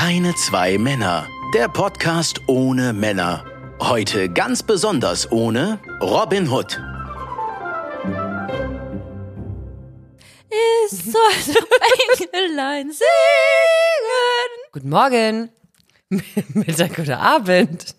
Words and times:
Keine 0.00 0.32
zwei 0.36 0.78
Männer. 0.78 1.28
Der 1.54 1.66
Podcast 1.66 2.42
ohne 2.46 2.92
Männer. 2.92 3.44
Heute 3.80 4.28
ganz 4.28 4.62
besonders 4.62 5.32
ohne 5.32 5.80
Robin 6.00 6.48
Hood. 6.48 6.80
Ich 10.50 10.98
sollte 11.02 11.58
Engelein 12.22 12.92
singen. 12.92 14.70
Guten 14.70 14.88
Morgen, 14.88 15.48
Mittag 16.54 16.96
oder 17.00 17.18
Abend. 17.18 17.96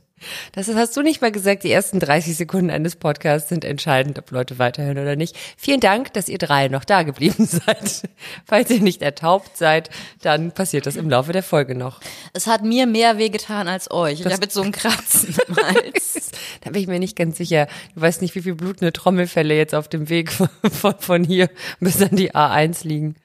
Das 0.52 0.68
hast 0.68 0.96
du 0.96 1.02
nicht 1.02 1.22
mal 1.22 1.32
gesagt. 1.32 1.64
Die 1.64 1.72
ersten 1.72 2.00
30 2.00 2.36
Sekunden 2.36 2.70
eines 2.70 2.96
Podcasts 2.96 3.50
sind 3.50 3.66
entscheidend, 3.66 4.18
ob 4.20 4.32
Leute 4.32 4.60
weiterhören 4.60 4.98
oder 4.98 5.16
nicht. 5.16 5.36
Vielen 5.58 5.80
Dank, 5.80 6.14
dass 6.14 6.30
ihr 6.30 6.38
drei 6.38 6.68
noch 6.68 6.86
da 6.86 7.04
geblieben 7.04 7.46
seid. 7.48 8.10
Falls 8.46 8.70
ihr 8.70 8.82
nicht 8.82 9.02
ertaubt 9.02 9.58
seid, 9.58 9.90
dann 10.21 10.52
passiert 10.52 10.86
das 10.86 10.96
im 10.96 11.10
Laufe 11.10 11.32
der 11.32 11.44
Folge 11.44 11.76
noch. 11.76 12.00
Es 12.34 12.48
hat 12.48 12.64
mir 12.64 12.88
mehr 12.88 13.18
wehgetan 13.18 13.68
als 13.68 13.92
euch. 13.92 14.21
Ich 14.21 14.26
habe 14.26 14.43
jetzt 14.43 14.54
so 14.54 14.62
einen 14.62 14.71
Kratzen 14.71 15.36
im 15.48 15.56
Hals. 15.64 16.32
Da 16.62 16.71
bin 16.71 16.82
ich 16.82 16.88
mir 16.88 17.00
nicht 17.00 17.15
ganz 17.15 17.38
sicher. 17.38 17.68
Du 17.96 18.01
weißt 18.01 18.21
nicht, 18.21 18.36
wie 18.36 18.42
viel 18.42 18.56
blutende 18.56 18.93
Trommelfälle 18.93 19.56
jetzt 19.56 19.76
auf 19.76 19.88
dem 19.88 20.10
Weg 20.10 20.32
von, 20.32 20.50
von, 20.71 20.96
von 21.00 21.24
hier 21.24 21.50
bis 21.79 22.01
an 22.01 22.15
die 22.15 22.34
A1 22.34 22.88
liegen. 22.88 23.15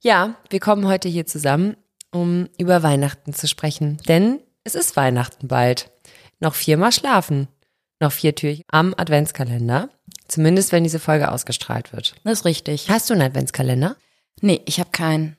Ja, 0.00 0.36
wir 0.50 0.60
kommen 0.60 0.86
heute 0.86 1.08
hier 1.08 1.26
zusammen, 1.26 1.76
um 2.12 2.48
über 2.58 2.82
Weihnachten 2.82 3.32
zu 3.32 3.48
sprechen. 3.48 3.98
Denn 4.06 4.40
es 4.62 4.74
ist 4.74 4.96
Weihnachten 4.96 5.48
bald. 5.48 5.90
Noch 6.44 6.54
viermal 6.54 6.92
schlafen. 6.92 7.48
Noch 8.00 8.12
vier 8.12 8.34
Türchen 8.34 8.64
am 8.68 8.94
Adventskalender. 8.94 9.88
Zumindest, 10.28 10.72
wenn 10.72 10.84
diese 10.84 10.98
Folge 10.98 11.32
ausgestrahlt 11.32 11.94
wird. 11.94 12.14
Das 12.22 12.40
ist 12.40 12.44
richtig. 12.44 12.90
Hast 12.90 13.08
du 13.08 13.14
einen 13.14 13.22
Adventskalender? 13.22 13.96
Nee, 14.42 14.60
ich 14.66 14.78
habe 14.78 14.90
keinen. 14.92 15.38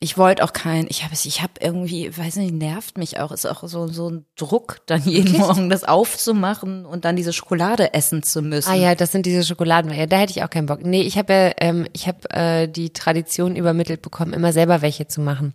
Ich 0.00 0.18
wollte 0.18 0.42
auch 0.42 0.52
keinen. 0.52 0.88
Ich 0.90 1.04
habe 1.04 1.14
ich 1.14 1.42
habe 1.42 1.52
irgendwie, 1.60 2.16
weiß 2.16 2.34
nicht, 2.36 2.54
nervt 2.54 2.98
mich 2.98 3.20
auch. 3.20 3.30
Ist 3.30 3.46
auch 3.46 3.62
so 3.68 3.86
so 3.86 4.10
ein 4.10 4.26
Druck, 4.34 4.80
dann 4.86 5.04
jeden 5.04 5.26
Wirklich? 5.26 5.38
Morgen 5.38 5.70
das 5.70 5.84
aufzumachen 5.84 6.86
und 6.86 7.04
dann 7.04 7.14
diese 7.14 7.32
Schokolade 7.32 7.94
essen 7.94 8.24
zu 8.24 8.42
müssen. 8.42 8.68
Ah 8.68 8.74
ja, 8.74 8.96
das 8.96 9.12
sind 9.12 9.26
diese 9.26 9.44
Schokoladen. 9.44 9.94
Ja, 9.94 10.06
da 10.06 10.16
hätte 10.16 10.32
ich 10.32 10.42
auch 10.42 10.50
keinen 10.50 10.66
Bock. 10.66 10.84
Nee, 10.84 11.02
ich 11.02 11.18
habe 11.18 11.32
ja, 11.32 11.52
ähm, 11.58 11.86
ich 11.92 12.08
habe 12.08 12.28
äh, 12.30 12.66
die 12.66 12.92
Tradition 12.92 13.54
übermittelt 13.54 14.02
bekommen, 14.02 14.32
immer 14.32 14.52
selber 14.52 14.82
welche 14.82 15.06
zu 15.06 15.20
machen. 15.20 15.54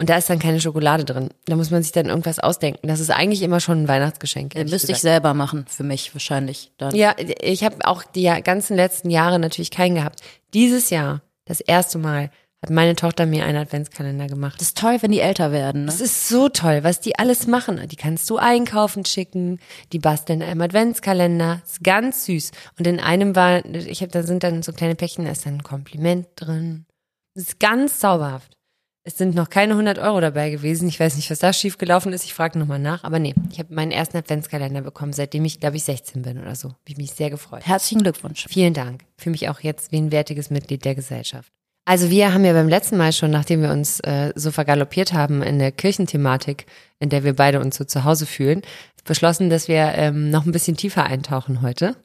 Und 0.00 0.08
da 0.08 0.16
ist 0.16 0.30
dann 0.30 0.38
keine 0.38 0.62
Schokolade 0.62 1.04
drin. 1.04 1.28
Da 1.44 1.56
muss 1.56 1.70
man 1.70 1.82
sich 1.82 1.92
dann 1.92 2.06
irgendwas 2.06 2.38
ausdenken. 2.38 2.88
Das 2.88 3.00
ist 3.00 3.10
eigentlich 3.10 3.42
immer 3.42 3.60
schon 3.60 3.82
ein 3.82 3.88
Weihnachtsgeschenk. 3.88 4.54
Den 4.54 4.60
ehrlich 4.60 4.72
müsste 4.72 4.86
ich 4.92 4.98
gesagt. 4.98 5.02
selber 5.02 5.34
machen, 5.34 5.66
für 5.68 5.84
mich 5.84 6.14
wahrscheinlich 6.14 6.72
dann. 6.78 6.94
Ja, 6.94 7.14
ich 7.18 7.64
habe 7.64 7.76
auch 7.84 8.02
die 8.02 8.24
ganzen 8.42 8.76
letzten 8.76 9.10
Jahre 9.10 9.38
natürlich 9.38 9.70
keinen 9.70 9.96
gehabt. 9.96 10.22
Dieses 10.54 10.88
Jahr, 10.88 11.20
das 11.44 11.60
erste 11.60 11.98
Mal, 11.98 12.30
hat 12.62 12.70
meine 12.70 12.96
Tochter 12.96 13.26
mir 13.26 13.44
einen 13.44 13.58
Adventskalender 13.58 14.26
gemacht. 14.26 14.54
Das 14.58 14.68
ist 14.68 14.78
toll, 14.78 14.96
wenn 15.02 15.12
die 15.12 15.20
älter 15.20 15.52
werden. 15.52 15.82
Ne? 15.82 15.86
Das 15.86 16.00
ist 16.00 16.28
so 16.28 16.48
toll, 16.48 16.82
was 16.82 17.00
die 17.00 17.18
alles 17.18 17.46
machen. 17.46 17.86
Die 17.86 17.96
kannst 17.96 18.28
du 18.30 18.38
einkaufen 18.38 19.04
schicken, 19.04 19.60
die 19.92 19.98
basteln 19.98 20.42
einem 20.42 20.62
Adventskalender, 20.62 21.60
ist 21.64 21.84
ganz 21.84 22.24
süß. 22.24 22.52
Und 22.78 22.86
in 22.86 23.00
einem 23.00 23.36
war, 23.36 23.64
ich 23.66 24.00
habe, 24.00 24.12
da 24.12 24.22
sind 24.22 24.44
dann 24.44 24.62
so 24.62 24.72
kleine 24.72 24.94
Päckchen, 24.94 25.26
da 25.26 25.30
ist 25.30 25.44
dann 25.44 25.56
ein 25.56 25.62
Kompliment 25.62 26.26
drin. 26.36 26.86
Das 27.34 27.44
ist 27.44 27.60
ganz 27.60 27.98
zauberhaft. 27.98 28.56
Es 29.02 29.16
sind 29.16 29.34
noch 29.34 29.48
keine 29.48 29.72
100 29.72 29.98
Euro 29.98 30.20
dabei 30.20 30.50
gewesen. 30.50 30.86
Ich 30.86 31.00
weiß 31.00 31.16
nicht, 31.16 31.30
was 31.30 31.38
da 31.38 31.54
schiefgelaufen 31.54 32.12
ist. 32.12 32.24
Ich 32.24 32.34
frage 32.34 32.58
nochmal 32.58 32.78
nach. 32.78 33.02
Aber 33.02 33.18
nee, 33.18 33.34
ich 33.50 33.58
habe 33.58 33.74
meinen 33.74 33.92
ersten 33.92 34.18
Adventskalender 34.18 34.82
bekommen, 34.82 35.14
seitdem 35.14 35.44
ich, 35.46 35.58
glaube 35.58 35.76
ich, 35.76 35.84
16 35.84 36.20
bin 36.20 36.38
oder 36.38 36.54
so. 36.54 36.68
Hab 36.68 36.88
ich 36.88 36.98
mich 36.98 37.12
sehr 37.12 37.30
gefreut. 37.30 37.66
Herzlichen 37.66 38.02
Glückwunsch. 38.02 38.46
Vielen 38.48 38.74
Dank. 38.74 39.04
Fühle 39.16 39.32
mich 39.32 39.48
auch 39.48 39.60
jetzt 39.60 39.90
wie 39.90 39.96
ein 39.96 40.12
wertiges 40.12 40.50
Mitglied 40.50 40.84
der 40.84 40.94
Gesellschaft. 40.94 41.50
Also 41.86 42.10
wir 42.10 42.34
haben 42.34 42.44
ja 42.44 42.52
beim 42.52 42.68
letzten 42.68 42.98
Mal 42.98 43.12
schon, 43.12 43.30
nachdem 43.30 43.62
wir 43.62 43.70
uns 43.70 44.00
äh, 44.00 44.32
so 44.36 44.50
vergaloppiert 44.50 45.14
haben 45.14 45.42
in 45.42 45.58
der 45.58 45.72
Kirchenthematik, 45.72 46.66
in 46.98 47.08
der 47.08 47.24
wir 47.24 47.34
beide 47.34 47.58
uns 47.60 47.76
so 47.76 47.84
zu 47.84 48.04
Hause 48.04 48.26
fühlen, 48.26 48.60
beschlossen, 49.04 49.48
dass 49.48 49.66
wir 49.66 49.94
ähm, 49.94 50.30
noch 50.30 50.44
ein 50.44 50.52
bisschen 50.52 50.76
tiefer 50.76 51.04
eintauchen 51.04 51.62
heute 51.62 51.96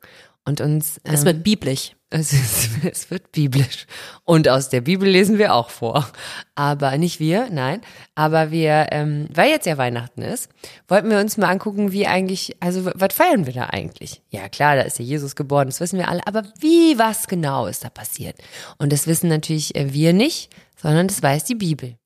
und 0.46 0.62
uns 0.62 1.02
ähm, 1.04 1.14
Es 1.14 1.26
wird 1.26 1.44
biblisch. 1.44 1.92
Es, 2.20 2.34
ist, 2.34 2.70
es 2.84 3.12
wird 3.12 3.32
biblisch. 3.32 3.86
Und 4.24 4.48
aus 4.48 4.70
der 4.70 4.82
Bibel 4.82 5.08
lesen 5.08 5.38
wir 5.38 5.54
auch 5.54 5.70
vor. 5.70 6.08
Aber 6.56 6.98
nicht 6.98 7.20
wir, 7.20 7.50
nein. 7.50 7.82
Aber 8.16 8.52
wir, 8.52 8.88
ähm, 8.92 9.28
weil 9.34 9.50
jetzt 9.50 9.66
ja 9.66 9.78
Weihnachten 9.78 10.22
ist, 10.22 10.50
wollten 10.88 11.10
wir 11.10 11.20
uns 11.20 11.38
mal 11.38 11.50
angucken, 11.50 11.92
wie 11.92 12.08
eigentlich, 12.08 12.56
also 12.60 12.86
was 12.86 13.14
feiern 13.14 13.46
wir 13.46 13.54
da 13.54 13.66
eigentlich? 13.66 14.22
Ja 14.30 14.50
klar, 14.50 14.76
da 14.76 14.84
ist 14.84 15.00
ja 15.00 15.06
Jesus 15.06 15.36
geboren, 15.36 15.68
das 15.68 15.80
wissen 15.80 16.00
wir 16.00 16.10
alle. 16.10 16.26
Aber 16.26 16.44
wie, 16.60 16.98
was 16.98 17.28
genau 17.28 17.68
ist 17.68 17.84
da 17.84 17.90
passiert? 17.90 18.38
Und 18.78 18.94
das 18.94 19.08
wissen 19.08 19.30
natürlich 19.30 19.76
äh, 19.76 19.94
wir 19.94 20.14
nicht, 20.14 20.50
sondern 20.76 21.08
das 21.08 21.22
weiß 21.22 21.44
die 21.44 21.56
Bibel. 21.56 21.98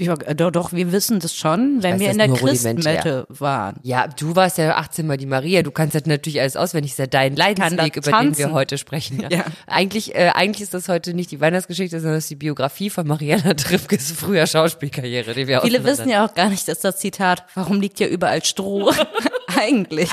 Ja, 0.00 0.14
äh, 0.14 0.34
doch, 0.36 0.52
doch, 0.52 0.72
wir 0.72 0.92
wissen 0.92 1.18
das 1.18 1.34
schon, 1.34 1.82
wenn 1.82 1.94
weiß 1.94 2.00
wir 2.00 2.10
in 2.12 2.18
der. 2.18 2.28
Christmette 2.28 3.26
waren. 3.28 3.80
Ja, 3.82 4.06
du 4.06 4.36
warst 4.36 4.56
ja 4.56 4.76
18 4.76 5.08
Mal 5.08 5.16
die 5.16 5.26
Maria, 5.26 5.62
du 5.62 5.72
kannst 5.72 5.96
das 5.96 6.06
natürlich 6.06 6.40
alles 6.40 6.56
auswendig, 6.56 6.92
das 6.92 6.94
ist 6.94 6.98
ja 7.00 7.06
dein 7.06 7.34
Leidensweg, 7.34 7.96
über 7.96 8.12
den 8.12 8.38
wir 8.38 8.52
heute 8.52 8.78
sprechen. 8.78 9.20
Ja. 9.20 9.28
Ja. 9.38 9.44
Eigentlich, 9.66 10.14
äh, 10.14 10.30
eigentlich 10.34 10.62
ist 10.62 10.74
das 10.74 10.88
heute 10.88 11.14
nicht 11.14 11.30
die 11.30 11.40
Weihnachtsgeschichte, 11.40 12.00
sondern 12.00 12.16
das 12.16 12.24
ist 12.24 12.30
die 12.30 12.36
Biografie 12.36 12.90
von 12.90 13.06
Mariana 13.06 13.54
Trippkes 13.54 14.10
früher 14.10 14.46
Schauspielkarriere, 14.46 15.34
die 15.34 15.46
wir 15.46 15.60
Viele 15.60 15.84
wissen 15.84 16.08
ja 16.08 16.26
auch 16.26 16.34
gar 16.34 16.48
nicht, 16.48 16.66
dass 16.66 16.80
das 16.80 16.98
Zitat, 16.98 17.44
warum 17.54 17.80
liegt 17.80 17.98
hier 17.98 18.08
überall 18.08 18.44
Stroh, 18.44 18.92
eigentlich. 19.56 20.10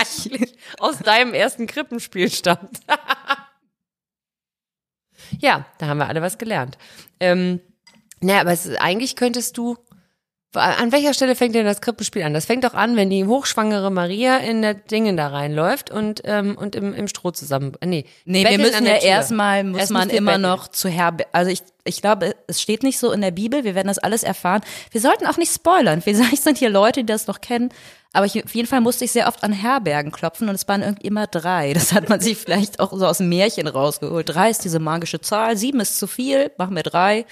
aus 0.80 1.00
deinem 1.00 1.34
ersten 1.34 1.66
Krippenspiel 1.66 2.30
stammt. 2.30 2.82
ja, 5.40 5.66
da 5.80 5.88
haben 5.88 5.98
wir 5.98 6.08
alle 6.08 6.22
was 6.22 6.38
gelernt. 6.38 6.78
Ähm, 7.20 7.62
naja, 8.22 8.42
aber 8.42 8.52
es 8.52 8.70
eigentlich 8.78 9.16
könntest 9.16 9.58
du. 9.58 9.78
An 10.54 10.94
welcher 10.94 11.14
Stelle 11.14 11.36
fängt 11.36 11.54
denn 11.54 11.66
das 11.66 11.82
Krippenspiel 11.82 12.24
an? 12.24 12.34
Das 12.34 12.46
fängt 12.46 12.64
doch 12.64 12.74
an, 12.76 12.96
wenn 12.96 13.10
die 13.10 13.26
hochschwangere 13.26 13.92
Maria 13.92 14.38
in 14.38 14.62
der 14.62 14.74
Dingen 14.74 15.18
da 15.18 15.28
reinläuft 15.28 15.92
und, 15.92 16.22
ähm, 16.24 16.58
und 16.58 16.78
im, 16.78 16.94
im 16.94 17.10
Stroh 17.10 17.32
zusammen. 17.32 17.74
äh, 17.82 17.86
Nee, 17.88 18.06
Nee, 18.24 18.46
wir 18.50 18.58
müssen 18.60 18.86
ja 18.86 18.96
erstmal, 18.96 19.66
muss 19.66 19.80
Erst 19.82 19.92
man 19.92 20.10
immer 20.10 20.32
betteln. 20.38 20.44
noch 20.44 20.70
zu 20.70 20.88
Herbe, 20.88 21.26
also 21.34 21.52
ich, 21.52 21.62
ich 21.84 22.02
glaube, 22.02 22.38
es 22.48 22.62
steht 22.62 22.84
nicht 22.84 23.00
so 23.00 23.12
in 23.12 23.20
der 23.20 23.32
Bibel, 23.32 23.66
wir 23.66 23.76
werden 23.76 23.90
das 23.90 23.98
alles 24.00 24.24
erfahren. 24.24 24.62
Wir 24.92 25.02
sollten 25.02 25.28
auch 25.28 25.36
nicht 25.36 25.54
spoilern, 25.54 26.02
vielleicht 26.02 26.44
sind 26.44 26.58
hier 26.58 26.70
Leute, 26.70 27.02
die 27.02 27.08
das 27.08 27.28
noch 27.28 27.42
kennen, 27.42 27.68
aber 28.14 28.26
ich, 28.26 28.42
auf 28.42 28.56
jeden 28.56 28.70
Fall 28.70 28.80
musste 28.80 29.04
ich 29.04 29.12
sehr 29.12 29.28
oft 29.28 29.44
an 29.44 29.52
Herbergen 29.52 30.14
klopfen 30.14 30.48
und 30.48 30.56
es 30.56 30.66
waren 30.70 30.84
irgendwie 30.84 31.08
immer 31.08 31.28
drei. 31.28 31.74
Das 31.74 31.92
hat 31.92 32.08
man 32.08 32.22
sich 32.22 32.38
vielleicht 32.46 32.80
auch 32.80 32.94
so 32.94 33.06
aus 33.06 33.18
dem 33.18 33.28
Märchen 33.28 33.68
rausgeholt. 33.68 34.30
Drei 34.30 34.52
ist 34.52 34.64
diese 34.64 34.80
magische 34.80 35.20
Zahl, 35.20 35.58
sieben 35.58 35.82
ist 35.82 36.00
zu 36.00 36.08
viel, 36.08 36.50
machen 36.58 36.78
wir 36.78 36.84
drei. 36.84 37.26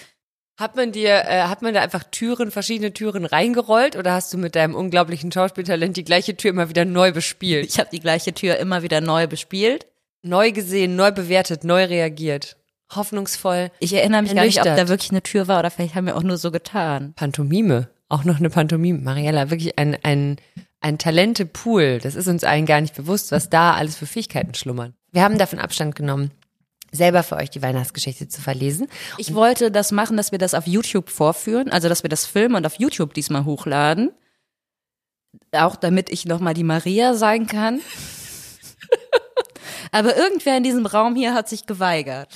Hat 0.56 0.76
man 0.76 0.92
dir, 0.92 1.24
äh, 1.26 1.44
hat 1.44 1.64
man 1.64 1.74
da 1.74 1.82
einfach 1.82 2.04
Türen, 2.04 2.52
verschiedene 2.52 2.94
Türen 2.94 3.26
reingerollt 3.26 3.96
oder 3.96 4.14
hast 4.14 4.32
du 4.34 4.38
mit 4.38 4.56
deinem 4.56 4.76
unglaublichen 4.76 5.32
Schauspieltalent 5.32 5.98
die 5.98 6.04
gleiche 6.04 6.38
Tür 6.38 6.52
immer 6.52 6.70
wieder 6.70 6.86
neu 6.86 7.12
bespielt? 7.12 7.66
Ich 7.66 7.80
habe 7.80 7.90
die 7.92 8.00
gleiche 8.00 8.34
Tür 8.34 8.58
immer 8.58 8.84
wieder 8.84 9.02
neu 9.02 9.26
bespielt. 9.26 9.88
Neu 10.22 10.52
gesehen, 10.52 10.96
neu 10.96 11.12
bewertet, 11.12 11.64
neu 11.64 11.86
reagiert. 11.86 12.56
Hoffnungsvoll. 12.96 13.72
Ich 13.80 13.94
erinnere 13.94 14.22
mich 14.22 14.36
gar 14.36 14.46
nicht, 14.46 14.60
ob 14.60 14.66
da 14.66 14.88
wirklich 14.88 15.12
eine 15.12 15.24
Tür 15.24 15.48
war 15.48 15.60
oder 15.60 15.72
vielleicht 15.72 15.96
haben 15.96 16.06
wir 16.06 16.16
auch 16.16 16.24
nur 16.24 16.38
so 16.38 16.52
getan. 16.52 17.14
Pantomime. 17.16 17.90
Auch 18.08 18.24
noch 18.24 18.38
eine 18.38 18.52
Pantomime. 18.52 19.00
Mariella, 19.00 19.50
wirklich 19.50 19.80
ein, 19.80 19.98
ein, 20.04 20.38
ein 20.82 21.00
Talente-Pool. 21.00 22.00
Das 22.00 22.14
ist 22.14 22.28
uns 22.28 22.44
allen 22.44 22.68
gar 22.68 22.80
nicht 22.80 22.96
bewusst, 22.96 23.32
was 23.32 23.50
da 23.50 23.74
alles 23.74 23.96
für 23.96 24.06
Fähigkeiten 24.06 24.54
schlummern. 24.54 24.94
Wir 25.12 25.24
haben 25.24 25.40
davon 25.40 25.58
Abstand 25.60 25.96
genommen, 25.96 26.30
selber 26.94 27.24
für 27.24 27.36
euch 27.36 27.50
die 27.50 27.62
Weihnachtsgeschichte 27.62 28.28
zu 28.28 28.42
verlesen. 28.42 28.88
Ich 29.18 29.34
wollte 29.34 29.72
das 29.72 29.92
machen, 29.92 30.16
dass 30.16 30.32
wir 30.32 30.40
das 30.40 30.54
auf 30.54 30.68
YouTube 30.68 31.10
vorführen, 31.10 31.70
also 31.70 31.90
dass 31.90 32.04
wir 32.04 32.10
das 32.10 32.26
filmen 32.26 32.56
und 32.56 32.66
auf 32.66 32.80
YouTube 32.80 33.14
diesmal 33.14 33.46
hochladen. 33.46 34.12
Auch 35.52 35.76
damit 35.76 36.12
ich 36.12 36.26
nochmal 36.26 36.54
die 36.54 36.64
Maria 36.64 37.16
sein 37.16 37.48
kann. 37.48 37.82
Aber 39.92 40.16
irgendwer 40.16 40.58
in 40.58 40.64
diesem 40.64 40.86
Raum 40.86 41.16
hier 41.16 41.34
hat 41.34 41.50
sich 41.50 41.66
geweigert. 41.66 42.30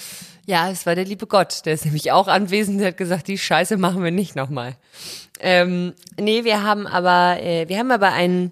Ja, 0.45 0.71
es 0.71 0.85
war 0.85 0.95
der 0.95 1.05
liebe 1.05 1.27
Gott. 1.27 1.65
Der 1.65 1.73
ist 1.73 1.85
nämlich 1.85 2.11
auch 2.11 2.27
anwesend. 2.27 2.79
Der 2.79 2.89
hat 2.89 2.97
gesagt, 2.97 3.27
die 3.27 3.37
Scheiße 3.37 3.77
machen 3.77 4.03
wir 4.03 4.11
nicht 4.11 4.35
nochmal. 4.35 4.77
Ähm, 5.39 5.93
nee, 6.19 6.43
wir 6.43 6.63
haben 6.63 6.87
aber, 6.87 7.41
äh, 7.41 7.67
wir 7.67 7.77
haben 7.77 7.91
aber 7.91 8.13
einen, 8.13 8.51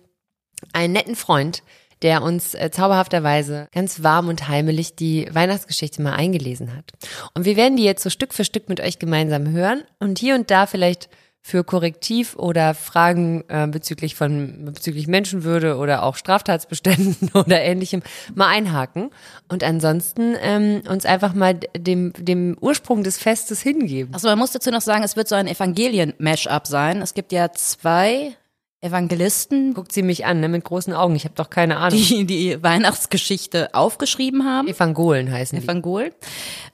einen 0.74 0.94
netten 0.94 1.16
Freund, 1.16 1.64
der 2.06 2.22
uns 2.22 2.54
äh, 2.54 2.70
zauberhafterweise 2.70 3.68
ganz 3.74 4.04
warm 4.04 4.28
und 4.28 4.48
heimelig 4.48 4.96
die 4.96 5.28
Weihnachtsgeschichte 5.34 6.04
mal 6.04 6.14
eingelesen 6.14 6.78
hat. 6.78 6.92
Und 7.34 7.46
wir 7.46 7.58
werden 7.58 7.78
die 7.78 7.84
jetzt 7.84 8.04
so 8.04 8.12
Stück 8.12 8.32
für 8.32 8.46
Stück 8.46 8.70
mit 8.70 8.80
euch 8.80 9.00
gemeinsam 9.00 9.50
hören 9.50 9.84
und 9.98 10.20
hier 10.20 10.36
und 10.36 10.52
da 10.52 10.68
vielleicht 10.68 11.10
für 11.42 11.64
Korrektiv 11.64 12.36
oder 12.36 12.76
Fragen 12.76 13.44
äh, 13.48 13.66
bezüglich 13.66 14.14
von 14.14 14.66
bezüglich 14.66 15.08
Menschenwürde 15.08 15.78
oder 15.78 16.04
auch 16.04 16.16
Straftatsbeständen 16.16 17.32
oder 17.34 17.60
ähnlichem 17.60 18.04
mal 18.36 18.50
einhaken 18.50 19.10
und 19.50 19.64
ansonsten 19.64 20.36
ähm, 20.42 20.84
uns 20.88 21.08
einfach 21.08 21.34
mal 21.34 21.56
dem 21.76 22.14
dem 22.18 22.56
Ursprung 22.62 23.04
des 23.04 23.18
Festes 23.18 23.62
hingeben. 23.62 24.14
Achso, 24.14 24.28
man 24.28 24.38
muss 24.38 24.52
dazu 24.52 24.70
noch 24.70 24.82
sagen, 24.82 25.04
es 25.04 25.16
wird 25.16 25.28
so 25.28 25.34
ein 25.34 25.48
Evangelien-Mash-up 25.48 26.68
sein. 26.68 27.02
Es 27.02 27.16
gibt 27.16 27.32
ja 27.32 27.52
zwei 27.52 28.36
Evangelisten, 28.82 29.74
Guckt 29.74 29.92
sie 29.92 30.04
mich 30.04 30.26
an, 30.26 30.40
ne, 30.40 30.48
mit 30.48 30.64
großen 30.64 30.94
Augen. 30.94 31.16
Ich 31.16 31.24
habe 31.24 31.36
doch 31.36 31.50
keine 31.50 31.78
Ahnung. 31.78 32.00
die 32.00 32.26
die 32.26 32.62
Weihnachtsgeschichte 32.62 33.74
aufgeschrieben 33.74 34.46
haben. 34.46 34.68
Evangolen 34.68 35.32
heißen 35.32 35.60
die. 35.60 35.66
Evangel. 35.66 36.14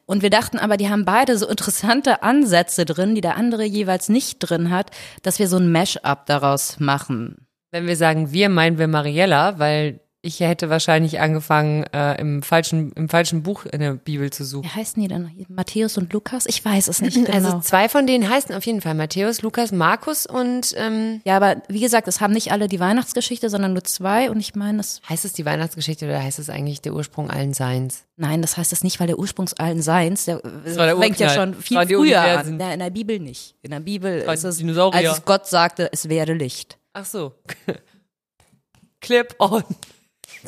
Und 0.06 0.22
wir 0.22 0.30
dachten 0.30 0.60
aber, 0.60 0.78
die 0.78 0.90
haben 0.90 1.06
beide 1.06 1.38
so 1.38 1.48
interessante 1.48 2.22
Ansätze 2.22 2.86
drin, 2.86 3.16
die 3.16 3.22
der 3.22 3.38
andere 3.38 3.64
jeweils 3.64 4.10
nicht 4.10 4.40
drin 4.40 4.70
hat, 4.70 4.92
dass 5.22 5.40
wir 5.40 5.48
so 5.48 5.58
ein 5.58 5.72
Mash-up 5.72 6.26
daraus 6.26 6.80
machen. 6.80 7.48
Wenn 7.72 7.88
wir 7.88 7.96
sagen 7.96 8.34
wir, 8.34 8.50
meinen 8.50 8.78
wir 8.78 8.88
Mariella, 8.88 9.58
weil 9.58 10.02
ich 10.24 10.40
hätte 10.40 10.70
wahrscheinlich 10.70 11.20
angefangen, 11.20 11.84
äh, 11.94 12.20
im, 12.22 12.44
falschen, 12.44 12.92
im 12.92 13.10
falschen 13.10 13.42
Buch 13.42 13.66
in 13.66 13.80
der 13.80 13.94
Bibel 13.94 14.30
zu 14.30 14.46
suchen. 14.46 14.66
Wie 14.66 14.70
heißen 14.70 15.02
die 15.02 15.08
denn? 15.08 15.32
Matthäus 15.50 15.98
und 15.98 16.14
Lukas? 16.14 16.46
Ich 16.46 16.64
weiß 16.64 16.88
es 16.90 17.02
nicht 17.02 17.16
genau. 17.26 17.32
Also 17.32 17.60
zwei 17.62 17.90
von 17.90 18.06
denen 18.06 18.30
heißen 18.30 18.54
auf 18.54 18.66
jeden 18.66 18.82
Fall 18.82 18.94
Matthäus, 18.94 19.42
Lukas, 19.42 19.72
Markus 19.72 20.28
und 20.28 20.76
ähm, 20.78 21.22
ja, 21.26 21.38
aber 21.38 21.64
wie 21.68 21.80
gesagt, 21.80 22.08
es 22.08 22.22
haben 22.22 22.34
nicht 22.34 22.52
alle 22.52 22.68
die 22.68 22.80
Weihnachtsgeschichte, 22.80 23.50
sondern 23.50 23.74
nur 23.74 23.84
zwei. 23.84 24.30
Und 24.30 24.40
ich 24.40 24.54
meine, 24.54 24.78
das, 24.78 25.02
heißt 25.10 25.26
es 25.26 25.34
die 25.34 25.46
Weihnachtsgeschichte 25.46 26.06
oder 26.06 26.22
heißt 26.22 26.38
es 26.38 26.50
eigentlich 26.50 26.82
der 26.82 26.94
Ursprung 26.94 27.32
allen 27.32 27.54
Seins? 27.54 28.04
nein, 28.22 28.42
das 28.44 28.56
heißt 28.56 28.72
es 28.72 28.84
nicht, 28.84 29.00
weil 29.00 29.08
der 29.08 29.18
Ursprungs 29.18 29.54
allen 29.56 29.82
Seins, 29.82 30.26
der 30.26 30.38
der 30.40 30.98
fängt 30.98 31.20
ja 31.20 31.30
schon 31.30 31.56
viel 31.56 31.78
früher 31.88 32.22
an. 32.22 32.60
Ja, 32.60 32.74
in 32.74 32.80
der 32.80 32.90
Bibel 32.92 33.20
nicht. 33.20 33.56
In 33.64 33.72
der 33.72 33.80
Bibel 33.80 34.20
ist 34.20 34.44
es, 34.44 34.64
als 34.64 35.26
Gott 35.26 35.48
sagte, 35.48 35.90
es 35.92 36.08
werde 36.08 36.34
Licht. 36.34 36.78
Ach 36.94 37.06
so. 37.06 37.34
Clip 39.02 39.34
on. 39.40 39.64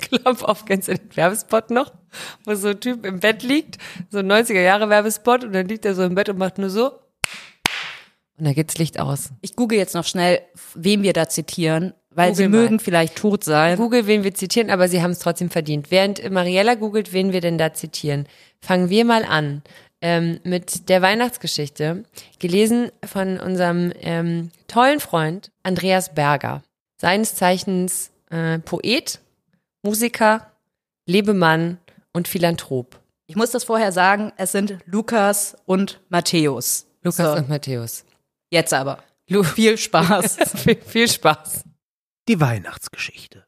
Klopf 0.01 0.43
auf, 0.43 0.65
kennst 0.65 0.87
du 0.87 0.95
den 0.95 1.15
Werbespot 1.15 1.69
noch? 1.69 1.91
Wo 2.45 2.55
so 2.55 2.69
ein 2.69 2.79
Typ 2.79 3.05
im 3.05 3.19
Bett 3.19 3.43
liegt, 3.43 3.77
so 4.09 4.19
ein 4.19 4.31
90er 4.31 4.61
Jahre 4.61 4.89
Werbespot 4.89 5.43
und 5.43 5.53
dann 5.53 5.67
liegt 5.67 5.85
er 5.85 5.95
so 5.95 6.03
im 6.03 6.15
Bett 6.15 6.29
und 6.29 6.37
macht 6.37 6.57
nur 6.57 6.69
so. 6.69 6.91
Und 8.37 8.45
dann 8.45 8.55
geht's 8.55 8.77
Licht 8.77 8.99
aus. 8.99 9.29
Ich 9.41 9.55
google 9.55 9.77
jetzt 9.77 9.93
noch 9.93 10.05
schnell, 10.05 10.41
wem 10.73 11.03
wir 11.03 11.13
da 11.13 11.29
zitieren, 11.29 11.93
weil 12.09 12.31
Google 12.31 12.35
sie 12.35 12.49
mal. 12.49 12.61
mögen 12.61 12.79
vielleicht 12.79 13.15
tot 13.15 13.43
sein. 13.43 13.77
Google, 13.77 14.07
wen 14.07 14.23
wir 14.23 14.33
zitieren, 14.33 14.69
aber 14.69 14.87
sie 14.87 15.01
haben 15.01 15.11
es 15.11 15.19
trotzdem 15.19 15.49
verdient. 15.49 15.91
Während 15.91 16.29
Mariella 16.31 16.75
googelt, 16.75 17.13
wen 17.13 17.31
wir 17.31 17.41
denn 17.41 17.57
da 17.57 17.73
zitieren, 17.73 18.27
fangen 18.59 18.89
wir 18.89 19.05
mal 19.05 19.23
an 19.23 19.61
ähm, 20.01 20.39
mit 20.43 20.89
der 20.89 21.01
Weihnachtsgeschichte, 21.01 22.03
gelesen 22.39 22.91
von 23.05 23.39
unserem 23.39 23.93
ähm, 24.01 24.51
tollen 24.67 24.99
Freund 24.99 25.51
Andreas 25.63 26.13
Berger. 26.13 26.63
Seines 26.97 27.35
Zeichens 27.35 28.11
äh, 28.29 28.59
Poet, 28.59 29.19
Musiker, 29.83 30.51
Lebemann 31.05 31.77
und 32.13 32.27
Philanthrop. 32.27 32.99
Ich 33.27 33.35
muss 33.35 33.51
das 33.51 33.65
vorher 33.65 33.91
sagen, 33.91 34.31
es 34.37 34.53
sind 34.53 34.77
Lukas 34.85 35.57
und 35.65 36.01
Matthäus. 36.09 36.87
Lukas 37.01 37.17
So, 37.17 37.33
und 37.33 37.49
Matthäus. 37.49 38.05
jetzt 38.49 38.73
aber. 38.73 39.03
Lu 39.27 39.43
viel 39.43 39.77
Spaß. 39.77 40.37
viel, 40.63 40.81
viel 40.81 41.07
Spaß. 41.09 41.63
Die 42.29 42.39
Weihnachtsgeschichte. 42.39 43.45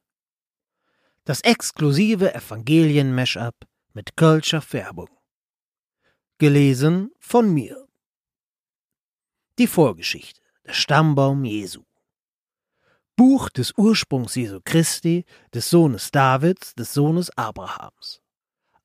Das 1.24 1.42
exklusive 1.42 2.34
Evangelien-Mashup 2.36 3.56
mit 3.94 4.18
Kölscher 4.18 4.62
Färbung. 4.62 5.10
Gelesen 6.38 7.12
von 7.20 7.54
mir. 7.54 7.88
Die 9.58 9.68
Vorgeschichte, 9.68 10.42
der 10.66 10.74
Stammbaum 10.74 11.46
Jesu. 11.46 11.84
Buch 13.16 13.50
des 13.50 13.74
Ursprungs 13.78 14.36
Jesu 14.36 14.60
Christi, 14.64 15.26
des 15.54 15.70
Sohnes 15.70 16.12
Davids, 16.12 16.76
des 16.76 16.94
Sohnes 16.94 17.30
Abrahams. 17.38 18.22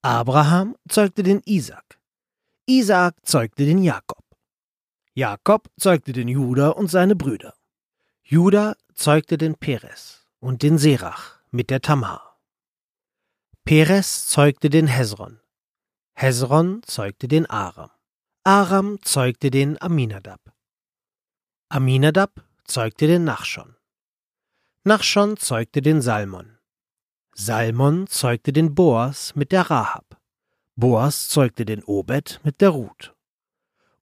Abraham 0.03 0.77
zeugte 0.88 1.23
den 1.23 1.41
Isaak. 1.44 2.00
Isaak 2.67 3.17
zeugte 3.25 3.65
den 3.65 3.82
Jakob. 3.82 4.25
Jakob 5.15 5.69
zeugte 5.79 6.12
den 6.12 6.29
Juda 6.29 6.69
und 6.69 6.88
seine 6.88 7.17
Brüder. 7.17 7.55
Juda 8.23 8.77
zeugte 8.94 9.37
den 9.37 9.56
Peres 9.56 10.25
und 10.38 10.62
den 10.62 10.79
Serach 10.79 11.41
mit 11.50 11.69
der 11.71 11.81
Tamar. 11.81 12.38
Peres 13.65 14.29
zeugte 14.29 14.71
den 14.71 14.87
Hezron. 14.87 15.41
Hezron 16.15 16.82
zeugte 16.85 17.27
den 17.27 17.47
Aram. 17.47 17.91
Aram 18.44 19.03
zeugte 19.03 19.50
den 19.50 19.81
Aminadab. 19.82 20.41
Aminadab 21.69 22.44
zeugte 22.65 23.09
den 23.09 23.25
Nachschon. 23.25 23.75
Nachschon 24.82 25.37
zeugte 25.37 25.82
den 25.82 26.00
Salmon. 26.00 26.56
Salmon 27.35 28.06
zeugte 28.06 28.50
den 28.50 28.75
Boas 28.75 29.35
mit 29.37 29.53
der 29.53 29.69
Rahab. 29.69 30.19
Boas 30.75 31.29
zeugte 31.29 31.67
den 31.67 31.85
Obed 31.85 32.41
mit 32.44 32.62
der 32.62 32.71
Ruth. 32.71 33.15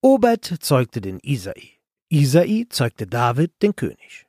Obed 0.02 0.58
zeugte 0.60 1.00
den 1.00 1.18
Isai. 1.18 1.80
Isai 2.10 2.66
zeugte 2.70 3.08
David, 3.08 3.60
den 3.60 3.74
König. 3.74 4.28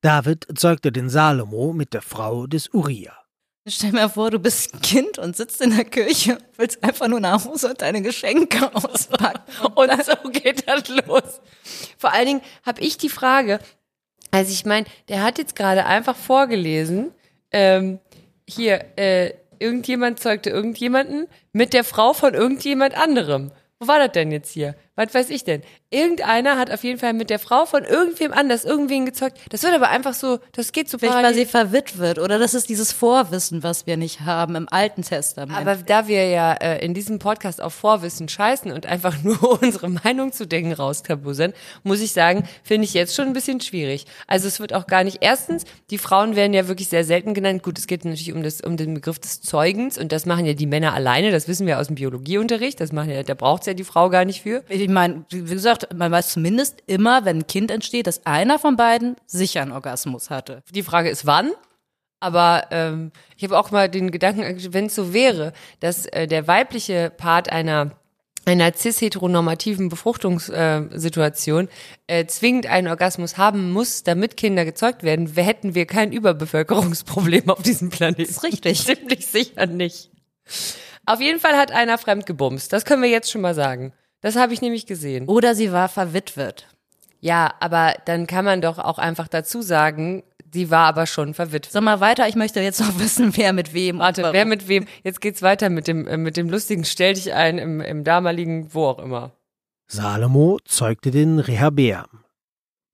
David 0.00 0.48
zeugte 0.56 0.90
den 0.90 1.08
Salomo 1.08 1.72
mit 1.72 1.94
der 1.94 2.02
Frau 2.02 2.48
des 2.48 2.74
Uriah. 2.74 3.16
Stell 3.68 3.92
mir 3.92 4.08
vor, 4.08 4.30
du 4.32 4.38
bist 4.38 4.74
ein 4.74 4.80
Kind 4.80 5.18
und 5.18 5.36
sitzt 5.36 5.60
in 5.60 5.76
der 5.76 5.84
Kirche, 5.84 6.38
willst 6.56 6.82
einfach 6.82 7.06
nur 7.06 7.20
nach 7.20 7.44
Hause 7.44 7.68
und 7.68 7.82
deine 7.82 8.02
Geschenke 8.02 8.74
auspacken. 8.74 9.42
Und 9.74 10.04
so 10.04 10.30
geht 10.30 10.66
das 10.66 10.88
los. 10.88 11.40
Vor 11.96 12.12
allen 12.12 12.26
Dingen 12.26 12.42
habe 12.64 12.80
ich 12.80 12.96
die 12.96 13.10
Frage, 13.10 13.60
also 14.30 14.52
ich 14.52 14.64
meine, 14.64 14.86
der 15.08 15.22
hat 15.22 15.38
jetzt 15.38 15.56
gerade 15.56 15.86
einfach 15.86 16.16
vorgelesen, 16.16 17.12
ähm, 17.50 17.98
hier, 18.46 18.84
äh, 18.96 19.32
irgendjemand 19.58 20.20
zeugte 20.20 20.50
irgendjemanden 20.50 21.26
mit 21.52 21.72
der 21.72 21.84
Frau 21.84 22.12
von 22.12 22.34
irgendjemand 22.34 22.96
anderem. 22.96 23.50
Wo 23.78 23.88
war 23.88 23.98
das 23.98 24.12
denn 24.12 24.32
jetzt 24.32 24.52
hier? 24.52 24.74
Was 24.98 25.14
weiß 25.14 25.30
ich 25.30 25.44
denn? 25.44 25.62
Irgendeiner 25.90 26.58
hat 26.58 26.72
auf 26.72 26.82
jeden 26.82 26.98
Fall 26.98 27.12
mit 27.12 27.30
der 27.30 27.38
Frau 27.38 27.66
von 27.66 27.84
irgendwem 27.84 28.32
anders 28.32 28.64
irgendwen 28.64 29.06
gezeugt. 29.06 29.38
Das 29.50 29.62
wird 29.62 29.72
aber 29.72 29.90
einfach 29.90 30.12
so, 30.12 30.40
das 30.50 30.72
geht 30.72 30.90
so 30.90 30.98
Vielleicht 30.98 31.14
parallel. 31.14 31.34
sie 31.38 31.46
verwitwet 31.46 32.18
oder 32.18 32.40
das 32.40 32.52
ist 32.52 32.68
dieses 32.68 32.90
Vorwissen, 32.90 33.62
was 33.62 33.86
wir 33.86 33.96
nicht 33.96 34.22
haben 34.22 34.56
im 34.56 34.66
Alten 34.68 35.02
Testament. 35.02 35.56
Aber 35.56 35.76
da 35.76 36.08
wir 36.08 36.28
ja 36.28 36.52
äh, 36.54 36.84
in 36.84 36.94
diesem 36.94 37.20
Podcast 37.20 37.62
auf 37.62 37.74
Vorwissen 37.74 38.28
scheißen 38.28 38.72
und 38.72 38.86
einfach 38.86 39.14
nur 39.22 39.62
unsere 39.62 39.88
Meinung 39.88 40.32
zu 40.32 40.48
Dingen 40.48 40.72
rauskabusern, 40.72 41.52
muss 41.84 42.00
ich 42.00 42.12
sagen, 42.12 42.48
finde 42.64 42.84
ich 42.84 42.92
jetzt 42.92 43.14
schon 43.14 43.28
ein 43.28 43.32
bisschen 43.32 43.60
schwierig. 43.60 44.04
Also 44.26 44.48
es 44.48 44.58
wird 44.58 44.74
auch 44.74 44.88
gar 44.88 45.04
nicht. 45.04 45.18
Erstens, 45.20 45.62
die 45.90 45.98
Frauen 45.98 46.34
werden 46.34 46.54
ja 46.54 46.66
wirklich 46.66 46.88
sehr 46.88 47.04
selten 47.04 47.34
genannt. 47.34 47.62
Gut, 47.62 47.78
es 47.78 47.86
geht 47.86 48.04
natürlich 48.04 48.32
um 48.32 48.42
das 48.42 48.62
um 48.62 48.76
den 48.76 48.94
Begriff 48.94 49.20
des 49.20 49.42
Zeugens 49.42 49.96
und 49.96 50.10
das 50.10 50.26
machen 50.26 50.44
ja 50.44 50.54
die 50.54 50.66
Männer 50.66 50.92
alleine. 50.92 51.30
Das 51.30 51.46
wissen 51.46 51.68
wir 51.68 51.78
aus 51.78 51.86
dem 51.86 51.94
Biologieunterricht. 51.94 52.80
Das 52.80 52.90
machen 52.90 53.10
ja, 53.10 53.22
da 53.22 53.34
braucht's 53.34 53.66
ja 53.66 53.74
die 53.74 53.84
Frau 53.84 54.10
gar 54.10 54.24
nicht 54.24 54.42
für. 54.42 54.64
Ich 54.88 54.94
meine, 54.94 55.26
wie 55.28 55.42
gesagt, 55.42 55.94
man 55.94 56.10
weiß 56.10 56.30
zumindest 56.30 56.82
immer, 56.86 57.26
wenn 57.26 57.40
ein 57.40 57.46
Kind 57.46 57.70
entsteht, 57.70 58.06
dass 58.06 58.24
einer 58.24 58.58
von 58.58 58.76
beiden 58.76 59.16
sicher 59.26 59.60
einen 59.60 59.72
Orgasmus 59.72 60.30
hatte. 60.30 60.62
Die 60.74 60.82
Frage 60.82 61.10
ist 61.10 61.26
wann. 61.26 61.50
Aber 62.20 62.64
ähm, 62.70 63.12
ich 63.36 63.44
habe 63.44 63.58
auch 63.58 63.70
mal 63.70 63.90
den 63.90 64.10
Gedanken, 64.10 64.42
wenn 64.72 64.86
es 64.86 64.94
so 64.94 65.12
wäre, 65.12 65.52
dass 65.80 66.06
äh, 66.06 66.26
der 66.26 66.48
weibliche 66.48 67.12
Part 67.16 67.52
einer 67.52 67.92
einer 68.46 68.72
cis-heteronormativen 68.72 69.90
Befruchtungssituation 69.90 71.68
äh, 72.06 72.24
zwingend 72.24 72.66
einen 72.66 72.88
Orgasmus 72.88 73.36
haben 73.36 73.72
muss, 73.72 74.04
damit 74.04 74.38
Kinder 74.38 74.64
gezeugt 74.64 75.02
werden, 75.02 75.30
hätten 75.36 75.74
wir 75.74 75.84
kein 75.84 76.12
Überbevölkerungsproblem 76.12 77.50
auf 77.50 77.60
diesem 77.60 77.90
Planeten. 77.90 78.22
ist 78.22 78.42
richtig. 78.42 78.86
Ziemlich 78.86 79.26
sicher 79.26 79.66
nicht. 79.66 80.10
Auf 81.04 81.20
jeden 81.20 81.40
Fall 81.40 81.58
hat 81.58 81.72
einer 81.72 81.98
fremdgebumst. 81.98 82.72
Das 82.72 82.86
können 82.86 83.02
wir 83.02 83.10
jetzt 83.10 83.30
schon 83.30 83.42
mal 83.42 83.54
sagen. 83.54 83.92
Das 84.20 84.36
habe 84.36 84.52
ich 84.52 84.60
nämlich 84.60 84.86
gesehen. 84.86 85.26
Oder 85.28 85.54
sie 85.54 85.72
war 85.72 85.88
verwitwet. 85.88 86.66
Ja, 87.20 87.52
aber 87.60 87.94
dann 88.04 88.26
kann 88.26 88.44
man 88.44 88.60
doch 88.60 88.78
auch 88.78 88.98
einfach 88.98 89.28
dazu 89.28 89.62
sagen, 89.62 90.22
sie 90.52 90.70
war 90.70 90.86
aber 90.86 91.06
schon 91.06 91.34
verwitwet. 91.34 91.72
Sag 91.72 91.82
mal 91.82 92.00
weiter, 92.00 92.28
ich 92.28 92.34
möchte 92.34 92.60
jetzt 92.60 92.80
noch 92.80 92.98
wissen, 92.98 93.36
wer 93.36 93.52
mit 93.52 93.74
wem. 93.74 93.98
Warte, 93.98 94.28
wer 94.32 94.44
mit 94.44 94.68
wem? 94.68 94.86
Jetzt 95.04 95.20
geht's 95.20 95.42
weiter 95.42 95.70
mit 95.70 95.86
dem, 95.86 96.06
äh, 96.06 96.16
mit 96.16 96.36
dem 96.36 96.48
lustigen 96.48 96.84
Stell 96.84 97.14
dich 97.14 97.32
ein 97.32 97.58
im, 97.58 97.80
im 97.80 98.04
damaligen, 98.04 98.72
wo 98.74 98.86
auch 98.86 98.98
immer. 98.98 99.32
Salomo 99.86 100.58
zeugte 100.64 101.10
den 101.10 101.38
Rehabeam. 101.38 102.04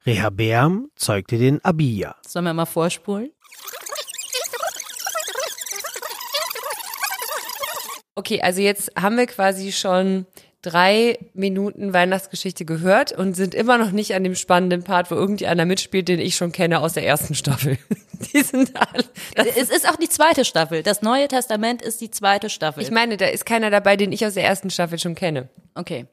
Rehabeam 0.06 0.90
zeugte 0.94 1.38
den 1.38 1.64
Abia. 1.64 2.14
Sollen 2.26 2.44
wir 2.44 2.54
mal 2.54 2.66
vorspulen? 2.66 3.30
Okay, 8.14 8.40
also 8.40 8.60
jetzt 8.60 8.92
haben 8.96 9.16
wir 9.16 9.26
quasi 9.26 9.72
schon 9.72 10.26
drei 10.64 11.18
Minuten 11.34 11.92
Weihnachtsgeschichte 11.92 12.64
gehört 12.64 13.12
und 13.12 13.34
sind 13.34 13.54
immer 13.54 13.78
noch 13.78 13.90
nicht 13.90 14.14
an 14.14 14.24
dem 14.24 14.34
spannenden 14.34 14.82
Part, 14.82 15.10
wo 15.10 15.14
irgendeiner 15.14 15.64
mitspielt, 15.64 16.08
den 16.08 16.20
ich 16.20 16.36
schon 16.36 16.52
kenne 16.52 16.80
aus 16.80 16.94
der 16.94 17.06
ersten 17.06 17.34
Staffel. 17.34 17.78
Die 18.32 18.42
sind 18.42 18.72
alle. 18.74 19.04
Es 19.56 19.68
ist 19.70 19.88
auch 19.88 19.96
die 19.96 20.08
zweite 20.08 20.44
Staffel. 20.44 20.82
Das 20.82 21.02
Neue 21.02 21.28
Testament 21.28 21.82
ist 21.82 22.00
die 22.00 22.10
zweite 22.10 22.48
Staffel. 22.48 22.82
ich 22.82 22.90
meine, 22.90 23.16
da 23.16 23.26
ist 23.26 23.44
keiner 23.44 23.70
dabei, 23.70 23.96
den 23.96 24.12
ich 24.12 24.24
aus 24.24 24.34
der 24.34 24.44
ersten 24.44 24.70
Staffel 24.70 24.98
schon 24.98 25.14
kenne. 25.14 25.48
okay. 25.74 26.06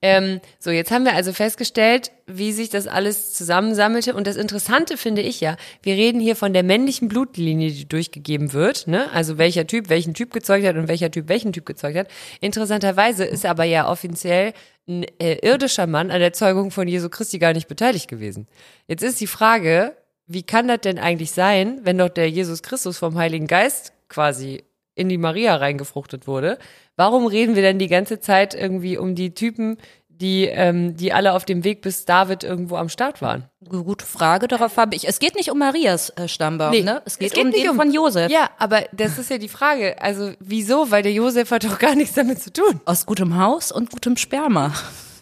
Ähm, 0.00 0.40
so, 0.58 0.70
jetzt 0.70 0.90
haben 0.90 1.04
wir 1.04 1.14
also 1.14 1.32
festgestellt, 1.32 2.12
wie 2.26 2.52
sich 2.52 2.68
das 2.68 2.86
alles 2.86 3.34
zusammensammelte. 3.34 4.14
Und 4.14 4.26
das 4.26 4.36
Interessante 4.36 4.96
finde 4.96 5.22
ich 5.22 5.40
ja, 5.40 5.56
wir 5.82 5.94
reden 5.94 6.20
hier 6.20 6.36
von 6.36 6.52
der 6.52 6.62
männlichen 6.62 7.08
Blutlinie, 7.08 7.70
die 7.70 7.88
durchgegeben 7.88 8.52
wird. 8.52 8.86
Ne? 8.86 9.10
Also 9.12 9.38
welcher 9.38 9.66
Typ 9.66 9.88
welchen 9.88 10.14
Typ 10.14 10.32
gezeugt 10.32 10.66
hat 10.66 10.76
und 10.76 10.88
welcher 10.88 11.10
Typ 11.10 11.28
welchen 11.28 11.52
Typ 11.52 11.66
gezeugt 11.66 11.96
hat. 11.96 12.08
Interessanterweise 12.40 13.24
ist 13.24 13.46
aber 13.46 13.64
ja 13.64 13.90
offiziell 13.90 14.52
ein 14.88 15.04
äh, 15.18 15.38
irdischer 15.46 15.86
Mann 15.86 16.10
an 16.10 16.20
der 16.20 16.32
Zeugung 16.32 16.70
von 16.70 16.88
Jesu 16.88 17.08
Christi 17.08 17.38
gar 17.38 17.52
nicht 17.52 17.68
beteiligt 17.68 18.08
gewesen. 18.08 18.48
Jetzt 18.86 19.02
ist 19.02 19.20
die 19.20 19.26
Frage, 19.26 19.96
wie 20.26 20.42
kann 20.42 20.68
das 20.68 20.80
denn 20.80 20.98
eigentlich 20.98 21.32
sein, 21.32 21.80
wenn 21.82 21.98
doch 21.98 22.08
der 22.08 22.30
Jesus 22.30 22.62
Christus 22.62 22.98
vom 22.98 23.16
Heiligen 23.16 23.46
Geist 23.46 23.92
quasi 24.08 24.62
in 24.98 25.08
die 25.08 25.18
Maria 25.18 25.56
reingefruchtet 25.56 26.26
wurde? 26.26 26.58
Warum 26.96 27.26
reden 27.26 27.54
wir 27.54 27.62
denn 27.62 27.78
die 27.78 27.86
ganze 27.88 28.20
Zeit 28.20 28.54
irgendwie 28.54 28.98
um 28.98 29.14
die 29.14 29.32
Typen, 29.34 29.78
die, 30.08 30.46
ähm, 30.46 30.96
die 30.96 31.12
alle 31.12 31.32
auf 31.34 31.44
dem 31.44 31.62
Weg 31.62 31.80
bis 31.80 32.04
David 32.04 32.42
irgendwo 32.42 32.76
am 32.76 32.88
Start 32.88 33.22
waren? 33.22 33.44
Gute 33.68 34.04
Frage, 34.04 34.48
darauf 34.48 34.76
habe 34.76 34.96
ich. 34.96 35.06
Es 35.06 35.20
geht 35.20 35.36
nicht 35.36 35.50
um 35.50 35.58
Marias 35.58 36.10
äh, 36.16 36.26
Stammbaum, 36.26 36.72
Nee, 36.72 36.82
ne? 36.82 37.00
Es 37.04 37.18
geht, 37.18 37.28
es 37.28 37.34
geht 37.34 37.44
um 37.44 37.50
nicht 37.50 37.62
den 37.62 37.70
um- 37.70 37.76
von 37.76 37.92
Josef. 37.92 38.30
Ja, 38.30 38.50
aber 38.58 38.82
das 38.92 39.16
ist 39.18 39.30
ja 39.30 39.38
die 39.38 39.48
Frage. 39.48 40.02
Also 40.02 40.32
wieso? 40.40 40.90
Weil 40.90 41.02
der 41.04 41.12
Josef 41.12 41.50
hat 41.52 41.62
doch 41.64 41.78
gar 41.78 41.94
nichts 41.94 42.14
damit 42.14 42.42
zu 42.42 42.52
tun. 42.52 42.80
Aus 42.84 43.06
gutem 43.06 43.38
Haus 43.38 43.70
und 43.70 43.90
gutem 43.90 44.16
Sperma. 44.16 44.74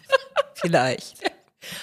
Vielleicht. 0.55 1.17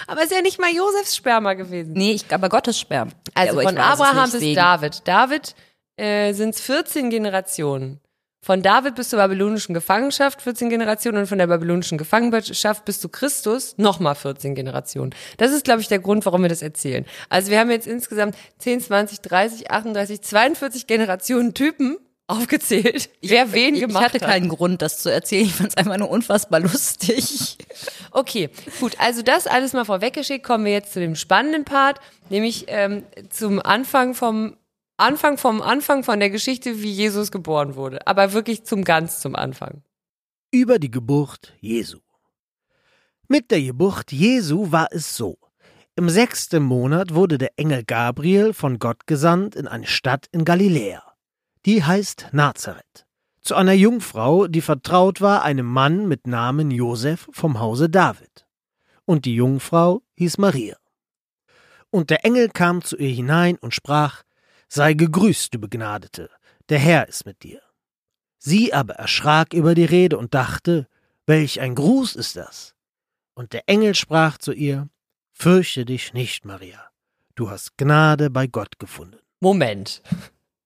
Aber 0.07 0.19
es 0.21 0.25
ist 0.31 0.35
ja 0.35 0.41
nicht 0.41 0.59
mal 0.59 0.71
Josefs 0.73 1.15
Sperma 1.15 1.53
gewesen. 1.53 1.93
Nee, 1.93 2.13
ich 2.13 2.25
aber 2.33 2.49
Gottes 2.49 2.79
Sperma. 2.79 3.11
Also 3.33 3.59
ich 3.59 3.67
von 3.67 3.77
Abraham 3.77 4.31
bis 4.31 4.53
David. 4.55 5.01
David 5.07 5.55
äh, 5.97 6.33
sind 6.33 6.55
es 6.55 6.61
14 6.61 7.09
Generationen. 7.09 7.99
Von 8.45 8.61
David 8.61 8.93
bis 8.93 9.09
zur 9.09 9.17
babylonischen 9.17 9.73
Gefangenschaft 9.73 10.39
14 10.39 10.69
Generationen 10.69 11.17
und 11.17 11.25
von 11.25 11.39
der 11.39 11.47
babylonischen 11.47 11.97
Gefangenschaft 11.97 12.85
bis 12.85 12.99
zu 12.99 13.09
Christus 13.09 13.73
nochmal 13.77 14.13
14 14.13 14.53
Generationen. 14.53 15.15
Das 15.37 15.51
ist, 15.51 15.65
glaube 15.65 15.81
ich, 15.81 15.87
der 15.87 15.97
Grund, 15.97 16.27
warum 16.27 16.43
wir 16.43 16.49
das 16.49 16.61
erzählen. 16.61 17.05
Also 17.27 17.49
wir 17.49 17.59
haben 17.59 17.71
jetzt 17.71 17.87
insgesamt 17.87 18.35
10, 18.59 18.81
20, 18.81 19.21
30, 19.21 19.71
38, 19.71 20.21
42 20.21 20.85
Generationen 20.85 21.55
Typen 21.55 21.97
aufgezählt, 22.27 23.09
wer 23.21 23.51
wen 23.51 23.75
Ich 23.75 23.81
gemacht 23.81 24.05
hatte 24.05 24.19
hat. 24.19 24.29
keinen 24.29 24.49
Grund, 24.49 24.83
das 24.83 24.99
zu 24.99 25.11
erzählen. 25.11 25.45
Ich 25.45 25.55
fand 25.55 25.69
es 25.69 25.77
einfach 25.77 25.97
nur 25.97 26.09
unfassbar 26.09 26.59
lustig. 26.59 27.57
Okay, 28.11 28.49
gut, 28.79 28.95
also 28.97 29.21
das 29.21 29.45
alles 29.45 29.73
mal 29.73 29.83
vorweggeschickt, 29.83 30.45
kommen 30.45 30.63
wir 30.63 30.71
jetzt 30.71 30.93
zu 30.93 31.01
dem 31.01 31.15
spannenden 31.15 31.65
Part, 31.65 31.99
nämlich 32.29 32.63
ähm, 32.69 33.03
zum 33.29 33.59
Anfang 33.59 34.13
vom 34.13 34.55
Anfang 34.97 35.37
vom 35.37 35.61
Anfang 35.61 36.03
von 36.03 36.19
der 36.19 36.29
Geschichte, 36.29 36.81
wie 36.81 36.91
Jesus 36.91 37.31
geboren 37.31 37.75
wurde, 37.75 38.07
aber 38.07 38.31
wirklich 38.33 38.63
zum 38.63 38.83
ganz 38.83 39.19
zum 39.19 39.35
Anfang. 39.35 39.83
über 40.51 40.79
die 40.79 40.91
Geburt 40.91 41.53
Jesu. 41.59 41.99
Mit 43.27 43.51
der 43.51 43.61
Geburt 43.61 44.13
Jesu 44.13 44.71
war 44.71 44.87
es 44.91 45.17
so. 45.17 45.37
Im 45.97 46.09
sechsten 46.09 46.63
Monat 46.63 47.13
wurde 47.13 47.37
der 47.37 47.51
Engel 47.57 47.83
Gabriel 47.83 48.53
von 48.53 48.79
Gott 48.79 49.05
gesandt 49.05 49.55
in 49.55 49.67
eine 49.67 49.87
Stadt 49.87 50.27
in 50.31 50.45
Galiläa. 50.45 51.03
Die 51.65 51.83
heißt 51.83 52.29
Nazareth. 52.31 53.05
Zu 53.41 53.55
einer 53.55 53.73
Jungfrau, 53.73 54.47
die 54.47 54.61
vertraut 54.61 55.19
war 55.19 55.43
einem 55.43 55.65
Mann 55.65 56.07
mit 56.07 56.25
Namen 56.25 56.71
Josef 56.71 57.27
vom 57.31 57.59
Hause 57.59 57.89
David. 57.89 58.47
Und 59.03 59.25
die 59.25 59.35
Jungfrau 59.35 60.01
hieß 60.15 60.37
Maria. 60.37 60.77
Und 61.89 62.09
der 62.09 62.23
Engel 62.23 62.49
kam 62.49 62.81
zu 62.81 62.97
ihr 62.97 63.09
hinein 63.09 63.57
und 63.57 63.73
sprach, 63.73 64.23
Sei 64.67 64.93
gegrüßt, 64.93 65.53
du 65.53 65.59
Begnadete, 65.59 66.29
der 66.69 66.79
Herr 66.79 67.07
ist 67.07 67.25
mit 67.25 67.43
dir. 67.43 67.61
Sie 68.37 68.73
aber 68.73 68.95
erschrak 68.95 69.53
über 69.53 69.75
die 69.75 69.85
Rede 69.85 70.17
und 70.17 70.33
dachte, 70.33 70.87
welch 71.25 71.61
ein 71.61 71.75
Gruß 71.75 72.15
ist 72.15 72.35
das? 72.35 72.75
Und 73.33 73.53
der 73.53 73.63
Engel 73.67 73.95
sprach 73.95 74.37
zu 74.37 74.53
ihr, 74.53 74.89
Fürchte 75.33 75.83
dich 75.83 76.13
nicht, 76.13 76.45
Maria, 76.45 76.89
du 77.35 77.49
hast 77.49 77.77
Gnade 77.77 78.29
bei 78.29 78.47
Gott 78.47 78.79
gefunden. 78.79 79.19
Moment. 79.39 80.01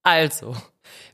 Also, 0.01 0.55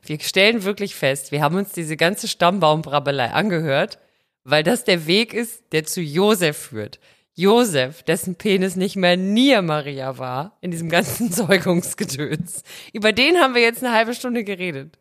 wir 0.02 0.20
stellen 0.20 0.62
wirklich 0.62 0.94
fest, 0.94 1.32
wir 1.32 1.42
haben 1.42 1.56
uns 1.56 1.72
diese 1.72 1.96
ganze 1.96 2.28
Stammbaumbrabbelei 2.28 3.32
angehört, 3.32 3.98
weil 4.44 4.62
das 4.62 4.84
der 4.84 5.06
Weg 5.08 5.34
ist, 5.34 5.64
der 5.72 5.84
zu 5.84 6.00
Josef 6.00 6.56
führt. 6.56 7.00
Josef, 7.38 8.02
dessen 8.02 8.36
Penis 8.36 8.76
nicht 8.76 8.96
mehr 8.96 9.16
Nier 9.16 9.60
Maria 9.62 10.16
war, 10.18 10.56
in 10.62 10.70
diesem 10.70 10.88
ganzen 10.88 11.30
Zeugungsgedöns. 11.32 12.62
Über 12.92 13.12
den 13.12 13.36
haben 13.38 13.54
wir 13.54 13.62
jetzt 13.62 13.84
eine 13.84 13.94
halbe 13.94 14.14
Stunde 14.14 14.42
geredet. 14.42 14.98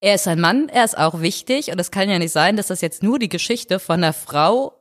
Er 0.00 0.16
ist 0.16 0.26
ein 0.28 0.40
Mann, 0.40 0.68
er 0.68 0.84
ist 0.84 0.98
auch 0.98 1.20
wichtig 1.20 1.70
und 1.70 1.80
es 1.80 1.90
kann 1.90 2.10
ja 2.10 2.18
nicht 2.18 2.32
sein, 2.32 2.56
dass 2.56 2.66
das 2.66 2.80
jetzt 2.80 3.02
nur 3.02 3.18
die 3.18 3.28
Geschichte 3.28 3.78
von 3.78 4.02
einer 4.02 4.12
Frau 4.12 4.74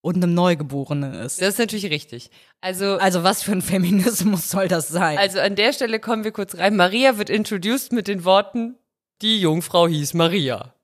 und 0.00 0.16
einem 0.16 0.34
Neugeborenen 0.34 1.14
ist. 1.14 1.40
Das 1.40 1.50
ist 1.50 1.58
natürlich 1.58 1.90
richtig. 1.90 2.30
Also, 2.60 2.96
Also 2.98 3.22
was 3.22 3.42
für 3.42 3.52
ein 3.52 3.62
Feminismus 3.62 4.50
soll 4.50 4.68
das 4.68 4.88
sein? 4.88 5.16
also 5.16 5.38
an 5.40 5.54
der 5.54 5.72
Stelle 5.72 6.00
kommen 6.00 6.24
wir 6.24 6.32
kurz 6.32 6.56
rein. 6.56 6.76
Maria 6.76 7.18
wird 7.18 7.30
introduced 7.30 7.92
mit 7.92 8.08
den 8.08 8.24
Worten, 8.24 8.76
die 9.22 9.40
Jungfrau 9.40 9.86
hieß 9.88 10.14
Maria. 10.14 10.74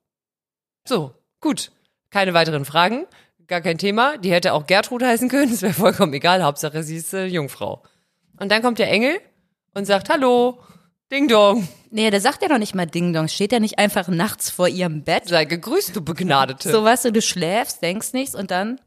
So, 0.88 1.14
gut. 1.40 1.72
Keine 2.10 2.32
weiteren 2.32 2.64
Fragen. 2.64 3.06
Gar 3.46 3.60
kein 3.60 3.78
Thema. 3.78 4.16
Die 4.18 4.32
hätte 4.32 4.52
auch 4.54 4.66
Gertrud 4.66 5.02
heißen 5.02 5.28
können. 5.28 5.50
Das 5.50 5.62
wäre 5.62 5.72
vollkommen 5.74 6.12
egal. 6.14 6.42
Hauptsache, 6.42 6.82
sie 6.82 6.96
ist 6.96 7.12
äh, 7.12 7.26
Jungfrau. 7.26 7.82
Und 8.38 8.50
dann 8.50 8.62
kommt 8.62 8.78
der 8.78 8.90
Engel 8.90 9.20
und 9.74 9.84
sagt, 9.84 10.08
hallo, 10.08 10.58
Ding 11.12 11.28
Dong, 11.28 11.68
nee, 11.90 12.10
der 12.10 12.20
sagt 12.20 12.42
ja 12.42 12.48
noch 12.48 12.58
nicht 12.58 12.74
mal 12.74 12.86
Ding 12.86 13.12
Dong. 13.12 13.28
Steht 13.28 13.52
ja 13.52 13.60
nicht 13.60 13.78
einfach 13.78 14.08
nachts 14.08 14.50
vor 14.50 14.68
ihrem 14.68 15.04
Bett. 15.04 15.28
sei 15.28 15.44
gegrüßt, 15.44 15.94
du 15.94 16.02
Begnadete. 16.02 16.70
So 16.72 16.82
weißt 16.82 17.04
du, 17.04 17.12
du 17.12 17.20
schläfst, 17.22 17.82
denkst 17.82 18.12
nichts 18.14 18.34
und 18.34 18.50
dann. 18.50 18.80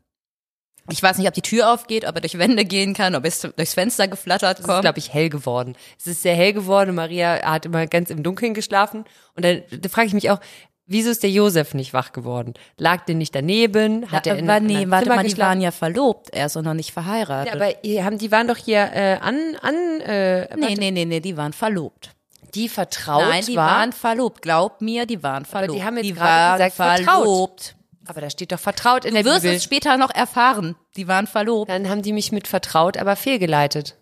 Ich 0.89 1.03
weiß 1.03 1.17
nicht, 1.17 1.27
ob 1.27 1.33
die 1.33 1.41
Tür 1.41 1.71
aufgeht, 1.73 2.05
ob 2.07 2.15
er 2.15 2.21
durch 2.21 2.37
Wände 2.37 2.63
gehen 2.63 2.93
kann, 2.93 3.13
ob 3.13 3.25
es 3.25 3.41
durchs 3.41 3.73
Fenster 3.73 4.07
geflattert 4.07 4.59
Es 4.59 4.61
ist, 4.61 4.67
kommt. 4.67 4.81
glaube 4.81 4.99
ich, 4.99 5.13
hell 5.13 5.29
geworden. 5.29 5.75
Es 5.99 6.07
ist 6.07 6.21
sehr 6.21 6.33
hell 6.33 6.53
geworden. 6.53 6.95
Maria 6.95 7.41
hat 7.43 7.65
immer 7.65 7.85
ganz 7.87 8.09
im 8.09 8.23
Dunkeln 8.23 8.53
geschlafen. 8.53 9.03
Und 9.35 9.43
dann, 9.43 9.63
da 9.69 9.89
frage 9.89 10.07
ich 10.07 10.13
mich 10.13 10.29
auch, 10.29 10.39
wieso 10.87 11.09
ist 11.11 11.21
der 11.23 11.29
Josef 11.29 11.73
nicht 11.73 11.93
wach 11.93 12.11
geworden? 12.11 12.53
Lag 12.77 13.05
der 13.05 13.15
nicht 13.15 13.35
daneben? 13.35 14.09
Hat 14.11 14.25
ja, 14.25 14.33
er 14.33 14.39
in 14.39 14.45
aber 14.49 14.57
einem 14.57 14.65
nee, 14.67 14.85
warte 14.89 15.03
Zimmer 15.05 15.15
mal, 15.17 15.23
die 15.25 15.37
waren 15.37 15.61
ja 15.61 15.71
verlobt 15.71 16.29
erst 16.33 16.57
und 16.57 16.65
noch 16.65 16.73
nicht 16.73 16.91
verheiratet. 16.91 17.53
Ja, 17.53 17.61
aber 17.61 18.03
haben, 18.05 18.17
die 18.17 18.31
waren 18.31 18.47
doch 18.47 18.57
hier 18.57 18.89
äh, 18.93 19.17
an, 19.21 19.55
an 19.61 19.75
äh, 20.01 20.55
nee, 20.55 20.75
nee, 20.75 20.91
nee, 20.91 21.05
nee, 21.05 21.19
die 21.19 21.37
waren 21.37 21.53
verlobt. 21.53 22.11
die 22.55 22.69
vertraut 22.69 23.21
Nein, 23.29 23.45
die 23.45 23.55
war. 23.55 23.67
waren 23.69 23.93
verlobt. 23.93 24.41
Glaub 24.41 24.81
mir, 24.81 25.05
die 25.05 25.21
waren 25.21 25.45
verlobt. 25.45 25.77
die 25.79 25.83
haben 25.83 25.97
jetzt 25.97 26.05
die 26.05 26.13
gerade 26.13 26.59
waren 26.63 26.69
gesagt, 26.69 26.75
vertraut. 26.75 27.23
verlobt. 27.23 27.75
aber 28.07 28.21
da 28.21 28.29
steht 28.29 28.51
doch 28.51 28.59
vertraut 28.59 29.05
in 29.05 29.11
Du 29.13 29.21
der 29.23 29.25
wirst 29.25 29.41
Bibel. 29.43 29.55
es 29.57 29.63
später 29.63 29.97
noch 29.97 30.13
erfahren. 30.15 30.75
Die 30.95 31.07
waren 31.07 31.27
verlobt. 31.27 31.69
Dann 31.69 31.89
haben 31.89 32.01
die 32.01 32.13
mich 32.13 32.31
mit 32.31 32.47
vertraut, 32.47 32.97
aber 32.97 33.15
fehlgeleitet. 33.15 33.95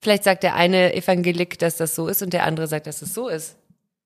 Vielleicht 0.00 0.24
sagt 0.24 0.42
der 0.42 0.56
eine 0.56 0.94
Evangelik, 0.94 1.60
dass 1.60 1.76
das 1.76 1.94
so 1.94 2.08
ist 2.08 2.22
und 2.22 2.32
der 2.32 2.44
andere 2.44 2.66
sagt, 2.66 2.88
dass 2.88 3.02
es 3.02 3.14
so 3.14 3.28
ist. 3.28 3.56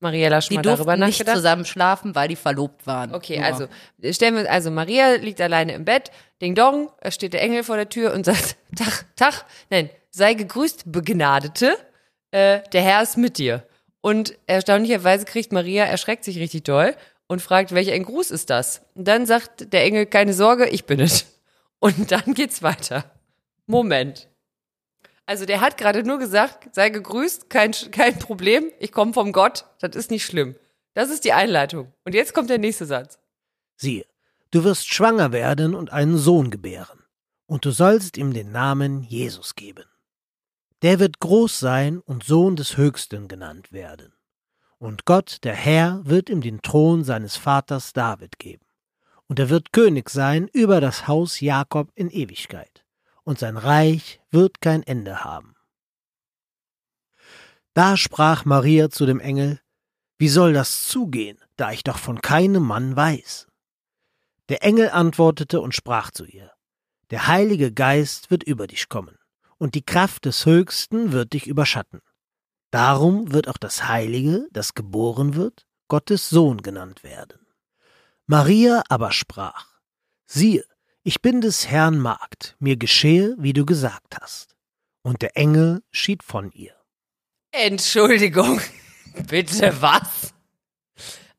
Mariella 0.01 0.41
schon 0.41 0.51
Die 0.51 0.57
mal 0.57 0.63
darüber 0.63 0.97
nicht 0.97 1.19
nachgedacht? 1.19 1.37
zusammen 1.37 1.65
schlafen, 1.65 2.15
weil 2.15 2.29
die 2.29 2.37
verlobt 2.37 2.87
waren. 2.87 3.15
Okay, 3.15 3.39
Nur. 3.39 3.47
also 3.47 3.69
stellen 4.13 4.37
wir 4.37 4.51
also 4.51 4.71
Maria 4.71 5.15
liegt 5.15 5.41
alleine 5.41 5.73
im 5.75 5.85
Bett, 5.85 6.11
Ding 6.43 6.55
Dong, 6.55 6.91
es 7.01 7.15
steht 7.15 7.33
der 7.33 7.43
Engel 7.43 7.63
vor 7.65 7.77
der 7.77 7.89
Tür 7.89 8.13
und 8.13 8.25
sagt 8.27 8.57
Tag, 8.77 9.07
Tag, 9.17 9.45
nein, 9.71 9.89
sei 10.11 10.35
gegrüßt, 10.35 10.93
Begnadete, 10.93 11.77
äh, 12.31 12.61
der 12.73 12.83
Herr 12.83 13.03
ist 13.03 13.17
mit 13.17 13.39
dir. 13.39 13.67
Und 14.03 14.35
erstaunlicherweise 14.47 15.25
kriegt 15.25 15.53
Maria 15.53 15.85
erschreckt 15.85 16.25
sich 16.25 16.39
richtig 16.39 16.65
doll 16.65 16.95
und 17.27 17.43
fragt, 17.43 17.75
welch 17.75 17.91
ein 17.91 18.05
Gruß 18.05 18.31
ist 18.31 18.51
das? 18.51 18.83
Und 18.95 19.09
dann 19.09 19.27
sagt 19.27 19.73
der 19.73 19.83
Engel, 19.85 20.07
keine 20.07 20.33
Sorge, 20.33 20.69
ich 20.69 20.85
bin 20.85 21.01
es. 21.01 21.27
Und 21.81 22.13
dann 22.13 22.35
geht's 22.35 22.63
weiter. 22.63 23.05
Moment. 23.67 24.29
Also 25.27 25.45
der 25.45 25.61
hat 25.61 25.77
gerade 25.77 26.05
nur 26.05 26.19
gesagt, 26.19 26.73
sei 26.73 26.89
gegrüßt, 26.91 27.51
kein, 27.51 27.73
kein 27.91 28.19
Problem, 28.19 28.71
ich 28.79 28.93
komme 28.93 29.13
vom 29.13 29.33
Gott, 29.33 29.65
das 29.81 29.97
ist 29.97 30.11
nicht 30.11 30.25
schlimm. 30.25 30.55
Das 30.95 31.11
ist 31.11 31.25
die 31.25 31.33
Einleitung. 31.33 31.93
Und 32.05 32.15
jetzt 32.15 32.33
kommt 32.33 32.49
der 32.49 32.59
nächste 32.59 32.87
Satz. 32.87 33.19
Siehe, 33.77 34.07
du 34.53 34.65
wirst 34.65 34.89
schwanger 34.89 35.33
werden 35.33 35.75
und 35.75 35.93
einen 35.93 36.17
Sohn 36.17 36.51
gebären, 36.51 37.03
und 37.47 37.65
du 37.65 37.73
sollst 37.73 38.17
ihm 38.17 38.33
den 38.33 38.53
Namen 38.53 39.03
Jesus 39.03 39.57
geben. 39.57 39.85
Der 40.83 41.01
wird 41.01 41.19
groß 41.19 41.59
sein 41.59 41.99
und 42.01 42.23
Sohn 42.23 42.55
des 42.55 42.77
Höchsten 42.77 43.29
genannt 43.29 43.73
werden. 43.73 44.13
Und 44.79 45.07
Gott, 45.07 45.39
der 45.43 45.55
Herr, 45.55 46.03
wird 46.05 46.31
ihm 46.31 46.41
den 46.41 46.63
Thron 46.63 47.03
seines 47.03 47.37
Vaters 47.37 47.93
David 47.93 48.39
geben. 48.39 48.65
Und 49.27 49.41
er 49.41 49.51
wird 49.51 49.73
König 49.73 50.09
sein 50.09 50.49
über 50.53 50.81
das 50.81 51.09
Haus 51.09 51.41
Jakob 51.41 51.91
in 51.95 52.11
Ewigkeit. 52.11 52.86
Und 53.27 53.41
sein 53.41 53.57
Reich 53.57 54.21
wird 54.31 54.61
kein 54.61 54.85
Ende 54.85 55.25
haben. 55.25 55.57
Da 57.75 57.97
sprach 57.97 58.45
Maria 58.45 58.89
zu 58.89 59.05
dem 59.05 59.19
Engel, 59.19 59.61
Wie 60.17 60.29
soll 60.29 60.53
das 60.53 60.85
zugehen, 60.85 61.37
da 61.57 61.73
ich 61.73 61.83
doch 61.83 61.99
von 61.99 62.23
keinem 62.23 62.63
Mann 62.63 62.95
weiß? 62.95 63.49
Der 64.49 64.63
Engel 64.63 64.91
antwortete 64.91 65.61
und 65.61 65.75
sprach 65.75 66.13
zu 66.13 66.25
ihr, 66.25 66.53
Der 67.11 67.27
Heilige 67.27 67.73
Geist 67.73 68.31
wird 68.31 68.45
über 68.45 68.69
dich 68.69 68.89
kommen, 68.89 69.19
und 69.59 69.75
die 69.75 69.85
Kraft 69.85 70.25
des 70.25 70.47
Höchsten 70.47 71.11
wird 71.11 71.33
dich 71.33 71.49
überschatten. 71.49 72.03
Darum 72.71 73.33
wird 73.33 73.49
auch 73.49 73.59
das 73.59 73.89
Heilige, 73.89 74.47
das 74.53 74.75
geboren 74.75 75.35
wird, 75.35 75.67
Gottes 75.89 76.31
Sohn 76.31 76.63
genannt 76.63 77.03
werden. 77.03 77.45
Maria 78.27 78.85
aber 78.89 79.11
sprach, 79.11 79.67
Siehe, 80.27 80.65
ich 81.07 81.23
bin 81.23 81.41
des 81.41 81.69
Herrn 81.69 82.01
Magd, 82.01 82.57
mir 82.59 82.77
geschehe, 82.77 83.37
wie 83.39 83.53
du 83.53 83.65
gesagt 83.65 84.17
hast. 84.21 84.57
Und 85.03 85.23
der 85.23 85.37
Engel 85.37 85.85
schied 85.93 86.25
von 86.25 86.51
ihr. 86.51 86.75
Entschuldigung. 87.53 88.61
Bitte 89.29 89.81
was? 89.81 90.35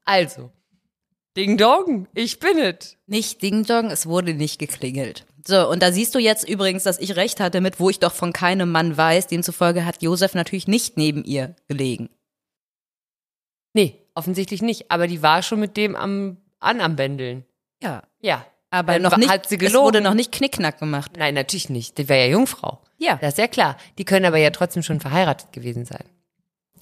Also, 0.06 0.54
Ding 1.36 1.58
Dong, 1.58 2.08
ich 2.14 2.40
bin 2.40 2.58
es. 2.60 2.96
Nicht 3.08 3.42
Ding 3.42 3.66
Dong, 3.66 3.92
es 3.92 4.06
wurde 4.06 4.34
nicht 4.36 4.58
geklingelt. 4.58 5.26
So, 5.46 5.70
und 5.70 5.84
da 5.84 5.92
siehst 5.92 6.16
du 6.16 6.20
jetzt 6.20 6.48
übrigens, 6.48 6.84
dass 6.84 6.98
ich 6.98 7.18
recht 7.18 7.42
hatte 7.42 7.60
mit, 7.60 7.82
wo 7.82 7.90
ich 7.90 8.00
doch 8.00 8.14
von 8.14 8.32
keinem 8.32 8.72
Mann 8.72 8.96
weiß. 8.96 9.28
Demzufolge 9.28 9.84
hat 9.84 10.02
Josef 10.02 10.34
natürlich 10.34 10.70
nicht 10.70 10.96
neben 10.96 11.26
ihr 11.26 11.58
gelegen. 11.68 12.10
Nee, 13.74 14.02
offensichtlich 14.16 14.62
nicht. 14.62 14.92
Aber 14.92 15.08
die 15.08 15.22
war 15.22 15.44
schon 15.44 15.60
mit 15.60 15.76
dem 15.76 15.98
am, 15.98 16.38
an 16.62 16.80
am 16.80 16.96
Bändeln. 16.96 17.44
Ja. 17.84 18.04
Ja. 18.22 18.46
Aber 18.70 18.94
Dann 18.94 19.04
noch 19.04 19.18
nicht, 19.18 19.30
hat 19.30 19.48
sie 19.48 19.56
es 19.56 19.60
gelogen. 19.62 19.86
wurde 19.86 20.02
noch 20.02 20.14
nicht 20.14 20.32
Knickknack 20.32 20.80
gemacht. 20.80 21.12
Nein, 21.18 21.36
natürlich 21.36 21.70
nicht. 21.70 21.98
Die 21.98 22.10
war 22.10 22.18
ja 22.18 22.26
Jungfrau. 22.26 22.82
Ja. 22.98 23.16
Das 23.22 23.34
ist 23.34 23.38
ja 23.38 23.48
klar. 23.48 23.78
Die 23.98 24.04
können 24.06 24.26
aber 24.26 24.38
ja 24.38 24.50
trotzdem 24.50 24.84
schon 24.84 25.00
verheiratet 25.00 25.54
gewesen 25.54 25.86
sein. 25.86 26.04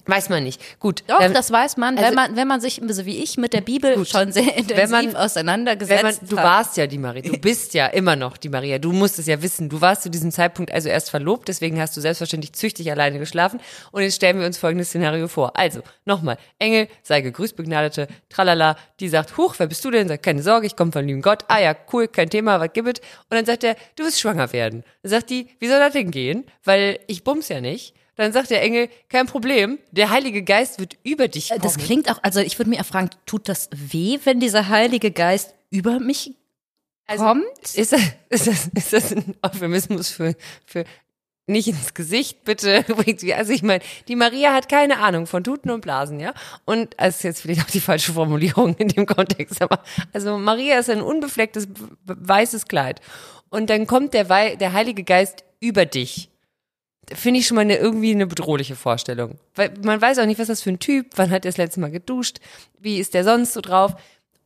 Weiß 0.06 0.28
man 0.28 0.44
nicht. 0.44 0.60
Gut. 0.80 1.02
Doch, 1.08 1.20
ähm, 1.20 1.34
das 1.34 1.50
weiß 1.50 1.76
man, 1.76 1.96
also- 1.98 2.08
wenn 2.08 2.14
man, 2.14 2.36
wenn 2.36 2.46
man 2.48 2.60
sich, 2.60 2.80
so 2.88 3.04
wie 3.06 3.18
ich, 3.22 3.36
mit 3.36 3.52
der 3.52 3.60
Bibel 3.60 4.04
schon 4.06 4.30
sehr 4.32 4.56
intensiv 4.56 4.90
man- 4.90 5.16
auseinandergesetzt 5.16 6.02
man, 6.02 6.14
du 6.28 6.36
hat. 6.36 6.44
warst 6.44 6.76
ja 6.76 6.86
die 6.86 6.98
Maria, 6.98 7.22
du 7.22 7.38
bist 7.38 7.74
ja 7.74 7.86
immer 7.86 8.16
noch 8.16 8.36
die 8.36 8.48
Maria. 8.48 8.78
Du 8.78 8.92
musst 8.92 9.18
es 9.18 9.26
ja 9.26 9.42
wissen. 9.42 9.68
Du 9.68 9.80
warst 9.80 10.02
zu 10.02 10.10
diesem 10.10 10.30
Zeitpunkt 10.30 10.70
also 10.72 10.88
erst 10.88 11.10
verlobt, 11.10 11.48
deswegen 11.48 11.80
hast 11.80 11.96
du 11.96 12.00
selbstverständlich 12.00 12.52
züchtig 12.52 12.90
alleine 12.90 13.18
geschlafen. 13.18 13.60
Und 13.92 14.02
jetzt 14.02 14.16
stellen 14.16 14.38
wir 14.38 14.46
uns 14.46 14.58
folgendes 14.58 14.88
Szenario 14.88 15.28
vor. 15.28 15.56
Also, 15.58 15.80
nochmal, 16.04 16.38
Engel, 16.58 16.88
sei 17.02 17.20
gegrüßt, 17.20 17.56
Begnadete, 17.56 18.08
tralala, 18.28 18.76
die 19.00 19.08
sagt, 19.08 19.36
huch, 19.36 19.54
wer 19.58 19.66
bist 19.66 19.84
du 19.84 19.90
denn? 19.90 20.08
Sagt, 20.08 20.22
keine 20.24 20.42
Sorge, 20.42 20.66
ich 20.66 20.76
komme 20.76 20.92
von 20.92 21.06
lieben 21.06 21.22
Gott. 21.22 21.44
Ah 21.48 21.60
ja, 21.60 21.74
cool, 21.92 22.08
kein 22.08 22.30
Thema, 22.30 22.60
was 22.60 22.72
gibt 22.72 22.86
es? 22.98 23.00
Und 23.28 23.36
dann 23.36 23.44
sagt 23.46 23.64
er, 23.64 23.76
du 23.96 24.04
wirst 24.04 24.20
schwanger 24.20 24.52
werden. 24.52 24.84
Dann 25.02 25.10
sagt 25.10 25.30
die, 25.30 25.48
wie 25.58 25.68
soll 25.68 25.78
das 25.80 25.92
denn 25.92 26.10
gehen? 26.10 26.44
Weil 26.64 27.00
ich 27.06 27.24
bums 27.24 27.48
ja 27.48 27.60
nicht. 27.60 27.94
Dann 28.16 28.32
sagt 28.32 28.50
der 28.50 28.62
Engel, 28.62 28.88
kein 29.08 29.26
Problem, 29.26 29.78
der 29.92 30.10
Heilige 30.10 30.42
Geist 30.42 30.80
wird 30.80 30.96
über 31.02 31.28
dich 31.28 31.48
kommen. 31.50 31.60
Äh, 31.60 31.62
Das 31.62 31.76
klingt 31.78 32.10
auch, 32.10 32.18
also 32.22 32.40
ich 32.40 32.58
würde 32.58 32.70
mir 32.70 32.80
auch 32.80 32.86
fragen, 32.86 33.10
tut 33.26 33.48
das 33.48 33.68
weh, 33.72 34.18
wenn 34.24 34.40
dieser 34.40 34.68
Heilige 34.68 35.10
Geist 35.10 35.54
über 35.70 36.00
mich 36.00 36.34
Also, 37.06 37.24
kommt? 37.24 37.44
Ist 37.74 37.92
das, 37.92 38.00
ist 38.30 38.46
das, 38.46 38.68
ist 38.74 38.92
das 38.92 39.12
ein 39.12 39.36
Euphemismus 39.42 40.10
für, 40.10 40.34
für 40.64 40.84
nicht 41.46 41.68
ins 41.68 41.94
Gesicht, 41.94 42.44
bitte? 42.44 42.84
Also 43.36 43.52
ich 43.52 43.62
meine, 43.62 43.84
die 44.08 44.16
Maria 44.16 44.52
hat 44.54 44.68
keine 44.68 44.98
Ahnung 44.98 45.26
von 45.26 45.44
Tuten 45.44 45.70
und 45.70 45.82
Blasen, 45.82 46.18
ja? 46.18 46.32
Und 46.64 46.94
das 46.98 47.16
ist 47.16 47.22
jetzt 47.22 47.42
vielleicht 47.42 47.62
auch 47.62 47.70
die 47.70 47.80
falsche 47.80 48.12
Formulierung 48.12 48.74
in 48.76 48.88
dem 48.88 49.06
Kontext, 49.06 49.60
aber 49.62 49.82
also 50.12 50.38
Maria 50.38 50.78
ist 50.78 50.90
ein 50.90 51.02
unbeflecktes 51.02 51.68
weißes 52.06 52.66
Kleid. 52.66 53.00
Und 53.50 53.70
dann 53.70 53.86
kommt 53.86 54.12
der, 54.14 54.28
Wei 54.28 54.56
der 54.56 54.72
Heilige 54.72 55.04
Geist 55.04 55.44
über 55.60 55.86
dich. 55.86 56.30
Finde 57.12 57.40
ich 57.40 57.46
schon 57.46 57.54
mal 57.54 57.60
eine, 57.60 57.76
irgendwie 57.76 58.12
eine 58.12 58.26
bedrohliche 58.26 58.74
Vorstellung. 58.74 59.38
Weil 59.54 59.72
man 59.82 60.00
weiß 60.00 60.18
auch 60.18 60.26
nicht, 60.26 60.40
was 60.40 60.48
das 60.48 60.62
für 60.62 60.70
ein 60.70 60.80
Typ, 60.80 61.06
wann 61.16 61.30
hat 61.30 61.44
er 61.44 61.50
das 61.50 61.56
letzte 61.56 61.80
Mal 61.80 61.90
geduscht, 61.90 62.38
wie 62.80 62.98
ist 62.98 63.14
der 63.14 63.22
sonst 63.22 63.52
so 63.52 63.60
drauf. 63.60 63.94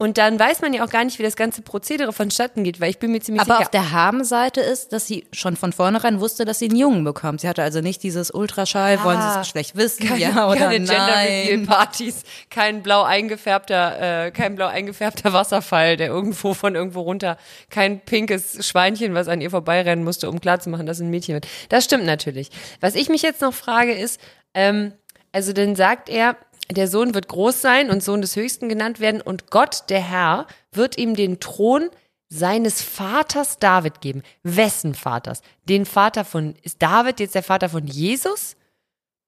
Und 0.01 0.17
dann 0.17 0.39
weiß 0.39 0.63
man 0.63 0.73
ja 0.73 0.83
auch 0.83 0.89
gar 0.89 1.05
nicht, 1.05 1.19
wie 1.19 1.23
das 1.23 1.37
ganze 1.37 1.61
Prozedere 1.61 2.15
vonstatten 2.15 2.65
geht, 2.65 2.81
weil 2.81 2.89
ich 2.89 2.99
bin 2.99 3.13
mir 3.13 3.21
ziemlich 3.21 3.43
Aber 3.43 3.57
sicher. 3.57 3.61
auf 3.61 3.71
der 3.71 3.93
Habenseite 3.93 4.63
ist, 4.63 4.95
dass 4.95 5.07
sie 5.07 5.27
schon 5.31 5.57
von 5.59 5.75
vornherein 5.75 6.21
wusste, 6.21 6.47
dass 6.47 6.59
sie 6.59 6.71
einen 6.71 6.79
Jungen 6.79 7.05
bekommt. 7.05 7.43
Sie 7.43 7.49
hatte 7.49 7.63
also 7.63 7.83
nicht 7.83 8.03
dieses 8.03 8.31
Ultraschall, 8.31 9.05
wollen 9.05 9.21
sie 9.21 9.27
das 9.27 9.41
Geschlecht 9.41 9.77
wissen, 9.77 10.17
ja 10.17 10.49
oder 10.49 10.59
keine 10.59 10.77
Gender 10.77 10.95
Reveal 10.95 11.57
nein. 11.59 11.67
Partys, 11.67 12.23
kein 12.49 12.83
blau 12.83 13.03
eingefärbter, 13.03 14.25
äh, 14.25 14.31
kein 14.31 14.57
blau 14.57 14.69
eingefärbter 14.69 15.35
Wasserfall, 15.35 15.99
der 15.99 16.07
irgendwo 16.07 16.55
von 16.55 16.77
irgendwo 16.77 17.03
runter, 17.03 17.37
kein 17.69 18.01
pinkes 18.01 18.67
Schweinchen, 18.67 19.13
was 19.13 19.29
an 19.29 19.43
ihr 19.43 19.51
vorbeirennen 19.51 20.03
musste, 20.03 20.31
um 20.31 20.41
klarzumachen, 20.41 20.87
dass 20.87 21.01
ein 21.01 21.11
Mädchen 21.11 21.35
wird. 21.35 21.47
Das 21.69 21.85
stimmt 21.85 22.07
natürlich. 22.07 22.49
Was 22.81 22.95
ich 22.95 23.11
mich 23.11 23.21
jetzt 23.21 23.43
noch 23.43 23.53
frage 23.53 23.93
ist, 23.93 24.19
ähm, 24.55 24.95
also 25.33 25.53
dann 25.53 25.77
sagt 25.77 26.09
er, 26.09 26.37
der 26.71 26.89
Sohn 26.89 27.15
wird 27.15 27.29
groß 27.29 27.61
sein 27.61 27.91
und 27.91 28.03
Sohn 28.03 28.21
des 28.21 28.37
Höchsten 28.37 28.69
genannt 28.69 29.01
werden 29.01 29.21
und 29.21 29.51
Gott, 29.51 29.85
der 29.89 30.01
Herr, 30.01 30.47
wird 30.73 30.99
ihm 30.99 31.15
den 31.15 31.41
Thron 31.41 31.91
seines 32.29 32.81
Vaters 32.81 33.59
David 33.59 34.01
geben. 34.01 34.23
Wessen 34.43 34.95
Vaters? 34.95 35.43
Den 35.69 35.85
Vater 35.85 36.25
von, 36.25 36.55
ist 36.63 36.81
David 36.81 37.21
jetzt 37.21 37.35
der 37.35 37.43
Vater 37.43 37.69
von 37.69 37.87
Jesus? 37.87 38.57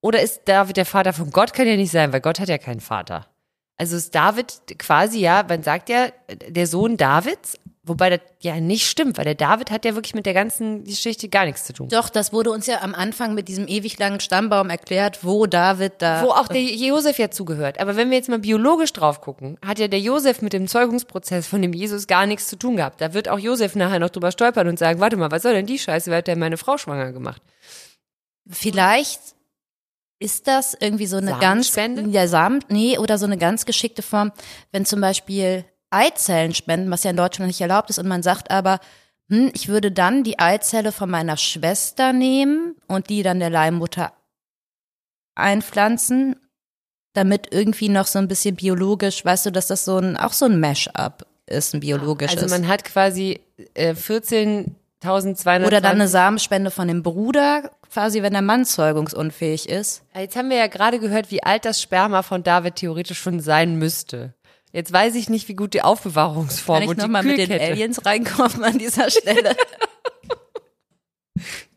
Oder 0.00 0.22
ist 0.22 0.42
David 0.46 0.76
der 0.76 0.86
Vater 0.86 1.12
von 1.12 1.30
Gott? 1.30 1.52
Kann 1.52 1.66
ja 1.66 1.76
nicht 1.76 1.92
sein, 1.92 2.12
weil 2.12 2.20
Gott 2.20 2.40
hat 2.40 2.48
ja 2.48 2.58
keinen 2.58 2.80
Vater. 2.80 3.26
Also 3.76 3.96
ist 3.96 4.14
David 4.14 4.78
quasi, 4.78 5.18
ja, 5.18 5.44
man 5.48 5.62
sagt 5.62 5.88
ja, 5.88 6.08
der 6.48 6.66
Sohn 6.66 6.96
Davids, 6.96 7.58
wobei 7.84 8.10
das 8.10 8.20
ja 8.40 8.60
nicht 8.60 8.88
stimmt, 8.88 9.18
weil 9.18 9.24
der 9.24 9.34
David 9.34 9.70
hat 9.70 9.84
ja 9.84 9.94
wirklich 9.94 10.14
mit 10.14 10.26
der 10.26 10.34
ganzen 10.34 10.84
Geschichte 10.84 11.28
gar 11.28 11.44
nichts 11.44 11.64
zu 11.64 11.72
tun. 11.72 11.88
Doch, 11.88 12.08
das 12.08 12.32
wurde 12.32 12.50
uns 12.50 12.66
ja 12.66 12.80
am 12.82 12.94
Anfang 12.94 13.34
mit 13.34 13.48
diesem 13.48 13.66
ewig 13.66 13.98
langen 13.98 14.20
Stammbaum 14.20 14.70
erklärt, 14.70 15.24
wo 15.24 15.46
David 15.46 15.94
da. 15.98 16.22
Wo 16.22 16.30
auch 16.30 16.48
der 16.48 16.62
Josef 16.62 17.18
ja 17.18 17.30
zugehört. 17.30 17.80
Aber 17.80 17.96
wenn 17.96 18.10
wir 18.10 18.16
jetzt 18.16 18.28
mal 18.28 18.38
biologisch 18.38 18.92
drauf 18.92 19.20
gucken, 19.20 19.58
hat 19.64 19.78
ja 19.78 19.88
der 19.88 20.00
Josef 20.00 20.42
mit 20.42 20.52
dem 20.52 20.68
Zeugungsprozess 20.68 21.46
von 21.46 21.60
dem 21.60 21.72
Jesus 21.72 22.06
gar 22.06 22.26
nichts 22.26 22.46
zu 22.46 22.56
tun 22.56 22.76
gehabt. 22.76 23.00
Da 23.00 23.14
wird 23.14 23.28
auch 23.28 23.38
Josef 23.38 23.74
nachher 23.74 23.98
noch 23.98 24.10
drüber 24.10 24.30
stolpern 24.30 24.68
und 24.68 24.78
sagen, 24.78 25.00
warte 25.00 25.16
mal, 25.16 25.30
was 25.30 25.42
soll 25.42 25.54
denn 25.54 25.66
die 25.66 25.78
Scheiße, 25.78 26.10
wer 26.10 26.18
hat 26.18 26.28
denn 26.28 26.38
meine 26.38 26.58
Frau 26.58 26.78
schwanger 26.78 27.12
gemacht? 27.12 27.42
Vielleicht 28.48 29.20
ist 30.20 30.46
das 30.46 30.76
irgendwie 30.78 31.06
so 31.06 31.16
eine 31.16 31.36
ganz, 31.40 31.74
ja, 31.74 32.28
Samen, 32.28 32.64
nee, 32.68 32.96
oder 32.96 33.18
so 33.18 33.26
eine 33.26 33.38
ganz 33.38 33.66
geschickte 33.66 34.02
Form, 34.02 34.30
wenn 34.70 34.84
zum 34.84 35.00
Beispiel 35.00 35.64
Eizellen 35.92 36.54
spenden, 36.54 36.90
was 36.90 37.04
ja 37.04 37.10
in 37.10 37.16
Deutschland 37.16 37.48
nicht 37.48 37.60
erlaubt 37.60 37.90
ist, 37.90 37.98
und 37.98 38.08
man 38.08 38.22
sagt 38.22 38.50
aber, 38.50 38.80
hm, 39.28 39.50
ich 39.54 39.68
würde 39.68 39.92
dann 39.92 40.24
die 40.24 40.38
Eizelle 40.38 40.92
von 40.92 41.10
meiner 41.10 41.36
Schwester 41.36 42.12
nehmen 42.12 42.76
und 42.88 43.08
die 43.08 43.22
dann 43.22 43.38
der 43.38 43.50
Leihmutter 43.50 44.12
einpflanzen, 45.34 46.36
damit 47.14 47.48
irgendwie 47.50 47.88
noch 47.88 48.06
so 48.06 48.18
ein 48.18 48.28
bisschen 48.28 48.56
biologisch, 48.56 49.24
weißt 49.24 49.46
du, 49.46 49.52
dass 49.52 49.66
das 49.68 49.84
so 49.84 49.98
ein, 49.98 50.16
auch 50.16 50.32
so 50.32 50.46
ein 50.46 50.60
Mash-up 50.60 51.26
ist, 51.46 51.74
ein 51.74 51.80
biologisches. 51.80 52.42
Also 52.42 52.54
man 52.54 52.68
hat 52.68 52.84
quasi 52.84 53.40
äh, 53.74 53.92
14.200 53.92 55.66
oder 55.66 55.80
dann 55.80 55.92
eine 55.92 56.08
Samenspende 56.08 56.70
von 56.70 56.88
dem 56.88 57.02
Bruder, 57.02 57.70
quasi 57.90 58.22
wenn 58.22 58.32
der 58.32 58.42
Mann 58.42 58.64
zeugungsunfähig 58.64 59.68
ist. 59.68 60.02
Jetzt 60.14 60.36
haben 60.36 60.50
wir 60.50 60.56
ja 60.56 60.66
gerade 60.68 60.98
gehört, 60.98 61.30
wie 61.30 61.42
alt 61.42 61.64
das 61.64 61.80
Sperma 61.80 62.22
von 62.22 62.42
David 62.42 62.76
theoretisch 62.76 63.18
schon 63.18 63.40
sein 63.40 63.78
müsste. 63.78 64.34
Jetzt 64.72 64.92
weiß 64.92 65.14
ich 65.16 65.28
nicht, 65.28 65.48
wie 65.48 65.54
gut 65.54 65.74
die 65.74 65.82
Aufbewahrungsform 65.82 66.76
Kann 66.76 66.82
ich 66.84 66.88
und 66.90 66.96
die 66.98 67.02
nochmal 67.02 67.22
mit 67.24 67.38
den 67.38 67.48
Kühlkette, 67.48 67.72
Aliens 67.72 68.06
reinkommen 68.06 68.64
an 68.64 68.78
dieser 68.78 69.10
Stelle? 69.10 69.54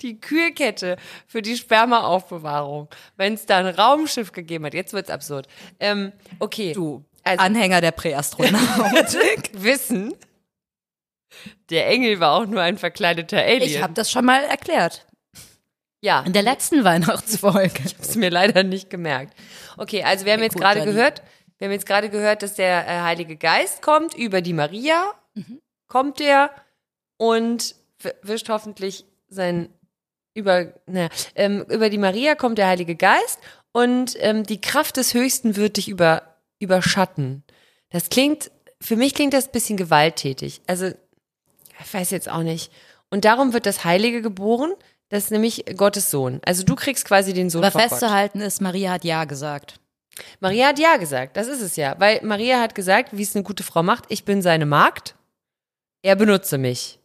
die 0.01 0.19
Kühlkette 0.19 0.97
für 1.27 1.41
die 1.41 1.57
Spermaaufbewahrung, 1.57 2.89
wenn 3.17 3.33
es 3.33 3.45
da 3.45 3.59
ein 3.59 3.67
Raumschiff 3.67 4.31
gegeben 4.31 4.65
hat. 4.65 4.73
Jetzt 4.73 4.93
wird's 4.93 5.09
absurd. 5.09 5.47
Ähm, 5.79 6.11
okay. 6.39 6.73
Du, 6.73 7.03
Also- 7.23 7.43
Anhänger 7.43 7.81
der 7.81 7.91
Präastronautik. 7.91 9.51
Wissen, 9.63 10.13
der 11.69 11.87
Engel 11.87 12.19
war 12.19 12.33
auch 12.33 12.45
nur 12.45 12.61
ein 12.61 12.77
verkleideter 12.77 13.39
Alien. 13.41 13.63
ich 13.63 13.81
habe 13.81 13.93
das 13.93 14.11
schon 14.11 14.25
mal 14.25 14.43
erklärt. 14.43 15.05
ja, 16.01 16.21
In 16.21 16.33
der 16.33 16.43
letzten 16.43 16.83
Weihnachtsfolge. 16.83 17.83
ist 17.99 18.15
mir 18.15 18.29
leider 18.29 18.63
nicht 18.63 18.89
gemerkt. 18.89 19.33
Okay, 19.77 20.03
also 20.03 20.25
wir 20.25 20.33
haben 20.33 20.39
Okay, 20.39 20.45
jetzt 20.51 20.57
gerade 20.57 20.83
gehört, 20.85 21.23
wir 21.57 21.67
haben 21.67 21.73
jetzt 21.73 21.85
gerade 21.85 22.09
gehört, 22.09 22.43
dass 22.43 22.55
der 22.55 22.87
äh, 22.87 23.01
Heilige 23.01 23.35
Geist 23.37 23.81
kommt 23.81 24.13
über 24.13 24.41
die 24.41 24.53
Maria, 24.53 25.11
Mhm. 25.35 25.59
kommt 25.87 26.19
der 26.19 26.49
und 27.17 27.75
wischt 28.21 28.49
hoffentlich 28.49 29.05
sein 29.27 29.69
über 30.33 30.73
naja, 30.85 31.09
ähm, 31.35 31.65
über 31.69 31.89
die 31.89 31.97
Maria 31.97 32.35
kommt 32.35 32.57
der 32.57 32.67
Heilige 32.67 32.95
Geist 32.95 33.39
und 33.71 34.15
ähm, 34.19 34.43
die 34.43 34.61
Kraft 34.61 34.97
des 34.97 35.13
Höchsten 35.13 35.55
wird 35.55 35.77
dich 35.77 35.87
über 35.89 36.35
überschatten. 36.59 37.43
Das 37.89 38.09
klingt 38.09 38.51
für 38.81 38.95
mich 38.95 39.13
klingt 39.13 39.33
das 39.33 39.47
ein 39.47 39.51
bisschen 39.51 39.77
gewalttätig. 39.77 40.61
Also 40.67 40.87
ich 40.87 41.93
weiß 41.93 42.11
jetzt 42.11 42.29
auch 42.29 42.43
nicht. 42.43 42.71
Und 43.09 43.25
darum 43.25 43.53
wird 43.53 43.65
das 43.65 43.83
Heilige 43.85 44.21
geboren. 44.21 44.73
Das 45.09 45.25
ist 45.25 45.31
nämlich 45.31 45.65
Gottes 45.77 46.11
Sohn. 46.11 46.41
Also 46.45 46.63
du 46.63 46.75
kriegst 46.75 47.05
quasi 47.05 47.33
den 47.33 47.49
Sohn 47.49 47.63
Aber 47.63 47.71
von 47.71 47.81
Gott. 47.81 47.89
festzuhalten 47.89 48.41
ist, 48.41 48.61
Maria 48.61 48.91
hat 48.91 49.03
Ja 49.05 49.25
gesagt. 49.25 49.79
Maria 50.39 50.67
hat 50.67 50.79
ja 50.79 50.97
gesagt, 50.97 51.37
das 51.37 51.47
ist 51.47 51.61
es 51.61 51.75
ja. 51.75 51.95
Weil 51.99 52.19
Maria 52.23 52.59
hat 52.59 52.75
gesagt, 52.75 53.17
wie 53.17 53.23
es 53.23 53.35
eine 53.35 53.43
gute 53.43 53.63
Frau 53.63 53.83
macht, 53.83 54.05
ich 54.09 54.23
bin 54.23 54.41
seine 54.41 54.65
Magd, 54.65 55.15
er 56.01 56.15
benutze 56.15 56.57
mich. 56.57 56.99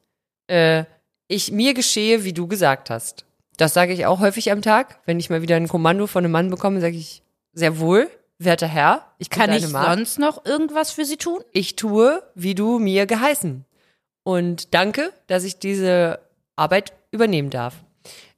Äh, 0.46 0.85
ich, 1.29 1.53
mir 1.53 1.75
geschehe, 1.75 2.25
wie 2.25 2.33
du 2.33 2.46
gesagt 2.46 2.90
hast. 2.90 3.25
Das 3.57 3.75
sage 3.75 3.92
ich 3.92 4.07
auch 4.07 4.20
häufig 4.20 4.51
am 4.51 4.62
Tag. 4.62 5.01
Wenn 5.07 5.20
ich 5.20 5.31
mal 5.31 5.42
wieder 5.42 5.57
ein 5.57 5.68
Kommando 5.68 6.07
von 6.07 6.25
einem 6.25 6.33
Mann 6.33 6.51
bekomme, 6.51 6.81
sage 6.81 6.96
ich, 6.96 7.23
sehr 7.53 7.79
wohl, 7.79 8.11
werter 8.38 8.66
Herr, 8.66 9.07
ich 9.18 9.31
Kann 9.31 9.53
ich 9.53 9.68
Magd. 9.68 9.87
sonst 9.87 10.18
noch 10.18 10.44
irgendwas 10.44 10.92
für 10.92 11.05
sie 11.05 11.16
tun? 11.16 11.40
Ich 11.53 11.77
tue, 11.77 12.23
wie 12.35 12.55
du 12.55 12.79
mir 12.79 13.07
geheißen. 13.07 13.64
Und 14.23 14.75
danke, 14.75 15.12
dass 15.27 15.44
ich 15.44 15.59
diese 15.59 16.20
Arbeit 16.57 16.92
übernehmen 17.11 17.51
darf. 17.51 17.75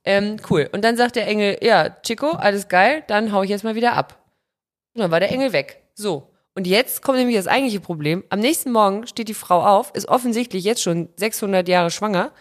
Ähm, 0.04 0.36
cool. 0.50 0.68
Und 0.72 0.82
dann 0.84 0.96
sagt 0.96 1.16
der 1.16 1.26
Engel, 1.26 1.58
ja, 1.60 1.90
Chico, 2.02 2.30
alles 2.30 2.68
geil, 2.68 3.04
dann 3.06 3.32
hau 3.32 3.42
ich 3.42 3.50
jetzt 3.50 3.64
mal 3.64 3.74
wieder 3.74 3.94
ab. 3.94 4.21
Und 4.94 5.00
dann 5.00 5.10
war 5.10 5.20
der 5.20 5.30
Engel 5.30 5.52
weg. 5.52 5.82
So. 5.94 6.28
Und 6.54 6.66
jetzt 6.66 7.02
kommt 7.02 7.18
nämlich 7.18 7.36
das 7.36 7.46
eigentliche 7.46 7.80
Problem. 7.80 8.24
Am 8.28 8.38
nächsten 8.40 8.72
Morgen 8.72 9.06
steht 9.06 9.28
die 9.28 9.34
Frau 9.34 9.64
auf, 9.64 9.90
ist 9.94 10.08
offensichtlich 10.08 10.64
jetzt 10.64 10.82
schon 10.82 11.08
600 11.16 11.66
Jahre 11.66 11.90
schwanger. 11.90 12.32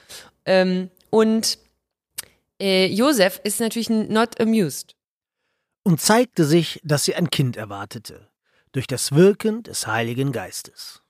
Ähm, 0.45 0.89
und 1.09 1.57
äh, 2.59 2.87
Josef 2.87 3.39
ist 3.43 3.59
natürlich 3.61 3.89
not 3.89 4.39
amused. 4.41 4.95
und 5.83 6.01
zeigte 6.01 6.43
sich, 6.45 6.79
dass 6.83 7.05
sie 7.05 7.15
ein 7.15 7.29
Kind 7.29 7.55
erwartete, 7.57 8.29
durch 8.73 8.85
das 8.85 9.13
Wirken 9.13 9.63
des 9.63 9.87
Heiligen 9.87 10.31
Geistes. 10.31 11.01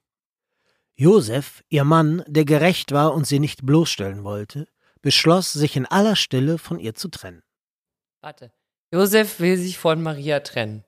Josef, 0.96 1.64
ihr 1.70 1.84
Mann, 1.84 2.24
der 2.28 2.46
gerecht 2.46 2.92
war 2.92 3.14
und 3.14 3.26
sie 3.26 3.40
nicht 3.40 3.66
bloßstellen 3.66 4.24
wollte, 4.24 4.68
beschloss, 5.02 5.52
sich 5.52 5.76
in 5.76 5.88
aller 5.88 6.16
Stille 6.16 6.60
von 6.60 6.80
ihr 6.80 6.94
zu 6.94 7.10
trennen. 7.10 7.42
Warte. 8.22 8.52
Josef 8.94 9.40
will 9.40 9.58
sich 9.58 9.80
von 9.80 10.04
Maria 10.04 10.42
trennen. 10.42 10.84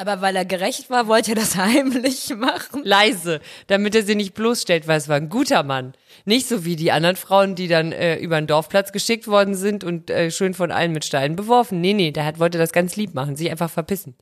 Aber 0.00 0.22
weil 0.22 0.34
er 0.34 0.46
gerecht 0.46 0.88
war, 0.88 1.08
wollte 1.08 1.32
er 1.32 1.34
das 1.34 1.56
heimlich 1.56 2.34
machen. 2.34 2.84
Leise, 2.84 3.40
damit 3.66 3.94
er 3.94 4.02
sie 4.02 4.14
nicht 4.14 4.32
bloßstellt, 4.32 4.88
weil 4.88 4.96
es 4.96 5.10
war 5.10 5.16
ein 5.16 5.28
guter 5.28 5.62
Mann. 5.62 5.92
Nicht 6.24 6.48
so 6.48 6.64
wie 6.64 6.74
die 6.74 6.90
anderen 6.90 7.16
Frauen, 7.16 7.54
die 7.54 7.68
dann 7.68 7.92
äh, 7.92 8.16
über 8.16 8.40
den 8.40 8.46
Dorfplatz 8.46 8.92
geschickt 8.92 9.28
worden 9.28 9.54
sind 9.54 9.84
und 9.84 10.08
äh, 10.08 10.30
schön 10.30 10.54
von 10.54 10.72
allen 10.72 10.92
mit 10.92 11.04
Steinen 11.04 11.36
beworfen. 11.36 11.82
Nee, 11.82 11.92
nee, 11.92 12.12
der 12.12 12.24
hat, 12.24 12.38
wollte 12.38 12.56
das 12.56 12.72
ganz 12.72 12.96
lieb 12.96 13.12
machen, 13.12 13.36
sich 13.36 13.50
einfach 13.50 13.68
verpissen. 13.68 14.16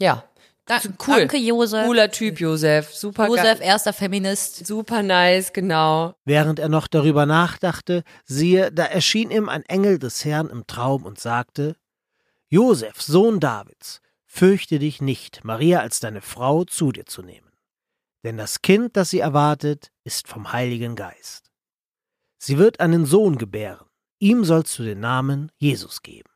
Ja. 0.00 0.24
Da, 0.66 0.80
cool. 1.06 1.18
Danke, 1.18 1.36
Josef. 1.36 1.86
Cooler 1.86 2.10
Typ, 2.10 2.40
Josef. 2.40 2.92
Super 2.92 3.28
Josef, 3.28 3.60
erster 3.60 3.92
Feminist. 3.92 4.66
Super 4.66 5.04
nice, 5.04 5.52
genau. 5.52 6.14
Während 6.24 6.58
er 6.58 6.68
noch 6.68 6.88
darüber 6.88 7.24
nachdachte, 7.24 8.02
siehe, 8.24 8.72
da 8.72 8.84
erschien 8.84 9.30
ihm 9.30 9.48
ein 9.48 9.62
Engel 9.66 10.00
des 10.00 10.24
Herrn 10.24 10.48
im 10.48 10.66
Traum 10.66 11.04
und 11.04 11.20
sagte, 11.20 11.76
Josef, 12.48 13.00
Sohn 13.00 13.38
Davids, 13.38 14.00
fürchte 14.34 14.80
dich 14.80 15.00
nicht, 15.00 15.44
Maria 15.44 15.78
als 15.78 16.00
deine 16.00 16.20
Frau 16.20 16.64
zu 16.64 16.90
dir 16.90 17.06
zu 17.06 17.22
nehmen. 17.22 17.52
Denn 18.24 18.36
das 18.36 18.62
Kind, 18.62 18.96
das 18.96 19.10
sie 19.10 19.20
erwartet, 19.20 19.92
ist 20.02 20.26
vom 20.26 20.52
Heiligen 20.52 20.96
Geist. 20.96 21.52
Sie 22.38 22.58
wird 22.58 22.80
einen 22.80 23.06
Sohn 23.06 23.38
gebären, 23.38 23.86
ihm 24.18 24.44
sollst 24.44 24.76
du 24.78 24.82
den 24.82 24.98
Namen 24.98 25.52
Jesus 25.58 26.02
geben. 26.02 26.30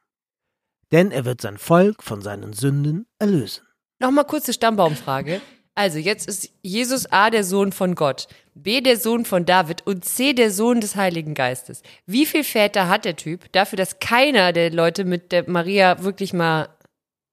Denn 0.93 1.11
er 1.11 1.25
wird 1.25 1.41
sein 1.41 1.59
Volk 1.59 2.05
von 2.05 2.23
seinen 2.23 2.53
Sünden 2.53 3.07
erlösen. 3.19 3.67
Nochmal 3.99 4.27
kurze 4.27 4.53
Stammbaumfrage. 4.53 5.41
Also, 5.75 5.99
jetzt 5.99 6.29
ist 6.29 6.51
Jesus 6.63 7.07
A 7.11 7.31
der 7.31 7.45
Sohn 7.45 7.73
von 7.73 7.95
Gott, 7.95 8.29
B 8.55 8.81
der 8.81 8.97
Sohn 8.97 9.25
von 9.25 9.45
David 9.45 9.87
und 9.87 10.05
C 10.05 10.33
der 10.33 10.51
Sohn 10.53 10.81
des 10.81 10.97
Heiligen 10.97 11.35
Geistes. 11.35 11.83
Wie 12.07 12.27
viel 12.27 12.45
Väter 12.45 12.89
hat 12.89 13.05
der 13.05 13.17
Typ 13.17 13.51
dafür, 13.53 13.77
dass 13.77 13.99
keiner 13.99 14.53
der 14.53 14.71
Leute 14.71 15.05
mit 15.05 15.31
der 15.33 15.49
Maria 15.49 16.03
wirklich 16.03 16.33
mal 16.33 16.69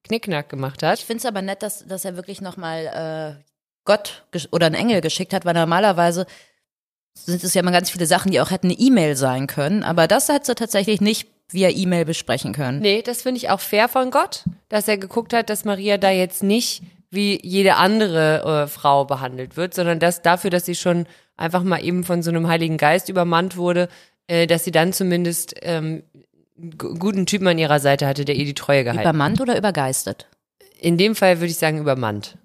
Knickknack 0.06 0.50
gemacht 0.50 0.84
hat? 0.84 1.00
Ich 1.00 1.06
finde 1.06 1.20
es 1.20 1.26
aber 1.26 1.42
nett, 1.42 1.64
dass, 1.64 1.86
dass 1.86 2.06
er 2.06 2.16
wirklich 2.16 2.42
nochmal 2.42 3.38
äh, 3.40 3.44
Gott 3.86 4.24
oder 4.52 4.66
einen 4.66 4.76
Engel 4.76 5.02
geschickt 5.02 5.34
hat, 5.34 5.46
weil 5.46 5.54
normalerweise 5.54 6.26
sind 7.14 7.44
es 7.44 7.54
ja 7.54 7.62
immer 7.62 7.72
ganz 7.72 7.90
viele 7.90 8.06
Sachen, 8.06 8.32
die 8.32 8.42
auch 8.42 8.52
hätten 8.52 8.68
eine 8.68 8.78
E-Mail 8.80 9.16
sein 9.16 9.48
können. 9.48 9.84
Aber 9.84 10.08
das 10.08 10.30
hat 10.30 10.46
sie 10.46 10.56
tatsächlich 10.56 11.02
nicht 11.02 11.30
via 11.50 11.70
E-Mail 11.70 12.06
besprechen 12.06 12.54
können. 12.54 12.80
Nee, 12.80 13.02
das 13.02 13.22
finde 13.22 13.38
ich 13.38 13.50
auch 13.50 13.60
fair 13.60 13.88
von 13.88 14.12
Gott, 14.12 14.44
dass 14.70 14.88
er 14.88 14.98
geguckt 14.98 15.34
hat, 15.34 15.50
dass 15.50 15.64
Maria 15.64 15.98
da 15.98 16.10
jetzt 16.10 16.44
nicht 16.44 16.82
wie 17.12 17.40
jede 17.42 17.76
andere 17.76 18.64
äh, 18.64 18.68
Frau 18.68 19.06
behandelt 19.06 19.56
wird, 19.56 19.74
sondern 19.74 20.00
dass 20.00 20.22
dafür, 20.22 20.50
dass 20.50 20.66
sie 20.66 20.76
schon 20.76 21.06
einfach 21.38 21.64
mal 21.64 21.84
eben 21.84 22.04
von 22.04 22.24
so 22.24 22.32
einem 22.32 22.48
Heiligen 22.48 22.78
Geist 22.78 23.10
übermannt 23.10 23.58
wurde, 23.58 23.90
äh, 24.28 24.48
dass 24.48 24.64
sie 24.64 24.72
dann 24.72 24.92
zumindest 24.92 25.56
ähm, 25.62 26.04
guten 26.78 27.26
Typen 27.26 27.48
an 27.48 27.58
ihrer 27.58 27.80
Seite 27.80 28.08
hatte, 28.08 28.26
der 28.26 28.36
ihr 28.36 28.46
die 28.46 28.54
Treue 28.54 28.84
gehalten 28.84 29.00
hat. 29.00 29.06
Übermannt 29.06 29.42
oder 29.42 29.58
übergeistet? 29.58 30.28
In 30.80 30.98
dem 30.98 31.16
Fall 31.16 31.40
würde 31.40 31.52
ich 31.52 31.58
sagen 31.58 31.80
übermannt. 31.80 32.38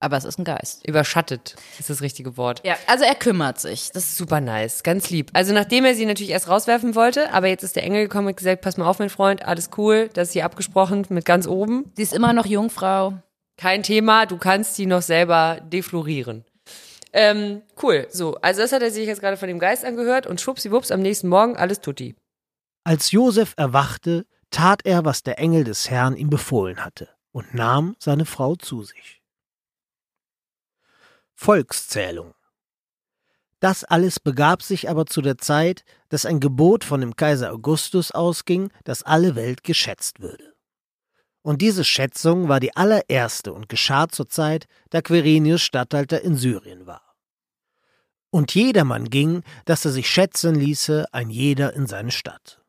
Aber 0.00 0.18
es 0.18 0.24
ist 0.24 0.38
ein 0.38 0.44
Geist. 0.44 0.86
Überschattet 0.86 1.56
ist 1.78 1.88
das 1.88 2.02
richtige 2.02 2.36
Wort. 2.36 2.60
Ja, 2.64 2.76
also 2.86 3.04
er 3.04 3.14
kümmert 3.14 3.58
sich. 3.58 3.90
Das 3.92 4.04
ist 4.04 4.18
Super 4.18 4.40
nice, 4.40 4.82
ganz 4.82 5.08
lieb. 5.08 5.30
Also 5.32 5.54
nachdem 5.54 5.86
er 5.86 5.94
sie 5.94 6.04
natürlich 6.04 6.32
erst 6.32 6.48
rauswerfen 6.48 6.94
wollte, 6.94 7.32
aber 7.32 7.46
jetzt 7.48 7.62
ist 7.62 7.76
der 7.76 7.84
Engel 7.84 8.02
gekommen 8.02 8.28
und 8.28 8.36
gesagt, 8.36 8.60
pass 8.60 8.76
mal 8.76 8.86
auf, 8.86 8.98
mein 8.98 9.08
Freund, 9.08 9.46
alles 9.46 9.70
cool, 9.78 10.10
das 10.12 10.28
ist 10.28 10.32
hier 10.34 10.44
abgesprochen 10.44 11.06
mit 11.08 11.24
ganz 11.24 11.46
oben. 11.46 11.90
Sie 11.96 12.02
ist 12.02 12.12
immer 12.12 12.34
noch 12.34 12.44
Jungfrau. 12.44 13.14
Kein 13.56 13.82
Thema, 13.82 14.26
du 14.26 14.36
kannst 14.36 14.76
die 14.76 14.86
noch 14.86 15.02
selber 15.02 15.60
deflorieren. 15.62 16.44
Ähm, 17.14 17.62
cool, 17.82 18.06
so. 18.10 18.34
Also 18.42 18.60
das 18.60 18.72
hat 18.72 18.82
er 18.82 18.90
sich 18.90 19.06
jetzt 19.06 19.20
gerade 19.20 19.36
von 19.36 19.48
dem 19.48 19.60
Geist 19.60 19.84
angehört 19.84 20.26
und 20.26 20.40
schwuppsiwupps 20.40 20.90
am 20.90 21.00
nächsten 21.00 21.28
Morgen 21.28 21.56
alles 21.56 21.80
tutti. 21.80 22.14
Als 22.86 23.12
Josef 23.12 23.54
erwachte, 23.56 24.26
tat 24.50 24.84
er, 24.84 25.06
was 25.06 25.22
der 25.22 25.38
Engel 25.38 25.64
des 25.64 25.88
Herrn 25.88 26.16
ihm 26.16 26.28
befohlen 26.28 26.84
hatte, 26.84 27.08
und 27.32 27.54
nahm 27.54 27.96
seine 27.98 28.26
Frau 28.26 28.56
zu 28.56 28.82
sich. 28.82 29.22
Volkszählung 31.34 32.34
Das 33.58 33.84
alles 33.84 34.20
begab 34.20 34.62
sich 34.62 34.90
aber 34.90 35.06
zu 35.06 35.22
der 35.22 35.38
Zeit, 35.38 35.84
dass 36.10 36.26
ein 36.26 36.40
Gebot 36.40 36.84
von 36.84 37.00
dem 37.00 37.16
Kaiser 37.16 37.52
Augustus 37.52 38.10
ausging, 38.10 38.70
dass 38.84 39.02
alle 39.02 39.34
Welt 39.34 39.64
geschätzt 39.64 40.20
würde. 40.20 40.54
Und 41.40 41.62
diese 41.62 41.84
Schätzung 41.84 42.48
war 42.48 42.60
die 42.60 42.76
allererste 42.76 43.54
und 43.54 43.70
geschah 43.70 44.08
zur 44.08 44.28
Zeit, 44.28 44.66
da 44.90 45.00
Quirinius 45.00 45.62
Statthalter 45.62 46.20
in 46.20 46.36
Syrien 46.36 46.86
war. 46.86 47.16
Und 48.28 48.54
jedermann 48.54 49.08
ging, 49.08 49.42
dass 49.64 49.86
er 49.86 49.90
sich 49.90 50.08
schätzen 50.10 50.54
ließe, 50.54 51.06
ein 51.12 51.30
jeder 51.30 51.72
in 51.72 51.86
seine 51.86 52.10
Stadt. 52.10 52.63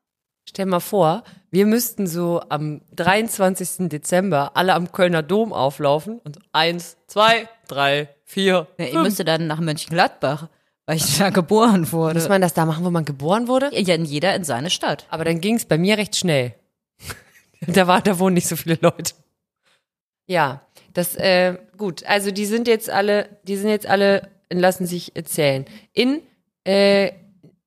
Stell 0.55 0.67
mal 0.67 0.79
vor, 0.79 1.25
wir 1.51 1.65
müssten 1.65 2.07
so 2.07 2.41
am 2.47 2.79
23. 2.95 3.89
Dezember 3.89 4.55
alle 4.55 4.73
am 4.73 4.93
Kölner 4.93 5.21
Dom 5.21 5.51
auflaufen 5.51 6.19
und 6.19 6.39
eins, 6.53 6.95
zwei, 7.07 7.49
drei, 7.67 8.07
vier. 8.23 8.65
Ja, 8.77 8.85
ihr 8.85 8.99
müsste 8.99 9.25
dann 9.25 9.47
nach 9.47 9.59
Mönchengladbach, 9.59 10.47
weil 10.85 10.95
ich 10.95 11.17
da 11.17 11.29
geboren 11.29 11.91
wurde. 11.91 12.17
Muss 12.17 12.29
man 12.29 12.39
das 12.39 12.53
da 12.53 12.65
machen, 12.65 12.85
wo 12.85 12.89
man 12.89 13.03
geboren 13.03 13.49
wurde? 13.49 13.69
ja, 13.73 13.95
jeder 13.97 14.33
in 14.33 14.45
seine 14.45 14.69
Stadt. 14.69 15.05
Aber 15.09 15.25
dann 15.25 15.41
ging 15.41 15.55
es 15.55 15.65
bei 15.65 15.77
mir 15.77 15.97
recht 15.97 16.15
schnell. 16.15 16.53
da 17.67 17.85
war, 17.87 17.99
da 17.99 18.17
wohnen 18.17 18.35
nicht 18.35 18.47
so 18.47 18.55
viele 18.55 18.77
Leute. 18.79 19.13
Ja, 20.27 20.61
das, 20.93 21.17
äh, 21.17 21.57
gut. 21.77 22.05
Also 22.05 22.31
die 22.31 22.45
sind 22.45 22.69
jetzt 22.69 22.89
alle, 22.89 23.27
die 23.43 23.57
sind 23.57 23.71
jetzt 23.71 23.87
alle, 23.87 24.29
lassen 24.49 24.85
sich 24.85 25.17
erzählen. 25.17 25.65
In, 25.91 26.21
äh, 26.63 27.11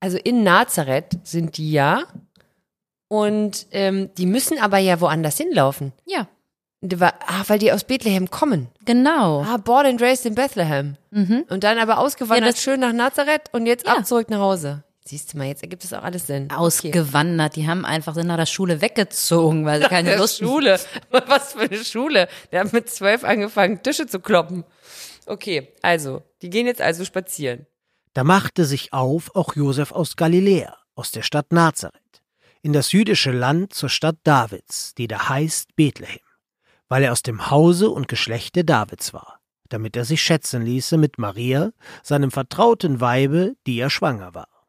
also 0.01 0.17
in 0.17 0.43
Nazareth 0.43 1.19
sind 1.25 1.59
die 1.59 1.71
ja. 1.71 2.05
Und 3.09 3.67
ähm, 3.73 4.11
die 4.17 4.27
müssen 4.27 4.59
aber 4.61 4.79
ja 4.79 5.01
woanders 5.01 5.37
hinlaufen. 5.39 5.93
Ja, 6.05 6.29
Die 6.81 7.01
war- 7.01 7.15
Ah, 7.27 7.43
weil 7.49 7.59
die 7.59 7.73
aus 7.73 7.85
Bethlehem 7.85 8.31
kommen. 8.31 8.69
genau. 8.85 9.43
Ah, 9.43 9.57
born 9.57 9.87
and 9.87 10.01
raised 10.03 10.27
in 10.27 10.35
Bethlehem. 10.35 10.97
Und 11.11 11.65
dann 11.65 11.79
aber 11.79 11.99
ausgewandert 11.99 12.55
Ja, 12.57 12.61
schön 12.63 12.81
nach 12.81 12.93
Nazareth 12.93 13.49
und 13.53 13.67
jetzt 13.67 13.87
Ja. 13.87 13.95
ab 13.97 14.07
zurück 14.07 14.29
nach 14.31 14.39
Hause. 14.41 14.85
Siehst 15.05 15.33
du 15.33 15.39
mal, 15.39 15.47
jetzt 15.47 15.63
ergibt 15.63 15.85
es 15.85 15.95
auch 15.95 16.03
alles 16.03 16.27
Sinn. 16.27 16.45
Okay. 16.51 16.57
Ausgewandert. 16.57 17.57
Die 17.57 17.67
haben 17.67 17.87
einfach 17.87 18.15
sind 18.15 18.27
nach 18.27 18.37
der 18.37 18.45
Schule 18.45 18.83
weggezogen, 18.83 19.65
weil 19.65 19.81
sie 19.81 19.89
keine 19.89 20.11
der 20.11 20.19
Lust 20.19 20.39
Schule. 20.39 20.79
Was 21.11 21.55
für 21.55 21.61
eine 21.61 21.83
Schule. 21.83 22.29
Der 22.53 22.61
hat 22.61 22.75
mit 22.75 22.91
zwölf 22.91 23.25
angefangen, 23.25 23.83
Tische 23.83 24.07
zu 24.07 24.21
kloppen. 24.21 24.65
Okay, 25.27 25.73
also, 25.83 26.23
die 26.43 26.51
gehen 26.51 26.67
jetzt 26.67 26.83
also 26.83 27.05
spazieren. 27.07 27.67
Da 28.13 28.23
machte 28.23 28.67
sich 28.67 28.93
auf 28.93 29.35
auch 29.35 29.57
Josef 29.57 29.93
aus 29.93 30.15
Galiläa, 30.17 30.77
aus 30.95 31.11
der 31.11 31.23
Stadt 31.23 31.53
Nazareth, 31.53 32.01
in 32.69 32.75
das 32.75 32.93
jüdische 32.93 33.33
Land 33.33 33.73
zur 33.73 33.89
Stadt 33.89 34.19
Davids, 34.25 34.93
die 34.95 35.07
da 35.09 35.31
heißt 35.31 35.75
Bethlehem, 35.75 36.21
weil 36.91 37.03
er 37.03 37.13
aus 37.13 37.23
dem 37.23 37.51
Hause 37.51 37.89
und 37.89 38.09
Geschlechte 38.09 38.63
Davids 38.63 39.15
war, 39.15 39.41
damit 39.71 39.97
er 39.97 40.05
sich 40.05 40.21
schätzen 40.21 40.61
ließe 40.61 40.99
mit 40.99 41.17
Maria, 41.17 41.73
seinem 42.03 42.31
vertrauten 42.31 43.01
Weibe, 43.01 43.57
die 43.67 43.77
ja 43.77 43.89
schwanger 43.89 44.35
war. 44.35 44.67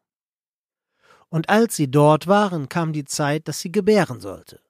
Und 1.28 1.50
als 1.50 1.76
sie 1.76 1.90
dort 1.90 2.26
waren, 2.26 2.70
kam 2.70 2.94
die 2.94 3.04
Zeit, 3.04 3.48
dass 3.48 3.60
sie 3.60 3.70
gebären 3.70 4.18
sollte. 4.18 4.62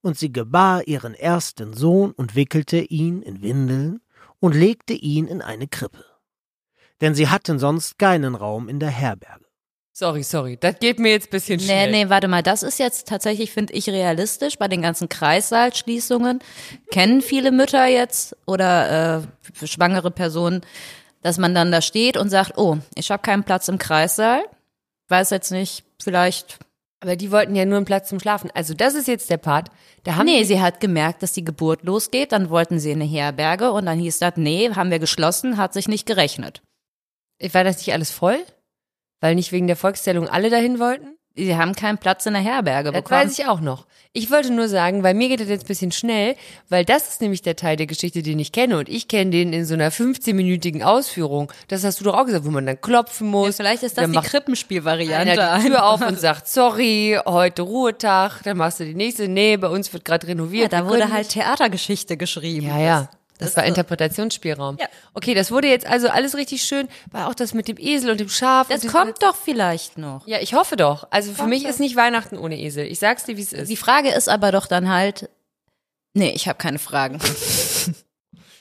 Und 0.00 0.16
sie 0.16 0.32
gebar 0.32 0.88
ihren 0.88 1.12
ersten 1.12 1.74
Sohn 1.74 2.12
und 2.12 2.36
wickelte 2.36 2.78
ihn 2.78 3.20
in 3.20 3.42
Windeln 3.42 4.00
und 4.40 4.54
legte 4.54 4.94
ihn 4.94 5.26
in 5.26 5.42
eine 5.42 5.68
Krippe 5.68 6.06
denn 7.00 7.14
sie 7.14 7.28
hatten 7.28 7.58
sonst 7.58 7.98
keinen 7.98 8.34
Raum 8.34 8.70
in 8.70 8.80
der 8.80 8.88
Herberge. 8.88 9.45
Sorry, 9.98 10.22
sorry, 10.24 10.58
das 10.58 10.78
geht 10.78 10.98
mir 10.98 11.12
jetzt 11.12 11.28
ein 11.28 11.30
bisschen 11.30 11.56
Nee, 11.56 11.64
schnell. 11.64 11.90
nee, 11.90 12.10
warte 12.10 12.28
mal, 12.28 12.42
das 12.42 12.62
ist 12.62 12.78
jetzt 12.78 13.08
tatsächlich, 13.08 13.50
finde 13.50 13.72
ich, 13.72 13.88
realistisch. 13.88 14.58
Bei 14.58 14.68
den 14.68 14.82
ganzen 14.82 15.08
Kreissaalschließungen 15.08 16.40
kennen 16.90 17.22
viele 17.22 17.50
Mütter 17.50 17.86
jetzt 17.86 18.36
oder 18.46 19.24
äh, 19.62 19.66
schwangere 19.66 20.10
Personen, 20.10 20.60
dass 21.22 21.38
man 21.38 21.54
dann 21.54 21.72
da 21.72 21.80
steht 21.80 22.18
und 22.18 22.28
sagt, 22.28 22.58
oh, 22.58 22.76
ich 22.94 23.10
habe 23.10 23.22
keinen 23.22 23.44
Platz 23.44 23.68
im 23.68 23.78
Kreissaal. 23.78 24.44
Weiß 25.08 25.30
jetzt 25.30 25.50
nicht, 25.50 25.82
vielleicht. 26.02 26.58
Aber 27.00 27.16
die 27.16 27.32
wollten 27.32 27.56
ja 27.56 27.64
nur 27.64 27.78
einen 27.78 27.86
Platz 27.86 28.10
zum 28.10 28.20
Schlafen. 28.20 28.50
Also, 28.52 28.74
das 28.74 28.92
ist 28.94 29.08
jetzt 29.08 29.30
der 29.30 29.38
Part. 29.38 29.70
Da 30.04 30.16
haben 30.16 30.26
Nee, 30.26 30.40
die, 30.40 30.44
sie 30.44 30.60
hat 30.60 30.78
gemerkt, 30.80 31.22
dass 31.22 31.32
die 31.32 31.44
Geburt 31.44 31.84
losgeht, 31.84 32.32
dann 32.32 32.50
wollten 32.50 32.78
sie 32.78 32.90
in 32.90 33.00
eine 33.00 33.10
Herberge 33.10 33.72
und 33.72 33.86
dann 33.86 33.98
hieß 33.98 34.18
das, 34.18 34.34
nee, 34.36 34.68
haben 34.74 34.90
wir 34.90 34.98
geschlossen, 34.98 35.56
hat 35.56 35.72
sich 35.72 35.88
nicht 35.88 36.04
gerechnet. 36.04 36.60
war 37.50 37.64
das 37.64 37.78
nicht 37.78 37.94
alles 37.94 38.10
voll? 38.10 38.44
Weil 39.20 39.34
nicht 39.34 39.52
wegen 39.52 39.66
der 39.66 39.76
Volkszählung 39.76 40.28
alle 40.28 40.50
dahin 40.50 40.78
wollten? 40.78 41.16
Sie 41.38 41.54
haben 41.54 41.74
keinen 41.74 41.98
Platz 41.98 42.24
in 42.24 42.32
der 42.32 42.40
Herberge 42.40 42.92
Das 42.92 43.02
bekommen. 43.02 43.26
weiß 43.26 43.38
ich 43.38 43.46
auch 43.46 43.60
noch. 43.60 43.86
Ich 44.14 44.30
wollte 44.30 44.50
nur 44.54 44.68
sagen, 44.70 45.02
weil 45.02 45.12
mir 45.12 45.28
geht 45.28 45.40
das 45.40 45.48
jetzt 45.48 45.64
ein 45.64 45.68
bisschen 45.68 45.92
schnell, 45.92 46.34
weil 46.70 46.86
das 46.86 47.08
ist 47.10 47.20
nämlich 47.20 47.42
der 47.42 47.56
Teil 47.56 47.76
der 47.76 47.86
Geschichte, 47.86 48.22
den 48.22 48.38
ich 48.38 48.52
kenne. 48.52 48.78
Und 48.78 48.88
ich 48.88 49.06
kenne 49.06 49.30
den 49.32 49.52
in 49.52 49.66
so 49.66 49.74
einer 49.74 49.90
15-minütigen 49.92 50.82
Ausführung. 50.82 51.52
Das 51.68 51.84
hast 51.84 52.00
du 52.00 52.04
doch 52.04 52.14
auch 52.14 52.24
gesagt, 52.24 52.46
wo 52.46 52.50
man 52.50 52.64
dann 52.64 52.80
klopfen 52.80 53.28
muss. 53.28 53.56
Vielleicht 53.56 53.82
ist 53.82 53.98
das 53.98 54.04
Dann 54.04 54.12
die 54.12 54.18
Krippenspielvariante. 54.20 55.32
einer 55.42 55.58
die 55.62 55.66
Tür 55.68 55.84
auf 55.84 56.00
und 56.00 56.18
sagt, 56.20 56.48
sorry, 56.48 57.18
heute 57.26 57.60
Ruhetag. 57.62 58.40
Dann 58.44 58.56
machst 58.56 58.80
du 58.80 58.84
die 58.86 58.94
nächste, 58.94 59.28
nee, 59.28 59.58
bei 59.58 59.68
uns 59.68 59.92
wird 59.92 60.06
gerade 60.06 60.26
renoviert. 60.28 60.72
Ja, 60.72 60.80
da 60.80 60.88
wurde 60.88 61.12
halt. 61.12 61.28
Theatergeschichte 61.28 62.16
geschrieben. 62.16 62.66
Ja, 62.68 62.78
ja. 62.78 63.10
Das, 63.38 63.48
Das 63.48 63.56
war 63.56 63.64
Interpretationsspielraum. 63.64 64.78
Ja. 64.80 64.86
Okay, 65.14 65.34
das 65.34 65.50
wurde 65.50 65.68
jetzt 65.68 65.86
also 65.86 66.08
alles 66.08 66.36
richtig 66.36 66.62
schön, 66.62 66.88
war 67.10 67.28
auch 67.28 67.34
das 67.34 67.54
mit 67.54 67.68
dem 67.68 67.76
Esel 67.78 68.10
und 68.10 68.20
dem 68.20 68.28
Schaf. 68.28 68.68
Das 68.68 68.86
kommt 68.86 69.22
doch 69.22 69.36
vielleicht 69.36 69.98
noch. 69.98 70.26
Ja, 70.26 70.38
ich 70.40 70.54
hoffe 70.54 70.76
doch. 70.76 71.06
Also 71.10 71.32
für 71.32 71.46
mich 71.46 71.64
ist 71.64 71.80
nicht 71.80 71.96
Weihnachten 71.96 72.38
ohne 72.38 72.58
Esel. 72.58 72.86
Ich 72.86 72.98
sag's 72.98 73.24
dir, 73.24 73.36
wie 73.36 73.42
es 73.42 73.52
ist. 73.52 73.68
Die 73.68 73.76
Frage 73.76 74.10
ist 74.10 74.28
aber 74.28 74.52
doch 74.52 74.66
dann 74.66 74.88
halt, 74.88 75.28
nee, 76.14 76.30
ich 76.30 76.48
habe 76.48 76.58
keine 76.58 76.78
Fragen. 76.78 77.20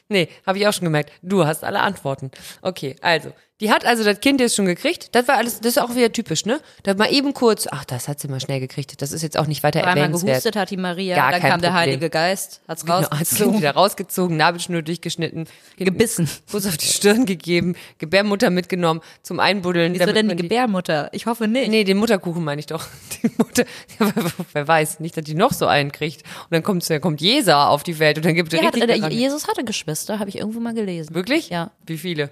Nee, 0.08 0.30
habe 0.46 0.60
ich 0.60 0.68
auch 0.68 0.74
schon 0.74 0.84
gemerkt. 0.86 1.12
Du 1.24 1.46
hast 1.46 1.64
alle 1.64 1.80
Antworten. 1.80 2.30
Okay, 2.62 2.96
also. 3.02 3.34
Die 3.62 3.72
hat 3.72 3.86
also 3.86 4.04
das 4.04 4.20
Kind 4.20 4.42
jetzt 4.42 4.54
schon 4.54 4.66
gekriegt. 4.66 5.16
Das 5.16 5.30
war 5.30 5.38
alles, 5.38 5.62
das 5.62 5.78
ist 5.78 5.78
auch 5.78 5.96
wieder 5.96 6.12
typisch, 6.12 6.46
ne? 6.46 6.60
Da 6.84 6.94
mal 6.94 7.10
eben 7.14 7.34
kurz, 7.34 7.68
ach, 7.72 7.86
das 7.86 8.10
hat 8.10 8.20
sie 8.20 8.28
mal 8.28 8.42
schnell 8.42 8.60
gekriegt. 8.60 9.02
Das 9.02 9.14
ist 9.14 9.22
jetzt 9.22 9.38
auch 9.38 9.48
nicht 9.48 9.64
weiter 9.64 9.88
Einmal 9.88 10.10
gehustet 10.12 10.58
hat 10.58 10.72
die 10.72 10.78
Maria, 10.78 11.16
Gar 11.16 11.32
dann 11.32 11.42
kam 11.42 11.62
der 11.62 11.70
Problem. 11.70 11.74
Heilige 11.88 12.10
Geist, 12.10 12.60
hat's 12.68 12.84
Genau, 12.84 12.96
hat 13.00 13.12
rausgezogen, 13.14 13.58
wieder 13.60 13.72
rausgezogen, 13.72 14.36
Nabelschnur 14.36 14.82
durchgeschnitten, 14.82 15.48
gebissen. 15.78 16.30
Kuss 16.52 16.66
auf 16.66 16.76
die 16.76 16.86
Stirn 16.86 17.26
gegeben, 17.26 17.78
Gebärmutter 17.98 18.50
mitgenommen 18.50 19.00
zum 19.24 19.40
Einbuddeln. 19.40 19.94
Wieso 19.94 20.12
denn 20.12 20.28
die 20.28 20.36
Gebärmutter? 20.36 21.08
Ich 21.14 21.26
hoffe 21.26 21.48
nicht. 21.48 21.70
Nee, 21.70 21.86
den 21.86 21.96
Mutterkuchen 21.98 22.44
meine 22.44 22.60
ich 22.60 22.66
doch. 22.66 22.86
Die 23.24 23.32
Mutter, 23.38 23.64
ja, 24.00 24.12
wer 24.52 24.68
weiß, 24.68 25.00
nicht, 25.00 25.16
dass 25.16 25.24
die 25.24 25.34
noch 25.34 25.54
so 25.54 25.66
einen 25.66 25.92
kriegt. 25.94 26.24
Und 26.24 26.52
dann 26.52 26.62
kommt, 26.64 26.88
dann 26.90 27.00
kommt 27.00 27.22
Jesa 27.22 27.70
auf 27.70 27.84
die 27.84 28.00
Welt 28.00 28.18
und 28.18 28.26
dann 28.26 28.36
gibt 28.36 28.52
es 28.54 28.60
Der 28.60 28.68
hat, 28.68 28.76
richtig 28.76 28.90
der, 28.90 28.98
daran- 28.98 29.12
Jesus 29.12 29.48
hatte 29.48 29.64
Geschwister, 29.64 30.20
habe 30.20 30.30
ich 30.30 30.38
irgendwo 30.38 30.60
mal 30.60 30.74
gelesen. 30.74 31.16
Wirklich? 31.16 31.50
Ja. 31.50 31.72
Wie 31.86 31.98
viele? 31.98 32.30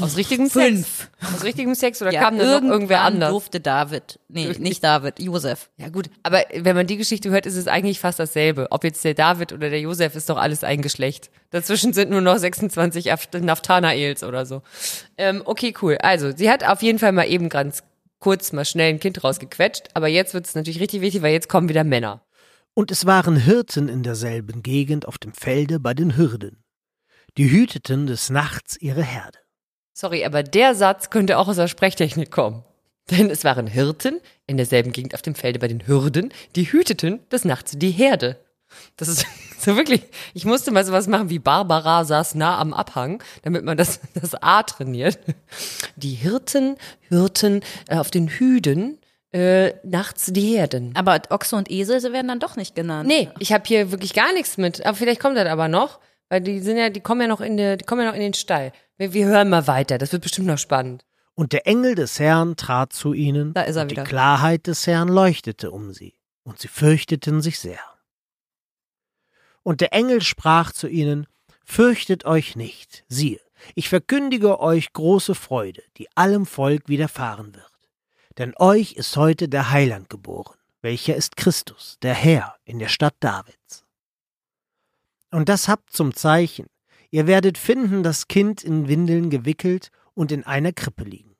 Aus 0.00 0.16
richtigem 0.16 0.48
Fünf. 0.48 1.08
Sex? 1.20 1.34
Aus 1.34 1.44
richtigem 1.44 1.74
Sex 1.74 2.00
oder 2.00 2.12
Ja, 2.12 2.22
kam 2.22 2.38
da 2.38 2.60
noch 2.60 2.70
irgendwer 2.70 3.02
anders? 3.02 3.30
durfte 3.30 3.60
David, 3.60 4.18
nee, 4.28 4.48
nicht 4.58 4.82
David, 4.82 5.20
Josef. 5.20 5.68
Ja 5.76 5.90
gut, 5.90 6.08
aber 6.22 6.42
wenn 6.54 6.74
man 6.74 6.86
die 6.86 6.96
Geschichte 6.96 7.30
hört, 7.30 7.44
ist 7.46 7.56
es 7.56 7.68
eigentlich 7.68 8.00
fast 8.00 8.18
dasselbe. 8.18 8.68
Ob 8.70 8.84
jetzt 8.84 9.04
der 9.04 9.14
David 9.14 9.52
oder 9.52 9.68
der 9.70 9.80
Josef, 9.80 10.14
ist 10.16 10.30
doch 10.30 10.38
alles 10.38 10.64
ein 10.64 10.80
Geschlecht. 10.82 11.30
Dazwischen 11.50 11.92
sind 11.92 12.10
nur 12.10 12.22
noch 12.22 12.38
26 12.38 13.12
Af- 13.12 13.28
Naftanaels 13.38 14.24
oder 14.24 14.46
so. 14.46 14.62
Ähm, 15.18 15.42
okay, 15.44 15.74
cool. 15.82 15.98
Also, 16.00 16.34
sie 16.34 16.48
hat 16.50 16.64
auf 16.64 16.82
jeden 16.82 16.98
Fall 16.98 17.12
mal 17.12 17.28
eben 17.28 17.48
ganz 17.50 17.82
kurz 18.18 18.52
mal 18.52 18.64
schnell 18.64 18.88
ein 18.94 19.00
Kind 19.00 19.22
rausgequetscht, 19.22 19.88
aber 19.94 20.08
jetzt 20.08 20.32
wird 20.32 20.46
es 20.46 20.54
natürlich 20.54 20.80
richtig 20.80 21.00
wichtig, 21.02 21.22
weil 21.22 21.32
jetzt 21.32 21.48
kommen 21.48 21.68
wieder 21.68 21.84
Männer. 21.84 22.22
Und 22.74 22.90
es 22.90 23.04
waren 23.04 23.36
Hirten 23.36 23.88
in 23.90 24.02
derselben 24.02 24.62
Gegend 24.62 25.06
auf 25.06 25.18
dem 25.18 25.34
Felde 25.34 25.78
bei 25.80 25.92
den 25.92 26.16
Hürden. 26.16 26.64
Die 27.36 27.50
hüteten 27.50 28.06
des 28.06 28.30
Nachts 28.30 28.76
ihre 28.80 29.02
Herde. 29.02 29.38
Sorry, 29.92 30.24
aber 30.24 30.42
der 30.42 30.74
Satz 30.74 31.10
könnte 31.10 31.38
auch 31.38 31.48
aus 31.48 31.56
der 31.56 31.68
Sprechtechnik 31.68 32.30
kommen. 32.30 32.64
Denn 33.10 33.30
es 33.30 33.44
waren 33.44 33.66
Hirten 33.66 34.20
in 34.46 34.56
derselben 34.56 34.92
Gegend 34.92 35.14
auf 35.14 35.22
dem 35.22 35.34
Felde 35.34 35.58
bei 35.58 35.68
den 35.68 35.86
Hürden, 35.86 36.32
die 36.56 36.70
hüteten 36.70 37.20
des 37.30 37.44
Nachts 37.44 37.72
die 37.76 37.90
Herde. 37.90 38.38
Das 38.96 39.08
ist 39.08 39.26
so 39.58 39.76
wirklich, 39.76 40.02
ich 40.34 40.44
musste 40.44 40.70
mal 40.70 40.84
sowas 40.84 41.08
machen 41.08 41.30
wie 41.30 41.38
Barbara 41.38 42.04
saß 42.04 42.34
nah 42.36 42.58
am 42.58 42.72
Abhang, 42.72 43.22
damit 43.42 43.64
man 43.64 43.76
das, 43.76 44.00
das 44.14 44.34
A 44.34 44.62
trainiert. 44.62 45.18
Die 45.96 46.14
Hirten 46.14 46.76
hürten 47.08 47.62
äh, 47.88 47.96
auf 47.96 48.10
den 48.10 48.28
Hüden 48.28 48.98
äh, 49.32 49.72
nachts 49.82 50.26
die 50.26 50.56
Herden. 50.56 50.92
Aber 50.94 51.20
Ochse 51.30 51.56
und 51.56 51.70
Esel 51.70 52.00
sie 52.00 52.12
werden 52.12 52.28
dann 52.28 52.40
doch 52.40 52.56
nicht 52.56 52.74
genannt. 52.74 53.08
Nee, 53.08 53.30
ich 53.38 53.52
habe 53.52 53.64
hier 53.66 53.90
wirklich 53.90 54.14
gar 54.14 54.32
nichts 54.32 54.58
mit. 54.58 54.84
Aber 54.84 54.96
vielleicht 54.96 55.20
kommt 55.20 55.36
das 55.36 55.48
aber 55.48 55.68
noch, 55.68 56.00
weil 56.32 56.40
die 56.40 56.60
sind 56.60 56.78
ja, 56.78 56.88
die 56.88 57.02
kommen 57.02 57.20
ja 57.20 57.26
noch 57.26 57.42
in 57.42 57.58
der, 57.58 57.76
die 57.76 57.84
kommen 57.84 58.00
ja 58.00 58.08
noch 58.08 58.14
in 58.14 58.22
den 58.22 58.32
Stall. 58.32 58.72
Wir, 58.96 59.12
wir 59.12 59.26
hören 59.26 59.50
mal 59.50 59.66
weiter. 59.66 59.98
Das 59.98 60.12
wird 60.12 60.22
bestimmt 60.22 60.46
noch 60.46 60.56
spannend. 60.56 61.04
Und 61.34 61.52
der 61.52 61.66
Engel 61.66 61.94
des 61.94 62.18
Herrn 62.18 62.56
trat 62.56 62.94
zu 62.94 63.12
ihnen, 63.12 63.52
Da 63.52 63.60
ist 63.64 63.76
er 63.76 63.82
und 63.82 63.90
wieder. 63.90 64.04
die 64.04 64.08
Klarheit 64.08 64.66
des 64.66 64.86
Herrn 64.86 65.08
leuchtete 65.08 65.70
um 65.70 65.92
sie, 65.92 66.14
und 66.42 66.58
sie 66.58 66.68
fürchteten 66.68 67.42
sich 67.42 67.58
sehr. 67.58 67.80
Und 69.62 69.82
der 69.82 69.92
Engel 69.92 70.22
sprach 70.22 70.72
zu 70.72 70.88
ihnen, 70.88 71.26
Fürchtet 71.66 72.24
euch 72.24 72.56
nicht, 72.56 73.04
siehe, 73.08 73.40
ich 73.74 73.90
verkündige 73.90 74.58
euch 74.58 74.94
große 74.94 75.34
Freude, 75.34 75.82
die 75.98 76.08
allem 76.16 76.46
Volk 76.46 76.88
widerfahren 76.88 77.54
wird. 77.54 77.90
Denn 78.38 78.54
euch 78.56 78.94
ist 78.94 79.18
heute 79.18 79.50
der 79.50 79.70
Heiland 79.70 80.08
geboren, 80.08 80.56
welcher 80.80 81.14
ist 81.14 81.36
Christus, 81.36 81.98
der 82.00 82.14
Herr, 82.14 82.56
in 82.64 82.78
der 82.78 82.88
Stadt 82.88 83.16
Davids. 83.20 83.81
Und 85.32 85.48
das 85.48 85.66
habt 85.66 85.90
zum 85.92 86.14
Zeichen, 86.14 86.66
ihr 87.10 87.26
werdet 87.26 87.58
finden 87.58 88.02
das 88.02 88.28
Kind 88.28 88.62
in 88.62 88.86
Windeln 88.86 89.30
gewickelt 89.30 89.88
und 90.14 90.30
in 90.30 90.44
einer 90.44 90.72
Krippe 90.72 91.04
liegen. 91.04 91.34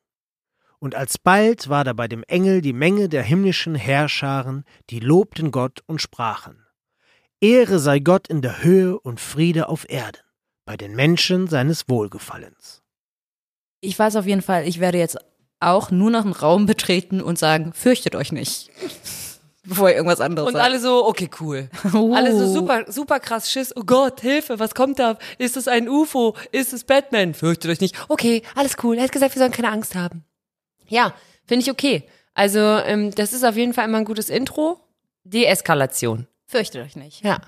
Und 0.79 0.97
alsbald 0.97 1.69
war 1.69 1.85
da 1.85 1.93
bei 1.93 2.09
dem 2.09 2.25
Engel 2.25 2.63
die 2.63 2.73
Menge 2.73 3.09
der 3.09 3.23
himmlischen 3.23 3.77
Heerscharen, 3.77 4.65
die 4.91 4.99
lobten 4.99 5.53
Gott 5.53 5.81
und 5.87 6.01
sprachen, 6.01 6.67
Ehre 7.41 7.79
sei 7.79 7.99
Gott 7.99 8.29
in 8.29 8.41
der 8.41 8.63
Höhe 8.63 8.99
und 8.99 9.21
Friede 9.21 9.69
auf 9.69 9.89
Erden, 9.89 10.23
bei 10.65 10.77
den 10.77 10.97
Menschen 10.97 11.47
seines 11.47 11.89
Wohlgefallens. 11.89 12.83
Ich 13.81 13.99
weiß 13.99 14.17
auf 14.17 14.27
jeden 14.27 14.43
Fall, 14.43 14.67
ich 14.67 14.81
werde 14.81 14.99
jetzt 14.99 15.19
auch 15.61 15.91
nur 15.91 16.11
noch 16.11 16.25
einen 16.25 16.33
Raum 16.33 16.67
betreten 16.67 17.21
und 17.21 17.39
sagen, 17.39 17.73
fürchtet 17.73 18.15
euch 18.17 18.33
nicht. 18.33 18.71
Bevor 19.65 19.89
ihr 19.91 19.95
irgendwas 19.97 20.21
anderes 20.21 20.49
Und 20.49 20.55
sagt. 20.55 20.65
alle 20.65 20.81
so, 20.81 21.07
okay, 21.07 21.31
cool. 21.41 21.69
Oh. 21.95 22.13
Alle 22.17 22.37
so 22.37 22.53
super, 22.53 22.85
super 22.91 23.21
krass 23.21 23.49
Schiss. 23.51 23.73
Oh 23.77 23.85
Gott, 23.85 24.21
Hilfe, 24.21 24.59
was 24.59 24.75
kommt 24.75 24.99
da? 24.99 25.19
Ist 25.39 25.57
es 25.57 25.69
ein 25.69 25.89
UFO? 25.89 26.35
Ist 26.51 26.73
es 26.73 26.83
Batman? 26.83 27.33
Fürchtet 27.33 27.71
euch 27.71 27.81
nicht. 27.81 27.95
Okay, 28.09 28.43
alles 28.57 28.77
cool. 28.83 28.97
Er 28.97 29.05
hat 29.05 29.13
gesagt, 29.13 29.35
wir 29.37 29.39
sollen 29.41 29.53
keine 29.53 29.71
Angst 29.71 29.95
haben. 29.95 30.25
Ja, 30.89 31.15
finde 31.47 31.63
ich 31.63 31.71
okay. 31.71 32.03
Also, 32.35 32.59
ähm, 32.59 33.15
das 33.15 33.33
ist 33.33 33.45
auf 33.45 33.57
jeden 33.57 33.73
Fall 33.73 33.85
immer 33.85 33.99
ein 33.99 34.05
gutes 34.05 34.31
Intro. 34.31 34.81
Deeskalation. 35.25 36.27
Fürchtet 36.47 36.85
euch 36.85 36.97
nicht. 36.97 37.23
Ja. 37.25 37.41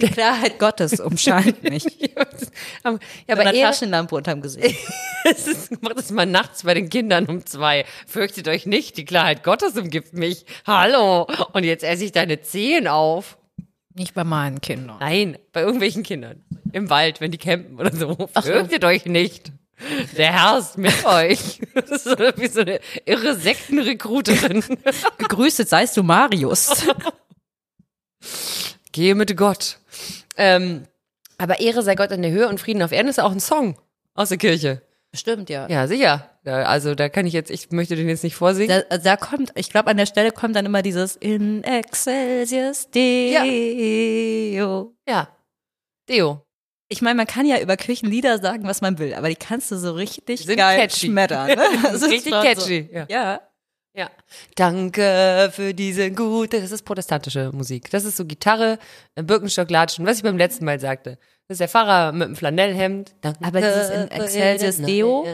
Die 0.00 0.08
Klarheit 0.08 0.58
Gottes 0.58 1.00
umscheint 1.00 1.62
mich. 1.62 1.84
ja, 2.00 2.26
Aber 2.84 3.40
eine 3.40 3.60
Taschenlampe 3.60 4.14
unterm 4.14 4.42
Gesicht. 4.42 4.76
es 5.24 5.46
ist, 5.46 5.82
macht 5.82 5.98
es 5.98 6.10
mal 6.10 6.26
nachts 6.26 6.62
bei 6.62 6.74
den 6.74 6.88
Kindern 6.88 7.26
um 7.26 7.44
zwei. 7.46 7.84
Fürchtet 8.06 8.48
euch 8.48 8.66
nicht, 8.66 8.96
die 8.96 9.04
Klarheit 9.04 9.42
Gottes 9.42 9.76
umgibt 9.76 10.14
mich. 10.14 10.46
Hallo. 10.66 11.26
Und 11.52 11.64
jetzt 11.64 11.84
esse 11.84 12.04
ich 12.04 12.12
deine 12.12 12.40
Zehen 12.40 12.88
auf. 12.88 13.38
Nicht 13.94 14.14
bei 14.14 14.24
meinen 14.24 14.60
Kindern. 14.60 14.98
Nein, 15.00 15.38
bei 15.52 15.62
irgendwelchen 15.62 16.02
Kindern. 16.02 16.44
Im 16.72 16.90
Wald, 16.90 17.20
wenn 17.20 17.30
die 17.30 17.38
campen 17.38 17.78
oder 17.80 17.94
so. 17.94 18.28
Fürchtet 18.42 18.84
euch 18.84 19.06
nicht. 19.06 19.52
Der 20.16 20.32
Herr 20.32 20.58
ist 20.58 20.78
mit 20.78 21.04
euch. 21.04 21.60
Das 21.74 21.90
ist 21.90 22.04
so 22.04 22.16
wie 22.36 22.48
so 22.48 22.60
eine 22.60 22.80
irre 23.04 23.34
Sektenrekruterin. 23.34 24.64
Gegrüßet 25.18 25.68
seist 25.68 25.96
du, 25.96 26.02
Marius. 26.02 26.86
Gehe 28.96 29.14
mit 29.14 29.36
Gott. 29.36 29.76
Ähm, 30.38 30.84
aber 31.36 31.60
Ehre 31.60 31.82
sei 31.82 31.96
Gott 31.96 32.12
in 32.12 32.22
der 32.22 32.30
Höhe 32.30 32.48
und 32.48 32.58
Frieden 32.58 32.82
auf 32.82 32.92
Erden 32.92 33.08
ist 33.08 33.20
auch 33.20 33.30
ein 33.30 33.40
Song 33.40 33.76
aus 34.14 34.30
der 34.30 34.38
Kirche. 34.38 34.80
Stimmt, 35.14 35.50
ja. 35.50 35.68
Ja, 35.68 35.86
sicher. 35.86 36.30
Ja, 36.46 36.62
also 36.62 36.94
da 36.94 37.10
kann 37.10 37.26
ich 37.26 37.34
jetzt, 37.34 37.50
ich 37.50 37.70
möchte 37.72 37.94
den 37.94 38.08
jetzt 38.08 38.24
nicht 38.24 38.36
vorsingen. 38.36 38.84
Da, 38.88 38.96
da 38.96 39.18
kommt, 39.18 39.52
ich 39.54 39.68
glaube, 39.68 39.90
an 39.90 39.98
der 39.98 40.06
Stelle 40.06 40.32
kommt 40.32 40.56
dann 40.56 40.64
immer 40.64 40.80
dieses 40.80 41.14
In 41.14 41.62
excelsis 41.62 42.90
Deo. 42.90 44.94
Ja. 45.06 45.28
Deo. 46.08 46.46
Ich 46.88 47.02
meine, 47.02 47.16
man 47.16 47.26
kann 47.26 47.44
ja 47.44 47.60
über 47.60 47.76
Kirchenlieder 47.76 48.38
sagen, 48.38 48.64
was 48.64 48.80
man 48.80 48.98
will, 48.98 49.12
aber 49.12 49.28
die 49.28 49.36
kannst 49.36 49.70
du 49.72 49.76
so 49.76 49.92
richtig 49.92 50.46
Sind 50.46 50.56
geil 50.56 50.80
catchy. 50.80 51.08
schmettern. 51.08 51.48
Ne? 51.48 51.56
Das 51.82 52.00
ist 52.00 52.10
Richtig 52.10 52.32
catchy. 52.32 52.88
So. 52.90 52.96
Ja. 52.96 53.06
Ja. 53.10 53.40
Ja. 53.96 54.10
Danke 54.56 55.50
für 55.52 55.72
diese 55.72 56.10
gute, 56.10 56.60
das 56.60 56.70
ist 56.70 56.82
protestantische 56.82 57.50
Musik. 57.52 57.90
Das 57.90 58.04
ist 58.04 58.18
so 58.18 58.26
Gitarre, 58.26 58.78
äh, 59.14 59.22
Birkenstock, 59.22 59.70
Latschen, 59.70 60.04
was 60.04 60.18
ich 60.18 60.22
beim 60.22 60.36
letzten 60.36 60.66
Mal 60.66 60.78
sagte. 60.78 61.18
Das 61.48 61.54
ist 61.54 61.60
der 61.60 61.68
Pfarrer 61.68 62.12
mit 62.12 62.28
dem 62.28 62.36
Flanellhemd. 62.36 63.14
Danke 63.22 63.38
Aber 63.42 63.60
dieses 63.60 63.88
in 63.88 64.08
für 64.08 64.14
Excelsis 64.14 64.82
Deo? 64.82 65.24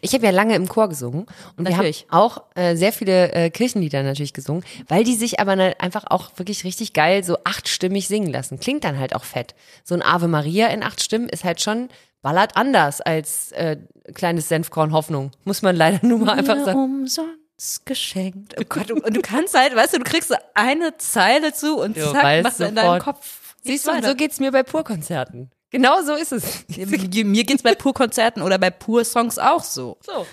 Ich 0.00 0.12
habe 0.12 0.24
ja 0.24 0.32
lange 0.32 0.56
im 0.56 0.66
Chor 0.66 0.88
gesungen 0.88 1.26
und 1.56 1.68
Natürlich. 1.68 2.06
wir 2.08 2.16
haben 2.16 2.22
auch 2.22 2.42
äh, 2.56 2.74
sehr 2.74 2.92
viele 2.92 3.30
äh, 3.32 3.50
Kirchenlieder 3.50 4.02
natürlich 4.02 4.32
gesungen, 4.32 4.64
weil 4.88 5.04
die 5.04 5.14
sich 5.14 5.38
aber 5.38 5.54
ne, 5.54 5.74
einfach 5.78 6.04
auch 6.08 6.30
wirklich 6.36 6.64
richtig 6.64 6.94
geil 6.94 7.22
so 7.22 7.36
achtstimmig 7.44 8.08
singen 8.08 8.32
lassen. 8.32 8.58
Klingt 8.58 8.82
dann 8.82 8.98
halt 8.98 9.14
auch 9.14 9.24
fett. 9.24 9.54
So 9.84 9.94
ein 9.94 10.02
Ave 10.02 10.26
Maria 10.26 10.68
in 10.68 10.82
acht 10.82 11.00
Stimmen 11.00 11.28
ist 11.28 11.44
halt 11.44 11.60
schon 11.60 11.90
ballert 12.22 12.56
anders 12.56 13.02
als 13.02 13.52
äh, 13.52 13.76
kleines 14.14 14.48
Senfkorn 14.48 14.92
Hoffnung. 14.92 15.30
Muss 15.44 15.62
man 15.62 15.76
leider 15.76 16.04
nur 16.06 16.18
mal 16.18 16.38
einfach 16.38 16.64
sagen. 16.64 16.82
umsonst 16.82 17.43
geschenkt. 17.84 18.54
Oh 18.58 18.64
Gott, 18.68 18.90
und 18.90 19.16
du 19.16 19.20
kannst 19.20 19.54
halt, 19.58 19.74
weißt 19.74 19.94
du, 19.94 19.98
du 19.98 20.04
kriegst 20.04 20.28
so 20.28 20.36
eine 20.54 20.96
Zeile 20.98 21.52
zu 21.52 21.78
und 21.78 21.96
Du 21.96 22.12
zack, 22.12 22.42
machst 22.42 22.60
du 22.60 22.64
in 22.64 22.74
deinem 22.74 23.00
Kopf. 23.00 23.54
Siehst 23.62 23.86
du, 23.86 24.02
so 24.02 24.14
geht's 24.14 24.40
mir 24.40 24.52
bei 24.52 24.62
Purkonzerten. 24.62 25.50
Genau 25.70 26.02
so 26.02 26.14
ist 26.14 26.30
es. 26.30 26.64
Mir 26.76 27.42
geht's 27.42 27.64
bei 27.64 27.74
Pur-Konzerten 27.74 28.42
oder 28.42 28.58
bei 28.58 28.70
Pur-Songs 28.70 29.40
auch 29.40 29.64
so. 29.64 29.98
So. 30.06 30.24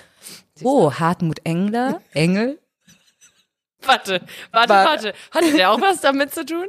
Oh, 0.61 0.93
Hartmut 0.93 1.39
Engler, 1.45 1.99
Engel. 2.13 2.59
Warte, 3.81 4.21
warte, 4.51 4.69
Warte. 4.69 4.73
warte. 5.07 5.13
Hatte 5.31 5.51
der 5.53 5.71
auch 5.71 5.81
was 5.81 6.01
damit 6.01 6.31
zu 6.31 6.45
tun? 6.45 6.67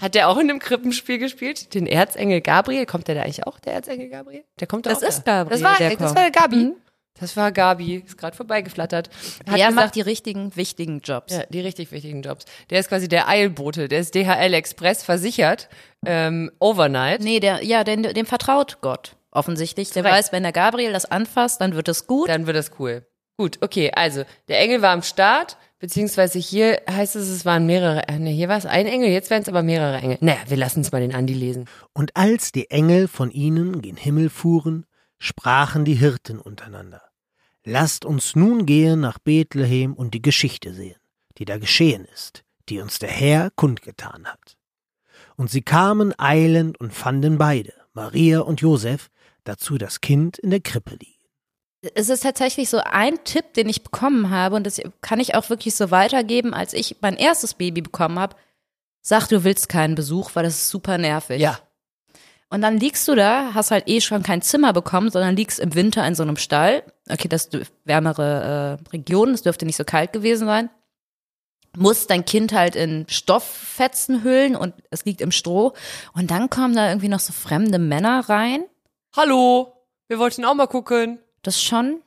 Hat 0.00 0.14
der 0.14 0.28
auch 0.28 0.36
in 0.36 0.48
einem 0.48 0.60
Krippenspiel 0.60 1.18
gespielt? 1.18 1.74
Den 1.74 1.88
Erzengel 1.88 2.40
Gabriel? 2.40 2.86
Kommt 2.86 3.08
der 3.08 3.16
da 3.16 3.22
eigentlich 3.22 3.48
auch, 3.48 3.58
der 3.58 3.72
Erzengel 3.74 4.08
Gabriel? 4.08 4.44
Der 4.60 4.68
kommt 4.68 4.86
da 4.86 4.90
Das 4.90 5.02
auch 5.02 5.08
ist 5.08 5.24
da. 5.24 5.42
Gabriel, 5.42 5.60
Das 5.60 5.70
war, 5.70 5.78
der 5.78 5.96
das 5.96 6.14
war 6.14 6.22
der 6.22 6.30
Gabi. 6.30 6.56
Mhm. 6.56 6.76
Das 7.20 7.36
war 7.36 7.52
Gabi, 7.52 8.02
ist 8.04 8.18
gerade 8.18 8.36
vorbeigeflattert. 8.36 9.08
Hat 9.08 9.46
Er 9.46 9.52
gesagt, 9.54 9.74
macht 9.74 9.94
die 9.94 10.00
richtigen, 10.00 10.54
wichtigen 10.56 11.00
Jobs. 11.00 11.32
ja, 11.32 11.44
die 11.48 11.60
richtig 11.60 11.92
wichtigen 11.92 12.22
Jobs. 12.22 12.44
Der 12.70 12.80
ist 12.80 12.88
quasi 12.88 13.06
der 13.08 13.28
Eilbote, 13.28 13.86
der 13.88 14.00
ist 14.00 14.14
DHL 14.16 14.52
Express 14.52 15.04
versichert, 15.04 15.68
ähm, 16.04 16.50
overnight. 16.58 17.20
Nee, 17.22 17.38
der, 17.40 17.64
ja, 17.64 17.84
dem, 17.84 18.02
dem 18.02 18.26
vertraut 18.26 18.78
Gott. 18.80 19.16
Offensichtlich. 19.30 19.90
Der 19.90 20.02
Korrekt. 20.02 20.18
weiß, 20.18 20.32
wenn 20.32 20.42
der 20.42 20.52
Gabriel 20.52 20.92
das 20.92 21.04
anfasst, 21.06 21.60
dann 21.60 21.74
wird 21.74 21.88
es 21.88 22.06
gut. 22.06 22.28
Dann 22.28 22.46
wird 22.46 22.56
das 22.56 22.72
cool. 22.78 23.06
Gut, 23.36 23.58
okay, 23.62 23.90
also 23.94 24.24
der 24.48 24.60
Engel 24.60 24.80
war 24.80 24.90
am 24.92 25.02
Start, 25.02 25.56
beziehungsweise 25.80 26.38
hier 26.38 26.80
heißt 26.88 27.16
es, 27.16 27.28
es 27.28 27.44
waren 27.44 27.66
mehrere, 27.66 28.02
nee, 28.18 28.32
hier 28.32 28.48
war 28.48 28.58
es 28.58 28.64
ein 28.66 28.86
Engel, 28.86 29.10
jetzt 29.10 29.28
werden 29.30 29.42
es 29.42 29.48
aber 29.48 29.64
mehrere 29.64 29.98
Engel. 29.98 30.18
Naja, 30.20 30.38
wir 30.46 30.56
lassen 30.56 30.82
es 30.82 30.92
mal 30.92 31.00
den 31.00 31.12
Andi 31.14 31.34
lesen. 31.34 31.66
Und 31.92 32.16
als 32.16 32.52
die 32.52 32.70
Engel 32.70 33.08
von 33.08 33.32
ihnen 33.32 33.82
gen 33.82 33.96
Himmel 33.96 34.30
fuhren, 34.30 34.86
sprachen 35.18 35.84
die 35.84 35.94
Hirten 35.94 36.38
untereinander. 36.38 37.02
Lasst 37.66 38.04
uns 38.04 38.36
nun 38.36 38.66
gehen 38.66 39.00
nach 39.00 39.18
Bethlehem 39.18 39.94
und 39.94 40.12
die 40.12 40.20
Geschichte 40.20 40.74
sehen, 40.74 41.00
die 41.38 41.46
da 41.46 41.56
geschehen 41.56 42.04
ist, 42.12 42.44
die 42.68 42.80
uns 42.80 42.98
der 42.98 43.08
Herr 43.08 43.50
kundgetan 43.56 44.26
hat. 44.26 44.58
Und 45.36 45.50
sie 45.50 45.62
kamen 45.62 46.12
eilend 46.18 46.78
und 46.78 46.92
fanden 46.92 47.38
beide, 47.38 47.72
Maria 47.94 48.40
und 48.40 48.60
Josef, 48.60 49.10
dazu 49.44 49.78
das 49.78 50.02
Kind 50.02 50.38
in 50.38 50.50
der 50.50 50.60
Krippe 50.60 50.90
liegen. 50.90 51.12
es 51.94 52.10
ist 52.10 52.22
tatsächlich 52.22 52.68
so 52.68 52.78
ein 52.84 53.24
Tipp, 53.24 53.54
den 53.54 53.68
ich 53.70 53.82
bekommen 53.82 54.28
habe, 54.28 54.56
und 54.56 54.66
das 54.66 54.82
kann 55.00 55.18
ich 55.18 55.34
auch 55.34 55.48
wirklich 55.48 55.74
so 55.74 55.90
weitergeben, 55.90 56.52
als 56.52 56.74
ich 56.74 56.96
mein 57.00 57.16
erstes 57.16 57.54
Baby 57.54 57.80
bekommen 57.80 58.18
habe. 58.18 58.36
Sag, 59.00 59.28
du 59.28 59.42
willst 59.42 59.70
keinen 59.70 59.94
Besuch, 59.94 60.30
weil 60.34 60.44
das 60.44 60.54
ist 60.54 60.68
super 60.68 60.98
nervig. 60.98 61.40
Ja. 61.40 61.58
Und 62.54 62.60
dann 62.60 62.78
liegst 62.78 63.08
du 63.08 63.16
da, 63.16 63.52
hast 63.52 63.72
halt 63.72 63.88
eh 63.88 64.00
schon 64.00 64.22
kein 64.22 64.40
Zimmer 64.40 64.72
bekommen, 64.72 65.10
sondern 65.10 65.34
liegst 65.34 65.58
im 65.58 65.74
Winter 65.74 66.06
in 66.06 66.14
so 66.14 66.22
einem 66.22 66.36
Stall. 66.36 66.84
Okay, 67.10 67.26
das 67.26 67.50
dürf- 67.50 67.72
wärmere 67.84 68.78
äh, 68.80 68.90
Region, 68.90 69.30
es 69.30 69.42
dürfte 69.42 69.66
nicht 69.66 69.74
so 69.74 69.82
kalt 69.82 70.12
gewesen 70.12 70.46
sein. 70.46 70.70
Musst 71.76 72.10
dein 72.10 72.24
Kind 72.24 72.52
halt 72.52 72.76
in 72.76 73.06
Stofffetzen 73.08 74.22
hüllen 74.22 74.54
und 74.54 74.72
es 74.92 75.04
liegt 75.04 75.20
im 75.20 75.32
Stroh. 75.32 75.72
Und 76.12 76.30
dann 76.30 76.48
kommen 76.48 76.76
da 76.76 76.90
irgendwie 76.90 77.08
noch 77.08 77.18
so 77.18 77.32
fremde 77.32 77.80
Männer 77.80 78.20
rein. 78.28 78.62
Hallo, 79.16 79.74
wir 80.06 80.20
wollten 80.20 80.44
auch 80.44 80.54
mal 80.54 80.68
gucken. 80.68 81.18
Das 81.42 81.60
schon. 81.60 82.03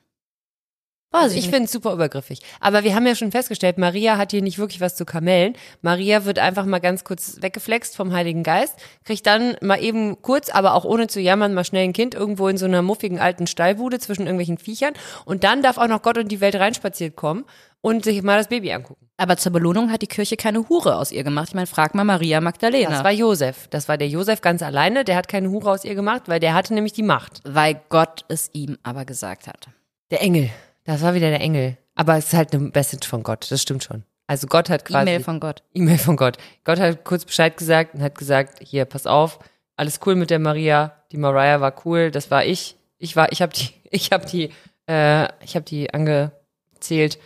Weiß 1.10 1.32
ich, 1.34 1.48
finde 1.48 1.64
es 1.64 1.72
super 1.72 1.94
übergriffig. 1.94 2.40
Aber 2.60 2.84
wir 2.84 2.94
haben 2.94 3.06
ja 3.06 3.14
schon 3.14 3.30
festgestellt, 3.32 3.78
Maria 3.78 4.18
hat 4.18 4.30
hier 4.30 4.42
nicht 4.42 4.58
wirklich 4.58 4.82
was 4.82 4.94
zu 4.94 5.06
kamellen. 5.06 5.54
Maria 5.80 6.26
wird 6.26 6.38
einfach 6.38 6.66
mal 6.66 6.80
ganz 6.80 7.02
kurz 7.02 7.38
weggeflext 7.40 7.96
vom 7.96 8.12
Heiligen 8.12 8.42
Geist, 8.42 8.74
kriegt 9.04 9.26
dann 9.26 9.56
mal 9.62 9.82
eben 9.82 10.20
kurz, 10.20 10.50
aber 10.50 10.74
auch 10.74 10.84
ohne 10.84 11.06
zu 11.06 11.20
jammern, 11.20 11.54
mal 11.54 11.64
schnell 11.64 11.84
ein 11.84 11.94
Kind 11.94 12.14
irgendwo 12.14 12.48
in 12.48 12.58
so 12.58 12.66
einer 12.66 12.82
muffigen 12.82 13.18
alten 13.18 13.46
Stallbude 13.46 13.98
zwischen 14.00 14.22
irgendwelchen 14.22 14.58
Viechern. 14.58 14.92
Und 15.24 15.44
dann 15.44 15.62
darf 15.62 15.78
auch 15.78 15.88
noch 15.88 16.02
Gott 16.02 16.18
und 16.18 16.28
die 16.28 16.42
Welt 16.42 16.56
reinspaziert 16.56 17.16
kommen 17.16 17.46
und 17.80 18.04
sich 18.04 18.22
mal 18.22 18.36
das 18.36 18.48
Baby 18.48 18.72
angucken. 18.72 19.08
Aber 19.16 19.38
zur 19.38 19.52
Belohnung 19.52 19.90
hat 19.90 20.02
die 20.02 20.08
Kirche 20.08 20.36
keine 20.36 20.68
Hure 20.68 20.96
aus 20.96 21.10
ihr 21.10 21.24
gemacht. 21.24 21.48
Ich 21.48 21.54
meine, 21.54 21.66
frag 21.66 21.94
mal 21.94 22.04
Maria 22.04 22.42
Magdalena. 22.42 22.90
Das 22.90 23.02
war 23.04 23.12
Josef. 23.12 23.66
Das 23.68 23.88
war 23.88 23.96
der 23.96 24.08
Josef 24.08 24.42
ganz 24.42 24.62
alleine. 24.62 25.04
Der 25.04 25.16
hat 25.16 25.26
keine 25.26 25.50
Hure 25.50 25.70
aus 25.70 25.84
ihr 25.84 25.94
gemacht, 25.94 26.24
weil 26.26 26.38
der 26.38 26.52
hatte 26.52 26.74
nämlich 26.74 26.92
die 26.92 27.02
Macht. 27.02 27.40
weil 27.44 27.80
Gott 27.88 28.26
es 28.28 28.50
ihm 28.52 28.76
aber 28.82 29.06
gesagt 29.06 29.46
hat. 29.48 29.68
Der 30.10 30.20
Engel. 30.22 30.50
Das 30.88 31.02
war 31.02 31.12
wieder 31.12 31.28
der 31.28 31.42
Engel. 31.42 31.76
Aber 31.96 32.16
es 32.16 32.28
ist 32.28 32.32
halt 32.32 32.54
eine 32.54 32.70
Message 32.74 33.06
von 33.06 33.22
Gott. 33.22 33.50
Das 33.50 33.60
stimmt 33.60 33.84
schon. 33.84 34.04
Also 34.26 34.46
Gott 34.46 34.70
hat 34.70 34.86
quasi. 34.86 35.02
E-Mail 35.02 35.20
von 35.20 35.38
Gott. 35.38 35.62
E-Mail 35.74 35.98
von 35.98 36.16
Gott. 36.16 36.38
Gott 36.64 36.80
hat 36.80 37.04
kurz 37.04 37.26
Bescheid 37.26 37.58
gesagt 37.58 37.94
und 37.94 38.00
hat 38.00 38.14
gesagt, 38.14 38.60
hier, 38.62 38.86
pass 38.86 39.06
auf, 39.06 39.38
alles 39.76 40.00
cool 40.06 40.14
mit 40.14 40.30
der 40.30 40.38
Maria. 40.38 40.94
Die 41.12 41.18
Mariah 41.18 41.60
war 41.60 41.74
cool, 41.84 42.10
das 42.10 42.30
war 42.30 42.46
ich. 42.46 42.76
Ich 42.96 43.16
war, 43.16 43.30
ich 43.32 43.42
habe 43.42 43.52
die, 43.52 43.68
ich 43.90 44.12
habe 44.12 44.24
die, 44.24 44.50
äh, 44.88 45.28
ich 45.44 45.56
habe 45.56 45.66
die 45.66 45.92
angezählt. 45.92 47.18